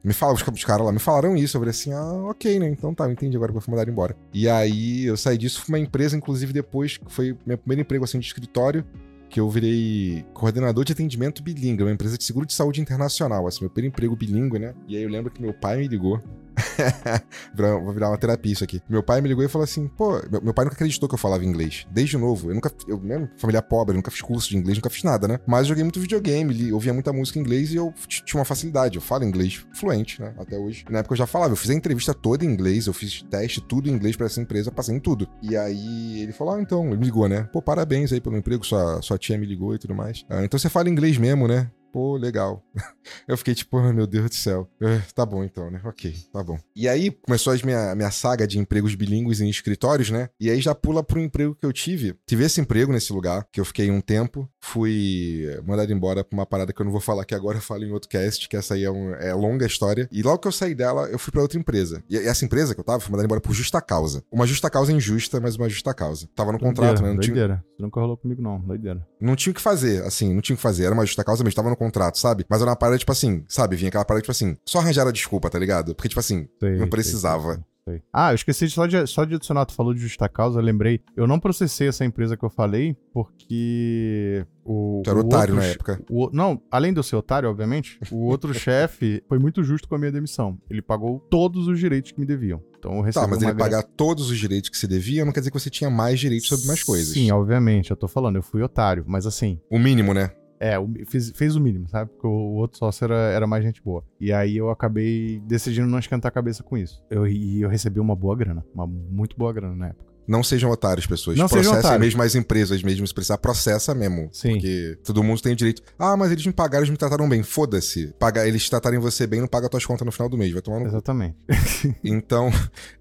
Me 0.07 0.12
fala, 0.12 0.34
os, 0.34 0.40
os 0.40 0.64
caras 0.64 0.86
lá 0.86 0.92
me 0.92 1.00
falaram 1.00 1.36
isso. 1.36 1.57
Eu 1.57 1.61
falei 1.61 1.72
assim, 1.72 1.92
ah, 1.92 2.30
ok, 2.30 2.61
né? 2.61 2.68
Então 2.68 2.94
tá, 2.94 3.11
entendi 3.11 3.36
agora 3.36 3.50
que 3.50 3.59
eu 3.59 3.61
fui 3.61 3.72
mandado 3.72 3.90
embora. 3.90 4.16
E 4.32 4.48
aí 4.48 5.04
eu 5.04 5.16
saí 5.16 5.36
disso, 5.36 5.61
fui 5.61 5.74
uma 5.74 5.80
empresa, 5.80 6.16
inclusive, 6.16 6.52
depois, 6.52 6.96
que 6.96 7.12
foi 7.12 7.36
meu 7.44 7.59
primeiro 7.59 7.80
emprego 7.80 8.04
assim 8.04 8.20
de 8.20 8.26
escritório, 8.26 8.84
que 9.28 9.40
eu 9.40 9.50
virei 9.50 10.24
coordenador 10.32 10.84
de 10.84 10.92
atendimento 10.92 11.42
bilíngue, 11.42 11.82
uma 11.82 11.90
empresa 11.90 12.16
de 12.16 12.22
seguro 12.22 12.46
de 12.46 12.52
saúde 12.52 12.80
internacional, 12.80 13.48
assim, 13.48 13.62
meu 13.62 13.70
primeiro 13.70 13.92
emprego 13.92 14.14
bilíngue, 14.14 14.61
né? 14.61 14.74
E 14.86 14.96
aí 14.96 15.02
eu 15.02 15.11
lembro 15.11 15.28
que 15.28 15.42
meu 15.42 15.52
pai 15.52 15.78
me 15.78 15.88
ligou. 15.88 16.22
Vou 17.82 17.92
virar 17.92 18.09
uma 18.09 18.18
terapia 18.18 18.52
isso 18.52 18.64
aqui. 18.64 18.80
Meu 18.88 19.02
pai 19.02 19.20
me 19.20 19.28
ligou 19.28 19.44
e 19.44 19.48
falou 19.48 19.64
assim: 19.64 19.88
pô, 19.88 20.20
meu, 20.42 20.52
pai 20.54 20.64
nunca 20.64 20.74
acreditou 20.76 21.09
que 21.09 21.14
eu 21.14 21.18
falava 21.18 21.44
inglês. 21.44 21.86
Desde 21.90 22.16
novo. 22.16 22.50
Eu 22.50 22.54
nunca. 22.54 22.70
Eu 22.86 22.98
mesmo, 22.98 23.28
família 23.36 23.62
pobre, 23.62 23.92
eu 23.92 23.96
nunca 23.96 24.11
fiz 24.11 24.22
curso 24.22 24.48
de 24.48 24.57
inglês, 24.57 24.78
nunca 24.78 24.90
fiz 24.90 25.02
nada, 25.02 25.26
né? 25.28 25.38
Mas 25.46 25.61
eu 25.62 25.66
joguei 25.68 25.84
muito 25.84 26.00
videogame, 26.00 26.52
li- 26.52 26.72
ouvia 26.72 26.92
muita 26.92 27.12
música 27.12 27.38
em 27.38 27.42
inglês 27.42 27.72
e 27.72 27.76
eu 27.76 27.92
tinha 28.09 28.38
uma 28.38 28.44
facilidade. 28.44 28.96
Eu 28.96 29.02
falo 29.02 29.24
inglês 29.24 29.64
fluente, 29.74 30.20
né? 30.20 30.34
Até 30.38 30.57
hoje. 30.59 30.84
Na 30.90 31.00
época 31.00 31.12
eu 31.14 31.18
já 31.18 31.26
falava, 31.26 31.52
eu 31.52 31.57
fiz 31.57 31.70
a 31.70 31.74
entrevista 31.74 32.14
toda 32.14 32.44
em 32.44 32.48
inglês, 32.48 32.86
eu 32.86 32.92
fiz 32.92 33.22
teste, 33.22 33.61
tudo 33.61 33.88
em 33.88 33.92
inglês 33.92 34.16
pra 34.16 34.26
essa 34.26 34.40
empresa, 34.40 34.70
passei 34.72 34.94
em 34.94 35.00
tudo. 35.00 35.28
E 35.42 35.57
aí 35.57 36.20
ele 36.22 36.32
falou: 36.32 36.54
ah, 36.54 36.61
então, 36.61 36.86
ele 36.88 36.96
me 36.98 37.04
ligou, 37.04 37.28
né? 37.28 37.48
Pô, 37.52 37.61
parabéns 37.62 38.12
aí 38.12 38.20
pelo 38.20 38.36
emprego, 38.36 38.64
sua, 38.64 39.00
sua 39.02 39.18
tia 39.18 39.38
me 39.38 39.46
ligou 39.46 39.74
e 39.74 39.78
tudo 39.78 39.94
mais. 39.94 40.24
Ah, 40.28 40.44
então 40.44 40.59
você 40.59 40.68
fala 40.68 40.88
inglês 40.88 41.16
mesmo, 41.18 41.46
né? 41.48 41.70
Pô, 41.97 42.14
legal. 42.18 42.62
Eu 43.26 43.38
fiquei 43.38 43.55
tipo, 43.55 43.78
oh, 43.78 43.92
meu 43.92 44.07
Deus 44.07 44.28
do 44.28 44.34
céu. 44.34 44.68
É, 44.82 44.99
tá 45.14 45.24
bom 45.24 45.42
então, 45.42 45.70
né? 45.70 45.80
Ok, 45.82 46.14
tá 46.30 46.42
bom. 46.42 46.59
E 46.74 46.86
aí 46.86 47.11
começou 47.11 47.53
a 47.53 47.57
minha, 47.64 47.94
minha 47.94 48.11
saga 48.11 48.47
de 48.47 48.59
empregos 48.59 48.94
bilíngues 48.94 49.40
em 49.40 49.49
escritórios, 49.49 50.11
né? 50.11 50.28
E 50.38 50.51
aí 50.51 50.61
já 50.61 50.74
pula 50.74 51.03
pro 51.03 51.18
emprego 51.20 51.55
que 51.55 51.64
eu 51.64 51.72
tive. 51.72 52.14
Tive 52.26 52.44
esse 52.44 52.61
emprego 52.61 52.92
nesse 52.92 53.12
lugar, 53.14 53.47
que 53.51 53.61
eu 53.61 53.64
fiquei 53.64 53.90
um 53.90 54.01
tempo. 54.01 54.47
Fui 54.61 55.49
mandado 55.64 55.90
embora 55.90 56.22
pra 56.22 56.36
uma 56.36 56.44
parada 56.44 56.72
que 56.72 56.82
eu 56.82 56.84
não 56.84 56.92
vou 56.92 57.01
falar 57.01 57.22
aqui 57.22 57.34
agora, 57.34 57.57
eu 57.57 57.62
falo 57.62 57.84
em 57.84 57.92
outro 57.92 58.11
cast, 58.11 58.47
que 58.47 58.57
essa 58.57 58.74
aí 58.74 58.84
é, 58.84 58.90
um, 58.90 59.14
é 59.14 59.32
longa 59.32 59.64
história. 59.64 60.07
E 60.12 60.22
logo 60.22 60.38
que 60.38 60.49
eu 60.49 60.53
saí 60.53 60.74
dela, 60.74 61.09
eu 61.09 61.18
fui 61.18 61.32
pra 61.32 61.40
outra 61.40 61.59
empresa. 61.59 62.03
E 62.11 62.18
essa 62.18 62.44
empresa 62.44 62.74
que 62.74 62.80
eu 62.80 62.84
tava, 62.84 63.01
fui 63.01 63.11
mandado 63.11 63.24
embora 63.24 63.40
por 63.40 63.55
justa 63.55 63.80
causa. 63.80 64.22
Uma 64.30 64.47
justa 64.47 64.68
causa 64.68 64.92
injusta, 64.92 65.40
mas 65.40 65.57
uma 65.57 65.68
justa 65.68 65.94
causa. 65.94 66.28
Tava 66.34 66.53
no 66.53 66.59
contrato, 66.59 67.01
doideira, 67.01 67.09
né? 67.09 67.14
Não 67.14 67.20
tinha, 67.20 67.34
Doideira. 67.34 67.64
Isso 67.72 67.82
nunca 67.82 68.01
rolou 68.01 68.16
comigo, 68.16 68.42
não. 68.42 68.61
Doideira. 68.61 69.07
não 69.20 69.34
tinha 69.34 69.53
o 69.53 69.55
que 69.55 69.62
fazer, 69.62 70.03
assim, 70.03 70.34
não 70.34 70.42
tinha 70.42 70.55
o 70.55 70.57
que 70.57 70.62
fazer. 70.62 70.84
Era 70.84 70.92
uma 70.92 71.07
justa 71.07 71.24
causa, 71.24 71.44
mas 71.44 71.55
tava 71.55 71.70
no 71.70 71.76
contrato, 71.76 71.86
sabe? 72.18 72.45
Mas 72.49 72.61
era 72.61 72.70
uma 72.70 72.76
parada, 72.76 72.99
tipo 72.99 73.12
assim, 73.12 73.45
sabe? 73.49 73.76
Vinha 73.76 73.89
aquela 73.89 74.05
parada, 74.05 74.22
tipo 74.22 74.32
assim, 74.32 74.57
só 74.64 74.78
arranjar 74.78 75.07
a 75.07 75.12
desculpa, 75.12 75.49
tá 75.51 75.59
ligado? 75.59 75.95
Porque, 75.95 76.09
tipo 76.09 76.20
assim, 76.20 76.49
Sei, 76.61 76.76
não 76.76 76.89
precisava. 76.89 77.55
sei, 77.55 77.62
sei. 77.89 78.03
Ah, 78.12 78.32
eu 78.32 78.34
esqueci 78.34 78.66
de, 78.66 78.72
só, 78.72 78.87
de, 78.87 79.07
só 79.07 79.24
de 79.24 79.34
adicionar, 79.37 79.64
tu 79.66 79.72
falou 79.74 79.95
de 79.95 80.01
justa 80.01 80.28
causa, 80.28 80.59
eu 80.59 80.64
lembrei. 80.64 81.01
Eu 81.16 81.26
não 81.26 81.39
processei 81.39 81.89
essa 81.89 82.05
empresa 82.05 82.37
que 82.37 82.45
eu 82.45 82.51
falei, 82.51 82.97
porque 83.12 84.45
o. 84.64 85.03
Tu 85.05 85.11
era 85.11 85.18
o 85.18 85.22
otário 85.22 85.55
outro 85.55 85.66
na 85.66 85.72
época. 85.72 86.03
o- 86.11 86.30
não, 86.32 86.61
além 86.70 86.93
eu 86.95 87.03
ser 87.03 87.16
otário, 87.16 87.49
obviamente, 87.49 87.99
o 88.11 88.24
outro 88.26 88.53
chefe 88.55 89.22
foi 89.28 89.39
muito 89.39 89.62
justo 89.62 89.89
com 89.89 89.95
a 89.95 89.99
minha 89.99 90.12
demissão. 90.12 90.59
Ele 90.68 90.82
pagou 90.82 91.20
todos 91.30 91.68
os 91.68 91.78
direitos 91.78 92.12
que 92.12 92.20
me 92.20 92.26
deviam. 92.26 92.62
Então 92.78 92.97
eu 92.97 93.03
recebi 93.03 93.24
Tá, 93.24 93.30
mas 93.30 93.43
ele 93.43 93.55
pagar 93.55 93.82
todos 93.82 94.30
os 94.30 94.39
direitos 94.39 94.68
que 94.70 94.76
você 94.76 94.87
devia 94.87 95.24
não 95.24 95.32
quer 95.32 95.41
dizer 95.41 95.51
que 95.51 95.59
você 95.59 95.70
tinha 95.70 95.91
mais 95.91 96.18
direitos 96.20 96.49
sobre 96.49 96.66
mais 96.66 96.82
coisas. 96.82 97.12
Sim, 97.14 97.30
obviamente, 97.32 97.91
eu 97.91 97.97
tô 97.97 98.07
falando, 98.09 98.37
eu 98.37 98.43
fui 98.43 98.62
otário, 98.62 99.05
mas 99.07 99.26
assim, 99.26 99.61
O 99.70 99.78
mínimo, 99.78 100.12
né? 100.14 100.30
É, 100.61 100.76
fez 101.07 101.57
o 101.57 101.61
mínimo, 101.61 101.88
sabe? 101.88 102.11
Porque 102.11 102.26
o, 102.26 102.30
o 102.30 102.54
outro 102.54 102.78
sócio 102.78 103.04
era, 103.04 103.14
era 103.14 103.46
mais 103.46 103.64
gente 103.64 103.82
boa. 103.82 104.04
E 104.20 104.32
aí 104.32 104.57
eu 104.57 104.70
acabei 104.70 105.40
decidindo 105.46 105.86
não 105.88 105.98
esquentar 105.98 106.28
a 106.28 106.32
cabeça 106.32 106.62
com 106.62 106.76
isso. 106.76 107.02
Eu, 107.11 107.26
e 107.26 107.62
eu 107.62 107.68
recebi 107.68 108.00
uma 108.00 108.16
boa 108.16 108.36
grana, 108.36 108.64
uma 108.74 108.86
muito 108.86 109.36
boa 109.36 109.52
grana 109.52 109.74
na 109.74 109.88
época. 109.88 110.05
Não 110.26 110.42
sejam 110.42 110.70
otários, 110.70 111.06
pessoas. 111.06 111.36
Não 111.36 111.48
sejam 111.48 111.72
Processem 111.72 111.88
otários. 111.90 112.06
mesmo 112.06 112.22
as 112.22 112.34
empresas, 112.34 112.82
mesmo 112.82 113.06
se 113.06 113.14
precisar, 113.14 113.38
processa 113.38 113.94
mesmo. 113.94 114.28
Sim. 114.32 114.52
Porque 114.52 114.98
todo 115.04 115.22
mundo 115.22 115.40
tem 115.40 115.52
o 115.52 115.56
direito. 115.56 115.82
Ah, 115.98 116.16
mas 116.16 116.30
eles 116.32 116.46
me 116.46 116.52
pagaram, 116.52 116.82
eles 116.82 116.90
me 116.90 116.96
trataram 116.96 117.28
bem. 117.28 117.42
Foda-se. 117.42 118.14
Paga, 118.18 118.46
eles 118.46 118.68
tratarem 118.68 118.98
você 118.98 119.26
bem, 119.26 119.40
não 119.40 119.48
paga 119.48 119.68
tuas 119.68 119.84
contas 119.86 120.04
no 120.04 120.12
final 120.12 120.28
do 120.28 120.36
mês. 120.36 120.52
Vai 120.52 120.62
tomar 120.62 120.80
no. 120.80 120.86
Exatamente. 120.86 121.36
Então, 122.02 122.50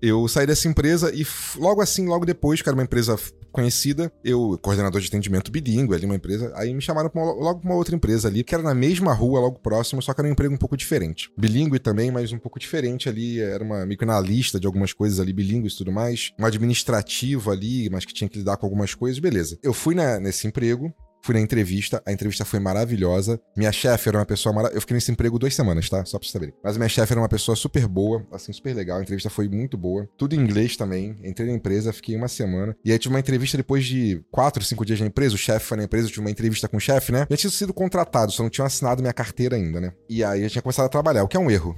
eu 0.01 0.27
saí 0.27 0.45
dessa 0.45 0.67
empresa 0.67 1.11
e 1.13 1.25
logo 1.57 1.81
assim, 1.81 2.05
logo 2.07 2.25
depois, 2.25 2.61
que 2.61 2.69
era 2.69 2.75
uma 2.75 2.83
empresa 2.83 3.17
conhecida, 3.51 4.11
eu, 4.23 4.59
coordenador 4.61 4.99
de 4.99 5.07
atendimento 5.07 5.49
bilíngue 5.49 5.93
ali, 5.95 6.05
uma 6.05 6.15
empresa, 6.15 6.51
aí 6.55 6.73
me 6.73 6.81
chamaram 6.81 7.09
pra 7.09 7.21
uma- 7.23 7.31
logo 7.31 7.61
pra 7.61 7.69
uma 7.69 7.75
outra 7.77 7.95
empresa 7.95 8.27
ali, 8.27 8.43
que 8.43 8.53
era 8.53 8.61
na 8.63 8.73
mesma 8.73 9.13
rua, 9.13 9.39
logo 9.39 9.59
próximo, 9.59 10.01
só 10.01 10.13
que 10.13 10.19
era 10.21 10.27
um 10.27 10.31
emprego 10.31 10.53
um 10.53 10.57
pouco 10.57 10.75
diferente. 10.75 11.31
Bilíngue 11.37 11.79
também, 11.79 12.11
mas 12.11 12.33
um 12.33 12.37
pouco 12.37 12.59
diferente 12.59 13.07
ali, 13.07 13.39
era 13.39 13.63
uma 13.63 13.85
meio 13.85 13.97
que 13.97 14.03
analista 14.03 14.59
de 14.59 14.67
algumas 14.67 14.91
coisas 14.91 15.19
ali, 15.21 15.31
bilíngues 15.31 15.73
e 15.73 15.77
tudo 15.77 15.91
mais, 15.91 16.31
um 16.37 16.45
administrativo 16.45 17.14
ali, 17.51 17.89
mas 17.89 18.05
que 18.05 18.13
tinha 18.13 18.29
que 18.29 18.37
lidar 18.39 18.57
com 18.57 18.65
algumas 18.65 18.93
coisas, 18.93 19.19
beleza. 19.19 19.57
Eu 19.63 19.73
fui 19.73 19.95
na- 19.95 20.19
nesse 20.19 20.47
emprego, 20.47 20.93
Fui 21.23 21.33
na 21.33 21.41
entrevista, 21.41 22.03
a 22.05 22.11
entrevista 22.11 22.45
foi 22.45 22.59
maravilhosa. 22.59 23.41
Minha 23.57 23.71
chefe 23.71 24.07
era 24.09 24.19
uma 24.19 24.25
pessoa 24.27 24.53
maravilhosa. 24.53 24.77
Eu 24.77 24.81
fiquei 24.81 24.93
nesse 24.93 25.11
emprego 25.11 25.39
duas 25.39 25.55
semanas, 25.55 25.89
tá? 25.89 26.05
Só 26.05 26.19
pra 26.19 26.23
vocês 26.27 26.31
saberem. 26.31 26.53
Mas 26.63 26.77
minha 26.77 26.87
chefe 26.87 27.13
era 27.13 27.19
uma 27.19 27.27
pessoa 27.27 27.55
super 27.55 27.87
boa, 27.87 28.23
assim, 28.31 28.53
super 28.53 28.75
legal. 28.75 28.99
A 28.99 29.01
entrevista 29.01 29.27
foi 29.27 29.49
muito 29.49 29.75
boa. 29.75 30.07
Tudo 30.19 30.35
em 30.35 30.39
inglês 30.39 30.77
também. 30.77 31.17
Entrei 31.23 31.47
na 31.49 31.55
empresa, 31.55 31.91
fiquei 31.91 32.15
uma 32.15 32.27
semana. 32.27 32.77
E 32.85 32.91
aí 32.91 32.99
tive 32.99 33.11
uma 33.11 33.19
entrevista 33.19 33.57
depois 33.57 33.83
de 33.85 34.23
quatro, 34.29 34.63
cinco 34.63 34.85
dias 34.85 34.99
na 34.99 35.07
empresa. 35.07 35.33
O 35.33 35.37
chefe 35.39 35.65
foi 35.65 35.77
na 35.77 35.85
empresa, 35.85 36.05
eu 36.05 36.11
tive 36.11 36.21
uma 36.21 36.29
entrevista 36.29 36.67
com 36.67 36.77
o 36.77 36.79
chefe, 36.79 37.11
né? 37.11 37.25
Já 37.27 37.37
tinha 37.37 37.49
sido 37.49 37.73
contratado, 37.73 38.31
só 38.31 38.43
não 38.43 38.49
tinha 38.51 38.67
assinado 38.67 39.01
minha 39.01 39.11
carteira 39.11 39.55
ainda, 39.55 39.81
né? 39.81 39.93
E 40.07 40.23
aí 40.23 40.43
eu 40.43 40.49
tinha 40.51 40.61
começado 40.61 40.85
a 40.85 40.89
trabalhar, 40.89 41.23
o 41.23 41.27
que 41.27 41.35
é 41.35 41.39
um 41.39 41.49
erro. 41.49 41.75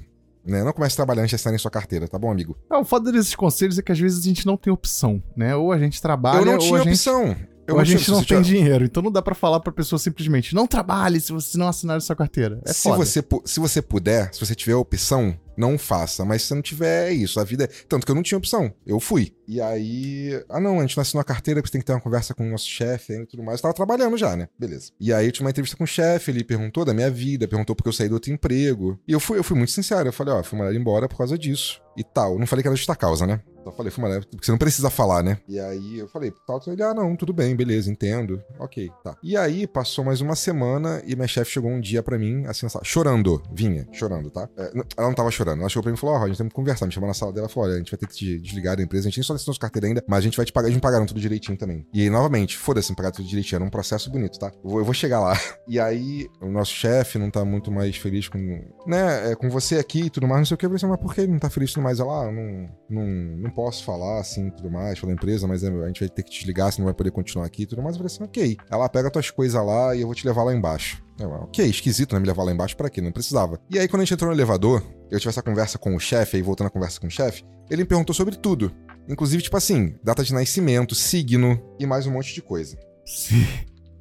Né? 0.48 0.64
Não 0.64 0.72
comece 0.72 0.94
a 0.94 0.96
trabalhar 0.96 1.22
antes 1.22 1.30
de 1.30 1.36
assinar 1.36 1.60
sua 1.60 1.70
carteira, 1.70 2.08
tá 2.08 2.18
bom, 2.18 2.30
amigo? 2.30 2.56
Ah, 2.70 2.78
o 2.78 2.84
foda 2.84 3.12
desses 3.12 3.34
conselhos 3.34 3.78
é 3.78 3.82
que 3.82 3.92
às 3.92 3.98
vezes 3.98 4.20
a 4.20 4.22
gente 4.22 4.46
não 4.46 4.56
tem 4.56 4.72
opção, 4.72 5.22
né? 5.36 5.54
Ou 5.54 5.72
a 5.72 5.78
gente 5.78 6.00
trabalha, 6.00 6.38
eu 6.38 6.46
não 6.46 6.52
ou 6.54 6.58
tinha 6.58 6.80
a 6.80 6.84
gente, 6.84 6.94
opção. 6.94 7.36
Eu 7.66 7.74
ou 7.74 7.80
a 7.80 7.84
gente 7.84 8.10
não 8.10 8.24
tem 8.24 8.40
dinheiro. 8.40 8.86
Então 8.86 9.02
não 9.02 9.12
dá 9.12 9.20
pra 9.20 9.34
falar 9.34 9.60
pra 9.60 9.70
pessoa 9.70 9.98
simplesmente, 9.98 10.54
não 10.54 10.66
trabalhe 10.66 11.20
se 11.20 11.32
você 11.32 11.58
não 11.58 11.68
assinar 11.68 12.00
sua 12.00 12.16
carteira. 12.16 12.60
É 12.64 12.72
se, 12.72 12.84
foda. 12.84 13.04
você, 13.04 13.22
se 13.44 13.60
você 13.60 13.82
puder, 13.82 14.32
se 14.32 14.40
você 14.40 14.54
tiver 14.54 14.72
a 14.72 14.78
opção, 14.78 15.38
não 15.58 15.76
faça. 15.76 16.24
Mas 16.24 16.42
se 16.42 16.54
não 16.54 16.62
tiver, 16.62 17.10
é 17.10 17.12
isso. 17.12 17.40
A 17.40 17.44
vida 17.44 17.64
é. 17.64 17.66
Tanto 17.88 18.06
que 18.06 18.10
eu 18.10 18.14
não 18.14 18.22
tinha 18.22 18.38
opção. 18.38 18.72
Eu 18.86 19.00
fui. 19.00 19.34
E 19.46 19.60
aí. 19.60 20.42
Ah, 20.48 20.60
não, 20.60 20.78
a 20.78 20.82
gente 20.82 20.96
não 20.96 21.02
assinou 21.02 21.20
a 21.20 21.24
carteira, 21.24 21.60
porque 21.60 21.72
tem 21.72 21.80
que 21.80 21.86
ter 21.86 21.92
uma 21.92 22.00
conversa 22.00 22.34
com 22.34 22.46
o 22.46 22.50
nosso 22.50 22.66
chefe 22.66 23.12
e 23.12 23.26
tudo 23.26 23.42
mais. 23.42 23.58
Eu 23.58 23.62
tava 23.62 23.74
trabalhando 23.74 24.16
já, 24.16 24.36
né? 24.36 24.48
Beleza. 24.58 24.92
E 25.00 25.12
aí 25.12 25.26
eu 25.26 25.32
tive 25.32 25.44
uma 25.44 25.50
entrevista 25.50 25.76
com 25.76 25.84
o 25.84 25.86
chefe, 25.86 26.30
ele 26.30 26.44
perguntou 26.44 26.84
da 26.84 26.94
minha 26.94 27.10
vida, 27.10 27.48
perguntou 27.48 27.74
porque 27.74 27.88
eu 27.88 27.92
saí 27.92 28.08
do 28.08 28.14
outro 28.14 28.32
emprego. 28.32 28.98
E 29.06 29.12
eu 29.12 29.20
fui, 29.20 29.38
eu 29.38 29.44
fui 29.44 29.56
muito 29.56 29.72
sincero. 29.72 30.08
Eu 30.08 30.12
falei, 30.12 30.34
ó, 30.34 30.42
fui 30.42 30.58
mandado 30.58 30.76
embora 30.76 31.08
por 31.08 31.18
causa 31.18 31.36
disso. 31.36 31.82
E 31.96 32.04
tal. 32.04 32.38
Não 32.38 32.46
falei 32.46 32.62
que 32.62 32.68
era 32.68 32.76
justa 32.76 32.94
causa, 32.94 33.26
né? 33.26 33.40
Só 33.68 33.72
falei, 33.72 33.90
fui 33.90 34.02
mandado. 34.02 34.26
Porque 34.26 34.46
você 34.46 34.50
não 34.50 34.58
precisa 34.58 34.88
falar, 34.88 35.22
né? 35.22 35.38
E 35.46 35.58
aí 35.60 35.98
eu 35.98 36.08
falei, 36.08 36.32
tal. 36.46 36.60
Ele, 36.66 36.82
ah, 36.82 36.94
não, 36.94 37.14
tudo 37.14 37.32
bem, 37.32 37.54
beleza, 37.54 37.90
entendo. 37.90 38.42
Ok, 38.58 38.90
tá. 39.04 39.16
E 39.22 39.36
aí 39.36 39.66
passou 39.66 40.04
mais 40.04 40.20
uma 40.20 40.34
semana 40.34 41.02
e 41.06 41.14
minha 41.14 41.28
chefe 41.28 41.50
chegou 41.50 41.70
um 41.70 41.80
dia 41.80 42.02
pra 42.02 42.18
mim, 42.18 42.46
assim, 42.46 42.66
chorando. 42.82 43.42
Vinha, 43.52 43.86
chorando, 43.92 44.30
tá? 44.30 44.48
É, 44.56 44.72
ela 44.96 45.08
não 45.08 45.14
tava 45.14 45.30
chorando. 45.30 45.60
Ela 45.60 45.68
chegou 45.68 45.82
pra 45.82 45.92
mim 45.92 45.98
e 45.98 46.00
falou: 46.00 46.16
Ó, 46.16 46.24
a 46.24 46.28
gente 46.28 46.38
tem 46.38 46.48
que 46.48 46.54
conversar. 46.54 46.86
Me 46.86 46.92
chamou 46.92 47.08
na 47.08 47.14
sala 47.14 47.32
dela 47.32 47.46
e 47.46 47.52
falou: 47.52 47.68
Olha, 47.68 47.76
a 47.76 47.78
gente 47.78 47.90
vai 47.90 47.98
ter 47.98 48.06
que 48.06 48.14
te 48.14 48.38
desligar 48.38 48.76
da 48.76 48.82
empresa. 48.82 49.06
A 49.06 49.10
gente 49.10 49.18
nem 49.18 49.24
só 49.24 49.34
assinou 49.34 49.54
sua 49.54 49.60
carteira 49.60 49.86
ainda, 49.86 50.04
mas 50.06 50.18
a 50.18 50.22
gente 50.22 50.36
vai 50.36 50.46
te 50.46 50.52
pagar. 50.52 50.68
Eles 50.68 50.76
me 50.76 50.80
pagaram 50.80 51.06
tudo 51.06 51.20
direitinho 51.20 51.58
também. 51.58 51.86
E 51.92 52.02
aí, 52.02 52.10
novamente, 52.10 52.56
foda-se, 52.56 52.90
me 52.90 52.96
pagaram 52.96 53.16
tudo 53.16 53.28
direitinho. 53.28 53.58
Era 53.58 53.64
um 53.64 53.70
processo 53.70 54.10
bonito, 54.10 54.38
tá? 54.38 54.50
Eu 54.64 54.84
vou, 54.84 54.94
chegar 54.94 55.20
lá. 55.20 55.38
E 55.68 55.78
aí, 55.78 56.26
o 56.40 56.46
nosso 56.46 56.72
chefe 56.72 57.18
não 57.18 57.30
tá 57.30 57.44
muito 57.44 57.70
mais 57.70 57.94
feliz 57.96 58.26
com, 58.26 58.38
né, 58.86 59.32
é, 59.32 59.34
com 59.34 59.50
você 59.50 59.76
aqui 59.76 60.06
e 60.06 60.10
tudo 60.10 60.26
mais, 60.26 60.40
não 60.40 60.46
sei 60.46 60.54
o 60.54 60.58
que. 60.58 60.64
Eu 60.64 60.70
falei 60.70 60.76
assim, 60.78 60.86
mas 60.86 61.00
por 61.00 61.14
que 61.14 61.20
ele 61.20 61.32
não 61.32 61.38
tá 61.38 61.50
feliz 61.50 61.70
e 61.70 61.74
tudo 61.74 61.82
mais? 61.82 62.00
Ela, 62.00 62.26
ah, 62.26 62.32
não, 62.32 62.70
não, 62.88 63.06
não 63.36 63.50
posso 63.58 63.82
falar 63.82 64.20
assim 64.20 64.50
tudo 64.50 64.70
mais 64.70 65.00
pela 65.00 65.12
empresa, 65.12 65.48
mas 65.48 65.64
é, 65.64 65.68
a 65.68 65.86
gente 65.88 65.98
vai 65.98 66.08
ter 66.08 66.22
que 66.22 66.30
te 66.30 66.38
desligar, 66.38 66.70
você 66.70 66.80
não 66.80 66.84
vai 66.84 66.94
poder 66.94 67.10
continuar 67.10 67.44
aqui 67.44 67.66
tudo 67.66 67.82
mais. 67.82 67.96
Eu 67.96 67.98
falei 67.98 68.14
assim, 68.14 68.22
ok. 68.22 68.56
Ela 68.70 68.88
pega 68.88 69.10
tuas 69.10 69.32
coisas 69.32 69.60
lá 69.60 69.96
e 69.96 70.00
eu 70.00 70.06
vou 70.06 70.14
te 70.14 70.24
levar 70.24 70.44
lá 70.44 70.54
embaixo. 70.54 71.02
Eu, 71.18 71.28
ok, 71.28 71.66
esquisito, 71.66 72.14
né? 72.14 72.20
Me 72.20 72.28
levar 72.28 72.44
lá 72.44 72.52
embaixo 72.52 72.76
pra 72.76 72.88
quê? 72.88 73.00
Não 73.00 73.10
precisava. 73.10 73.58
E 73.68 73.76
aí, 73.76 73.88
quando 73.88 74.02
a 74.02 74.04
gente 74.04 74.14
entrou 74.14 74.30
no 74.30 74.36
elevador, 74.36 74.80
eu 75.10 75.18
tive 75.18 75.30
essa 75.30 75.42
conversa 75.42 75.76
com 75.76 75.96
o 75.96 75.98
chefe, 75.98 76.36
aí 76.36 76.42
voltando 76.42 76.68
a 76.68 76.70
conversa 76.70 77.00
com 77.00 77.08
o 77.08 77.10
chefe, 77.10 77.42
ele 77.68 77.82
me 77.82 77.88
perguntou 77.88 78.14
sobre 78.14 78.36
tudo. 78.36 78.70
Inclusive, 79.08 79.42
tipo 79.42 79.56
assim, 79.56 79.96
data 80.04 80.22
de 80.22 80.32
nascimento, 80.32 80.94
signo 80.94 81.60
e 81.80 81.84
mais 81.84 82.06
um 82.06 82.12
monte 82.12 82.32
de 82.32 82.40
coisa. 82.40 82.78
Sim. 83.04 83.44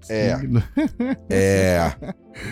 É. 0.10 0.38
Signo. 0.38 0.64
É. 1.30 1.91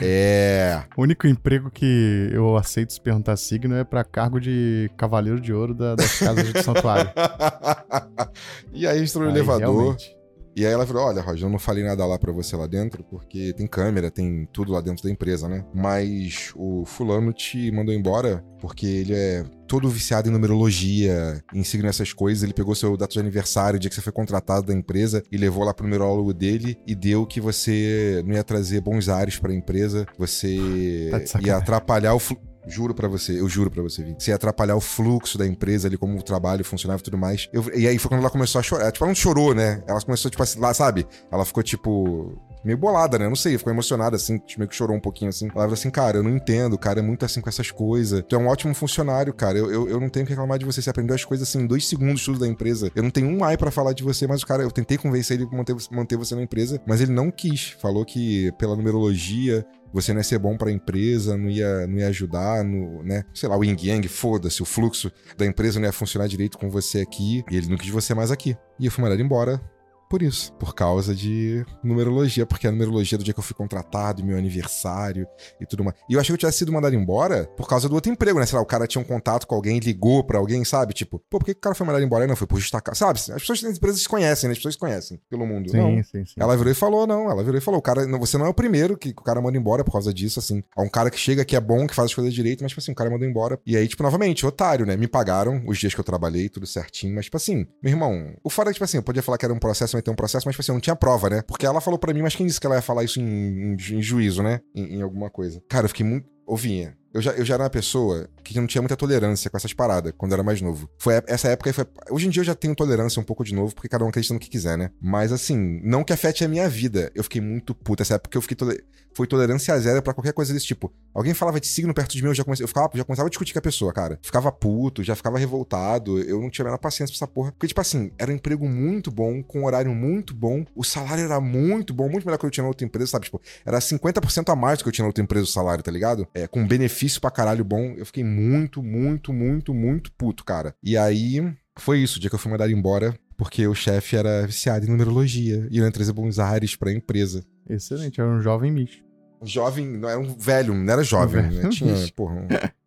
É. 0.02 0.84
O 0.98 1.04
único 1.04 1.28
emprego 1.28 1.70
que 1.72 2.30
eu 2.32 2.58
aceito 2.58 2.92
se 2.94 3.00
perguntar 3.02 3.36
signo 3.38 3.76
é 3.76 3.84
pra 3.84 4.04
cargo 4.04 4.40
de 4.40 4.90
cavaleiro 4.98 5.40
de 5.40 5.54
ouro 5.54 5.74
da- 5.74 5.96
das 5.96 6.20
casas 6.20 6.52
de 6.52 6.64
santuário. 6.64 7.10
e 8.74 8.88
aí 8.88 8.96
a 8.96 9.00
gente 9.00 9.10
entrou 9.10 9.26
no 9.26 9.30
Aí, 9.32 9.36
elevador. 9.38 9.76
realmente. 9.84 10.15
E 10.56 10.66
aí 10.66 10.72
ela 10.72 10.86
falou: 10.88 11.04
Olha, 11.04 11.22
Roger, 11.22 11.46
eu 11.46 11.50
não 11.50 11.60
falei 11.60 11.84
nada 11.84 12.06
lá 12.06 12.18
pra 12.18 12.32
você 12.32 12.56
lá 12.56 12.66
dentro, 12.66 13.04
porque 13.04 13.54
tem 13.54 13.68
câmera, 13.68 14.10
tem 14.10 14.48
tudo 14.54 14.72
lá 14.72 14.82
dentro 14.82 15.04
da 15.04 15.12
empresa, 15.12 15.50
né? 15.50 15.66
Mas 15.74 16.52
o 16.56 16.86
fulano 16.86 17.34
te 17.34 17.72
mandou 17.72 17.94
embora 17.94 18.44
porque 18.60 18.86
ele 18.86 19.14
é 19.14 19.44
todo 19.68 19.90
viciado 19.90 20.30
em 20.30 20.32
numerologia, 20.32 21.44
em 21.54 21.64
signo 21.64 21.88
essas 21.88 22.14
coisas. 22.14 22.44
Ele 22.44 22.54
pegou 22.54 22.74
seu 22.74 22.96
data 22.96 23.14
de 23.14 23.20
aniversário, 23.20 23.78
o 23.78 23.80
dia 23.80 23.90
que 23.90 23.96
você 23.96 24.02
foi 24.02 24.14
contratado 24.14 24.68
da 24.68 24.74
empresa, 24.74 25.22
e 25.32 25.38
levou 25.38 25.64
lá 25.64 25.74
pro 25.74 25.86
numerólogo 25.86 26.34
dele 26.34 26.78
e 26.88 26.96
deu 26.96 27.26
que 27.26 27.42
você 27.42 28.24
não 28.26 28.34
ia 28.34 28.44
trazer 28.44 28.82
bons 28.82 29.10
ares 29.10 29.38
pra 29.38 29.54
empresa, 29.54 30.06
você 30.18 31.10
Tá 31.12 31.40
ia 31.42 31.58
atrapalhar 31.58 32.14
o 32.14 32.20
flu... 32.20 32.38
Juro 32.68 32.94
pra 32.96 33.08
você, 33.08 33.40
eu 33.40 33.48
juro 33.48 33.70
pra 33.70 33.84
você, 33.84 34.04
Vini. 34.04 34.16
Você 34.20 34.32
ia 34.32 34.36
atrapalhar 34.36 34.76
o 34.76 34.82
fluxo 34.82 35.38
da 35.38 35.46
empresa 35.46 35.88
ali, 35.88 35.98
como 35.98 36.18
o 36.18 36.24
trabalho 36.24 36.66
funcionava 36.66 37.00
e 37.00 37.04
tudo 37.04 37.18
mais. 37.18 37.48
Eu- 37.54 37.64
e 37.76 37.88
aí 37.88 37.98
foi 38.00 38.10
quando 38.10 38.22
ela 38.22 38.30
começou 38.30 38.60
a 38.60 38.64
chorar. 38.64 38.92
Tipo, 38.92 39.06
ela 39.06 39.10
não 39.12 39.16
chorou, 39.16 39.54
né? 39.54 39.84
Ela 39.88 40.02
começou, 40.02 40.32
tipo 40.32 40.42
assim, 40.42 40.60
lá, 40.60 40.74
sabe? 40.74 41.06
Ela 41.32 41.46
ficou, 41.46 41.62
tipo, 41.62 42.36
meio 42.66 42.78
bolada, 42.78 43.20
né? 43.20 43.30
Não 43.30 43.36
sei, 43.36 43.58
ficou 43.58 43.72
emocionada, 43.72 44.16
assim, 44.16 44.40
tipo, 44.40 44.60
meio 44.60 44.70
que 44.70 44.76
chorou 44.76 44.98
um 44.98 45.00
pouquinho, 45.00 45.30
assim. 45.30 45.46
Ela 45.46 45.54
falou 45.54 45.74
assim, 45.74 45.92
cara, 45.92 46.18
eu 46.18 46.24
não 46.24 46.32
entendo, 46.32 46.78
cara 46.78 47.00
é 47.00 47.04
muito 47.04 47.24
assim 47.24 47.40
com 47.40 47.48
essas 47.48 47.70
coisas. 47.72 48.24
Tu 48.28 48.36
é 48.36 48.40
um 48.40 48.48
ótimo 48.48 48.74
funcionário, 48.74 49.34
cara. 49.34 49.58
Eu, 49.58 49.72
eu, 49.72 49.90
eu 49.90 50.00
não 50.00 50.10
tenho 50.10 50.26
que 50.26 50.32
reclamar 50.32 50.58
de 50.58 50.66
você. 50.66 50.82
Você 50.82 50.90
aprendeu 50.90 51.16
as 51.16 51.24
coisas, 51.24 51.48
assim, 51.48 51.60
em 51.60 51.68
dois 51.68 51.88
segundos 51.88 52.24
tudo 52.26 52.40
da 52.40 52.48
empresa. 52.48 52.92
Eu 52.96 53.04
não 53.04 53.12
tenho 53.12 53.28
um 53.28 53.44
ai 53.44 53.56
pra 53.58 53.72
falar 53.72 53.94
de 53.94 54.04
você, 54.04 54.28
mas 54.28 54.42
o 54.42 54.48
cara, 54.48 54.64
eu 54.64 54.72
tentei 54.72 54.98
convencer 54.98 55.38
ele 55.38 55.48
pra 55.48 55.58
manter, 55.58 55.76
manter 55.92 56.18
você 56.18 56.36
na 56.36 56.42
empresa, 56.42 56.82
mas 56.88 57.02
ele 57.02 57.12
não 57.12 57.30
quis. 57.30 57.76
Falou 57.80 58.04
que 58.04 58.52
pela 58.58 58.76
numerologia 58.76 59.66
você 59.94 60.12
não 60.12 60.20
ia 60.20 60.24
ser 60.24 60.40
bom 60.40 60.58
pra 60.58 60.72
empresa, 60.72 61.38
não 61.38 61.50
ia, 61.50 61.88
não 61.88 61.98
ia 61.98 62.08
ajudar, 62.08 62.66
no, 62.66 63.02
né? 63.04 63.24
Sei 63.34 63.48
lá, 63.48 63.58
o 63.58 63.64
yin 63.64 63.78
yang, 63.82 64.06
foda-se, 64.10 64.62
o 64.62 64.66
fluxo 64.66 65.10
da 65.38 65.46
empresa 65.46 65.80
não 65.80 65.86
ia 65.86 65.94
funcionar 65.94 66.28
direito 66.28 66.58
com 66.58 66.70
você 66.70 67.00
aqui, 67.00 67.46
e 67.50 67.56
ele 67.56 67.70
não 67.70 67.78
quis 67.78 67.90
você 67.90 68.14
mais 68.14 68.30
aqui. 68.30 68.58
E 68.78 68.86
eu 68.86 68.92
fui 68.92 69.02
mandado 69.02 69.22
embora 69.22 69.62
por 70.10 70.22
isso. 70.22 70.54
Por 70.54 70.74
causa 70.74 71.16
de 71.16 71.66
numerologia, 71.84 72.46
porque 72.46 72.68
a 72.68 72.72
numerologia 72.72 73.18
do 73.18 73.24
dia 73.24 73.34
que 73.34 73.40
eu 73.40 73.44
fui 73.44 73.56
contratado, 73.56 74.24
meu 74.24 74.38
aniversário 74.38 75.28
e 75.60 75.66
tudo 75.66 75.84
mais. 75.84 75.98
E 76.10 76.14
eu 76.14 76.20
achei 76.20 76.32
que 76.32 76.34
eu 76.34 76.40
tivesse 76.40 76.60
sido 76.60 76.72
mandado 76.72 76.96
embora 76.96 77.46
por 77.58 77.68
causa 77.68 77.90
do 77.90 77.96
outro 77.96 78.12
emprego, 78.12 78.40
né? 78.40 78.46
Sei 78.46 78.56
lá, 78.56 78.62
o 78.62 78.66
cara 78.66 78.88
tinha 78.88 79.02
um 79.02 79.06
contato 79.06 79.48
com 79.48 79.56
alguém, 79.56 79.80
ligou 79.80 80.24
pra 80.24 80.38
alguém, 80.38 80.64
sabe? 80.64 80.94
Tipo, 80.94 81.20
pô, 81.30 81.40
por 81.40 81.46
que 81.46 81.52
o 81.52 81.56
cara 81.56 81.76
foi 81.76 81.86
mandado 81.86 82.04
embora? 82.04 82.28
Não, 82.28 82.36
foi 82.36 82.48
por 82.48 82.60
justa 82.60 82.82
causa. 82.82 83.00
Sabe? 83.00 83.20
As 83.20 83.42
pessoas 83.42 83.62
das 83.62 83.78
empresas 83.78 84.02
se 84.02 84.10
conhecem, 84.10 84.48
né? 84.48 84.54
As 84.54 84.58
pessoas 84.58 84.76
se 84.76 84.80
conhecem 84.80 85.20
pelo 85.30 85.46
mundo. 85.46 85.70
Sim, 85.70 85.78
não. 85.78 86.04
sim, 86.04 86.26
sim. 86.26 86.36
Ela 86.38 86.56
virou 86.56 86.72
e 86.72 86.76
falou, 86.76 87.08
não. 87.08 87.30
Ela 87.30 87.44
virou 87.44 87.58
e 87.58 87.62
falou, 87.62 87.80
o 87.80 87.84
cara, 87.84 88.06
não, 88.06 88.20
você 88.20 88.38
não 88.38 88.46
é 88.46 88.50
o 88.50 88.54
primeiro 88.54 88.98
que 88.98 89.10
o 89.10 89.24
cara 89.24 89.42
manda 89.42 89.58
embora 89.58 89.84
por 89.84 89.92
causa 89.92 90.14
disso, 90.14 90.40
assim. 90.40 90.64
É 90.78 90.82
um 90.82 90.90
cara 90.90 91.10
que 91.10 91.18
chega 91.18 91.44
que 91.44 91.56
é 91.56 91.60
bom, 91.60 91.88
que 91.88 91.96
faz 91.96 92.08
as 92.08 92.14
coisas 92.14 92.34
direito, 92.34 92.62
mas, 92.64 92.72
tipo 92.72 92.82
assim, 92.82 92.92
o 92.92 92.96
cara 92.96 93.10
mandou 93.10 93.28
embora. 93.28 93.60
E 93.66 93.76
aí, 93.76 93.88
tipo, 93.88 94.04
novamente, 94.04 94.46
otário, 94.46 94.86
né? 94.86 94.96
Me 94.96 95.08
pagaram 95.08 95.64
os 95.68 95.78
dias 95.78 95.94
que 95.94 96.00
eu 96.00 96.04
trabalhei, 96.04 96.50
tudo 96.50 96.66
certinho. 96.66 97.16
Mas, 97.16 97.26
tipo 97.26 97.38
assim, 97.38 97.68
meu 97.82 97.92
irmão, 97.92 98.36
o 98.44 98.50
fora, 98.50 98.72
tipo 98.72 98.84
assim, 98.84 98.98
eu 98.98 99.04
podia 99.04 99.22
falar 99.22 99.38
que 99.38 99.46
era 99.46 99.54
um 99.54 99.60
processo, 99.60 99.95
ter 100.02 100.12
um 100.12 100.16
processo, 100.16 100.46
mas, 100.48 100.54
tipo 100.54 100.62
assim, 100.62 100.72
eu 100.72 100.76
não 100.76 100.82
tinha 100.82 100.96
prova, 100.96 101.30
né? 101.30 101.42
Porque 101.48 101.66
ela 101.66 101.82
falou 101.82 101.98
pra 102.00 102.14
mim, 102.14 102.22
mas 102.22 102.36
quem 102.36 102.46
disse 102.46 102.60
que 102.60 102.66
ela 102.68 102.76
ia 102.76 102.82
falar 102.82 103.04
isso 103.04 103.20
em, 103.20 103.24
em- 103.24 103.76
em 103.76 104.02
juízo, 104.02 104.42
né? 104.44 104.60
Em, 104.74 104.98
em 104.98 105.02
alguma 105.02 105.30
coisa. 105.30 105.62
Cara, 105.70 105.86
eu 105.86 105.90
fiquei 105.90 106.06
muito. 106.06 106.28
Ouvinha. 106.46 106.96
Eu 107.16 107.22
já, 107.22 107.32
eu 107.32 107.46
já 107.46 107.54
era 107.54 107.64
uma 107.64 107.70
pessoa 107.70 108.28
que 108.44 108.60
não 108.60 108.68
tinha 108.68 108.82
muita 108.82 108.98
tolerância 108.98 109.50
com 109.50 109.56
essas 109.56 109.72
paradas 109.72 110.12
quando 110.18 110.34
eu 110.34 110.36
era 110.36 110.44
mais 110.44 110.62
novo. 110.62 110.90
Foi 111.00 111.14
essa 111.28 111.48
época 111.48 111.72
foi. 111.72 111.86
Hoje 112.12 112.28
em 112.28 112.30
dia 112.30 112.42
eu 112.42 112.46
já 112.46 112.54
tenho 112.54 112.76
tolerância 112.76 113.22
um 113.22 113.24
pouco 113.24 113.42
de 113.42 113.56
novo, 113.56 113.74
porque 113.74 113.88
cada 113.88 114.04
um 114.04 114.10
acredita 114.10 114.34
no 114.34 114.40
que 114.40 114.50
quiser, 114.50 114.78
né? 114.78 114.92
Mas 115.02 115.32
assim, 115.32 115.80
não 115.82 116.04
que 116.04 116.12
afete 116.12 116.44
a 116.44 116.48
minha 116.50 116.68
vida. 116.68 117.10
Eu 117.16 117.24
fiquei 117.24 117.40
muito 117.40 117.74
puto. 117.74 118.04
Essa 118.04 118.16
época 118.16 118.38
eu 118.38 118.42
fiquei. 118.42 118.58
Tole... 118.58 118.84
Foi 119.14 119.26
tolerância 119.26 119.80
zero 119.80 120.02
pra 120.02 120.14
qualquer 120.14 120.34
coisa 120.34 120.54
desse 120.54 120.66
tipo. 120.66 120.92
Alguém 121.14 121.34
falava 121.34 121.58
de 121.58 121.68
signo 121.68 121.94
perto 121.94 122.12
de 122.12 122.22
mim, 122.22 122.28
eu 122.28 122.36
já, 122.36 122.44
comecei, 122.44 122.66
eu 122.66 122.68
ficava, 122.68 122.90
já 122.94 123.06
começava 123.06 123.28
a 123.28 123.30
discutir 123.30 123.54
com 123.54 123.60
a 123.60 123.62
pessoa, 123.62 123.94
cara. 123.94 124.20
Ficava 124.22 124.52
puto, 124.52 125.02
já 125.02 125.16
ficava 125.16 125.40
revoltado. 125.40 126.20
Eu 126.20 126.42
não 126.42 126.50
tinha 126.50 126.64
a 126.64 126.68
menor 126.68 126.80
paciência 126.80 127.14
pra 127.14 127.26
essa 127.26 127.34
porra. 127.34 127.54
Porque, 127.54 127.68
tipo 127.68 127.80
assim, 127.80 128.12
era 128.18 128.30
um 128.30 128.36
emprego 128.36 128.68
muito 128.68 129.10
bom, 129.10 129.42
com 129.42 129.62
um 129.62 129.66
horário 129.66 129.96
muito 129.96 130.36
bom. 130.36 130.66
O 130.76 130.84
salário 130.84 131.24
era 131.24 131.40
muito 131.40 131.94
bom, 131.94 132.10
muito 132.10 132.26
melhor 132.26 132.38
que 132.38 132.46
eu 132.46 132.52
tinha 132.52 132.64
na 132.64 132.68
outra 132.68 132.86
empresa, 132.86 133.12
sabe? 133.12 133.24
Tipo, 133.24 133.42
era 133.66 133.80
50% 133.80 134.52
a 134.52 134.56
mais 134.56 134.80
do 134.80 134.84
que 134.84 134.90
eu 134.90 134.92
tinha 134.92 135.04
na 135.04 135.08
outra 135.08 135.24
empresa 135.24 135.46
o 135.46 135.48
salário, 135.48 135.82
tá 135.82 135.92
ligado? 135.92 136.28
É, 136.36 136.48
com 136.48 136.68
benefício 136.68 137.22
pra 137.22 137.32
caralho 137.32 137.64
bom. 137.64 137.94
Eu 137.98 138.06
fiquei 138.06 138.24
muito, 138.24 138.84
muito, 138.84 139.32
muito, 139.32 139.74
muito 139.74 140.12
puto, 140.12 140.44
cara. 140.44 140.76
E 140.84 140.98
aí, 140.98 141.42
foi 141.80 142.00
isso, 142.00 142.18
o 142.18 142.20
dia 142.20 142.30
que 142.30 142.36
eu 142.36 142.40
fui 142.40 142.52
mandado 142.52 142.72
embora, 142.72 143.18
porque 143.38 143.66
o 143.66 143.74
chefe 143.74 144.18
era 144.18 144.46
viciado 144.46 144.86
em 144.86 144.90
numerologia 144.90 145.66
e 145.72 145.78
eu 145.78 145.86
ia 145.86 145.92
trazer 145.92 146.12
bons 146.12 146.38
ares 146.38 146.76
pra 146.76 146.92
empresa. 146.92 147.42
Excelente, 147.70 148.20
era 148.20 148.30
um 148.30 148.42
jovem 148.42 148.70
misto. 148.72 149.04
Jovem, 149.44 149.88
não 149.88 150.10
era 150.10 150.20
um 150.20 150.36
velho, 150.38 150.74
não 150.74 150.92
era 150.92 151.04
jovem, 151.04 151.42
Um 151.46 151.52
né? 151.52 151.70
Tinha, 151.70 151.94
bicho. 151.94 152.14
porra, 152.14 152.36
um- 152.36 152.48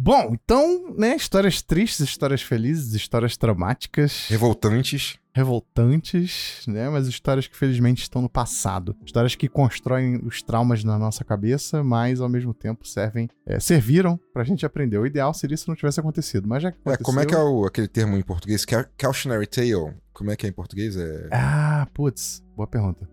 Bom, 0.00 0.30
então, 0.32 0.94
né, 0.96 1.16
histórias 1.16 1.60
tristes, 1.60 2.00
histórias 2.08 2.40
felizes, 2.40 2.94
histórias 2.94 3.36
traumáticas, 3.36 4.26
revoltantes. 4.28 5.18
revoltantes, 5.34 6.62
né, 6.68 6.88
mas 6.88 7.08
histórias 7.08 7.48
que 7.48 7.56
felizmente 7.56 8.02
estão 8.02 8.22
no 8.22 8.28
passado. 8.28 8.96
Histórias 9.04 9.34
que 9.34 9.48
constroem 9.48 10.20
os 10.24 10.40
traumas 10.40 10.84
na 10.84 10.96
nossa 10.98 11.24
cabeça, 11.24 11.82
mas 11.82 12.20
ao 12.20 12.28
mesmo 12.28 12.54
tempo 12.54 12.86
servem, 12.86 13.28
é, 13.44 13.58
serviram 13.58 14.18
pra 14.32 14.44
gente 14.44 14.64
aprender. 14.64 14.98
O 14.98 15.06
ideal 15.06 15.34
seria 15.34 15.56
se 15.56 15.66
não 15.66 15.74
tivesse 15.74 15.98
acontecido, 15.98 16.46
mas 16.48 16.62
já 16.62 16.70
que 16.70 16.78
É, 16.78 16.80
aconteceu... 16.92 17.04
como 17.04 17.20
é 17.20 17.26
que 17.26 17.34
é 17.34 17.38
o- 17.38 17.64
aquele 17.66 17.88
termo 17.88 18.16
em 18.16 18.22
português? 18.22 18.64
Ca- 18.64 18.88
Cautionary 18.96 19.46
tale. 19.48 19.94
Como 20.12 20.30
é 20.30 20.36
que 20.36 20.46
é 20.46 20.48
em 20.48 20.52
português? 20.52 20.96
É... 20.96 21.28
Ah, 21.32 21.86
putz, 21.92 22.40
boa 22.56 22.66
pergunta. 22.68 23.08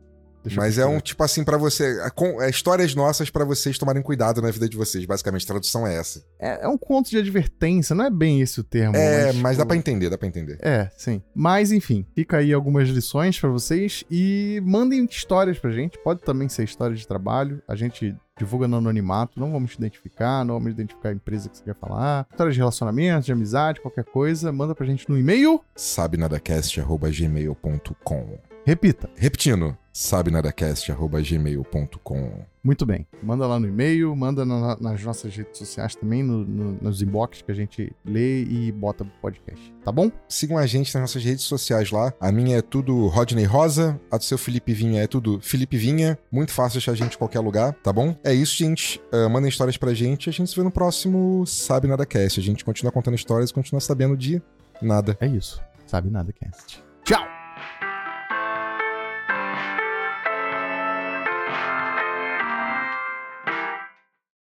Deixa 0.45 0.59
Mas 0.61 0.77
é 0.77 0.85
um 0.85 0.99
tipo 0.99 1.23
assim 1.23 1.43
pra 1.43 1.57
você. 1.57 1.99
é 2.01 2.09
com- 2.09 2.41
é 2.41 2.49
histórias 2.49 2.93
nossas 2.95 3.29
pra 3.29 3.43
vocês 3.43 3.77
tomarem 3.77 4.01
cuidado 4.01 4.41
na 4.41 4.51
vida 4.51 4.67
de 4.69 4.77
vocês. 4.77 5.05
Basicamente, 5.05 5.43
a 5.43 5.47
tradução 5.47 5.85
é 5.87 5.95
essa. 5.97 6.23
É, 6.39 6.65
é 6.65 6.67
um 6.67 6.77
conto 6.77 7.09
de 7.09 7.17
advertência, 7.17 7.95
não 7.95 8.05
é 8.05 8.09
bem 8.09 8.41
esse 8.41 8.59
o 8.59 8.63
termo. 8.63 8.95
É, 8.95 9.33
mas 9.33 9.57
dá 9.57 9.63
tipo, 9.63 9.67
pra 9.67 9.77
entender, 9.77 10.09
dá 10.09 10.17
pra 10.17 10.27
entender. 10.27 10.57
É, 10.61 10.89
sim. 10.97 11.21
Mas 11.33 11.71
enfim, 11.71 12.05
fica 12.15 12.37
aí 12.37 12.53
algumas 12.53 12.87
lições 12.89 13.39
pra 13.39 13.49
vocês 13.49 14.03
e 14.09 14.61
mandem 14.65 15.05
histórias 15.05 15.57
pra 15.59 15.71
gente. 15.71 15.97
Pode 15.99 16.21
também 16.21 16.47
ser 16.49 16.63
história 16.63 16.95
de 16.95 17.07
trabalho. 17.07 17.61
A 17.67 17.75
gente 17.75 18.15
divulga 18.37 18.67
no 18.67 18.77
anonimato, 18.77 19.39
não 19.39 19.49
vamos 19.51 19.71
te 19.71 19.77
identificar, 19.77 20.43
não 20.43 20.55
vamos 20.55 20.71
identificar 20.73 21.09
a 21.09 21.13
empresa 21.13 21.47
que 21.49 21.57
você 21.57 21.63
quer 21.63 21.75
falar. 21.75 22.27
Histórias 22.29 22.53
de 22.53 22.59
relacionamento, 22.59 23.25
de 23.25 23.31
amizade, 23.31 23.79
qualquer 23.79 24.03
coisa, 24.03 24.51
manda 24.51 24.75
pra 24.75 24.85
gente 24.85 25.09
no 25.09 25.17
e-mail. 25.17 25.61
Sabe 25.75 26.17
nadacast.gmail.com. 26.17 28.37
Repita. 28.65 29.09
Repetindo, 29.15 29.77
sabe 29.97 30.29
nadacast.gmail.com. 30.29 32.31
Muito 32.61 32.85
bem. 32.85 33.07
Manda 33.23 33.47
lá 33.47 33.57
no 33.59 33.65
e-mail, 33.67 34.13
manda 34.15 34.43
na- 34.43 34.75
nas 34.81 35.01
nossas 35.03 35.33
redes 35.35 35.57
sociais 35.57 35.95
também, 35.95 36.21
no- 36.21 36.43
no- 36.43 36.77
nos 36.81 37.01
inbox 37.01 37.41
que 37.41 37.49
a 37.51 37.55
gente 37.55 37.95
lê 38.03 38.43
e 38.43 38.71
bota 38.73 39.05
pro 39.05 39.13
podcast. 39.21 39.73
Tá 39.85 39.91
bom? 39.93 40.11
Sigam 40.27 40.57
a 40.57 40.65
gente 40.65 40.93
nas 40.93 41.01
nossas 41.01 41.23
redes 41.23 41.45
sociais 41.45 41.91
lá. 41.91 42.11
A 42.19 42.29
minha 42.31 42.57
é 42.57 42.61
tudo 42.61 43.07
Rodney 43.07 43.45
Rosa, 43.45 43.97
a 44.11 44.17
do 44.17 44.23
seu 44.23 44.37
Felipe 44.37 44.73
Vinha 44.73 45.01
é 45.03 45.07
tudo 45.07 45.39
Felipe 45.41 45.77
Vinha. 45.77 46.17
Muito 46.31 46.51
fácil 46.51 46.79
achar 46.79 46.91
a 46.91 46.95
gente 46.95 47.15
em 47.15 47.19
qualquer 47.19 47.39
lugar, 47.39 47.73
tá 47.75 47.93
bom? 47.93 48.15
É 48.23 48.33
isso, 48.33 48.55
gente. 48.55 48.99
Ah, 49.13 49.29
mandem 49.29 49.47
histórias 49.49 49.77
pra 49.77 49.93
gente. 49.93 50.27
A 50.29 50.33
gente 50.33 50.49
se 50.49 50.55
vê 50.55 50.63
no 50.63 50.71
próximo 50.71 51.45
Sabe 51.45 51.87
Nada 51.87 52.05
Cast. 52.05 52.39
A 52.39 52.43
gente 52.43 52.65
continua 52.65 52.91
contando 52.91 53.15
histórias 53.15 53.51
e 53.51 53.53
continua 53.53 53.79
sabendo 53.79 54.17
de 54.17 54.41
nada. 54.81 55.15
É 55.21 55.27
isso. 55.27 55.61
Sabe 55.87 56.09
nada, 56.09 56.33
cast. 56.33 56.83
Tchau! 57.05 57.44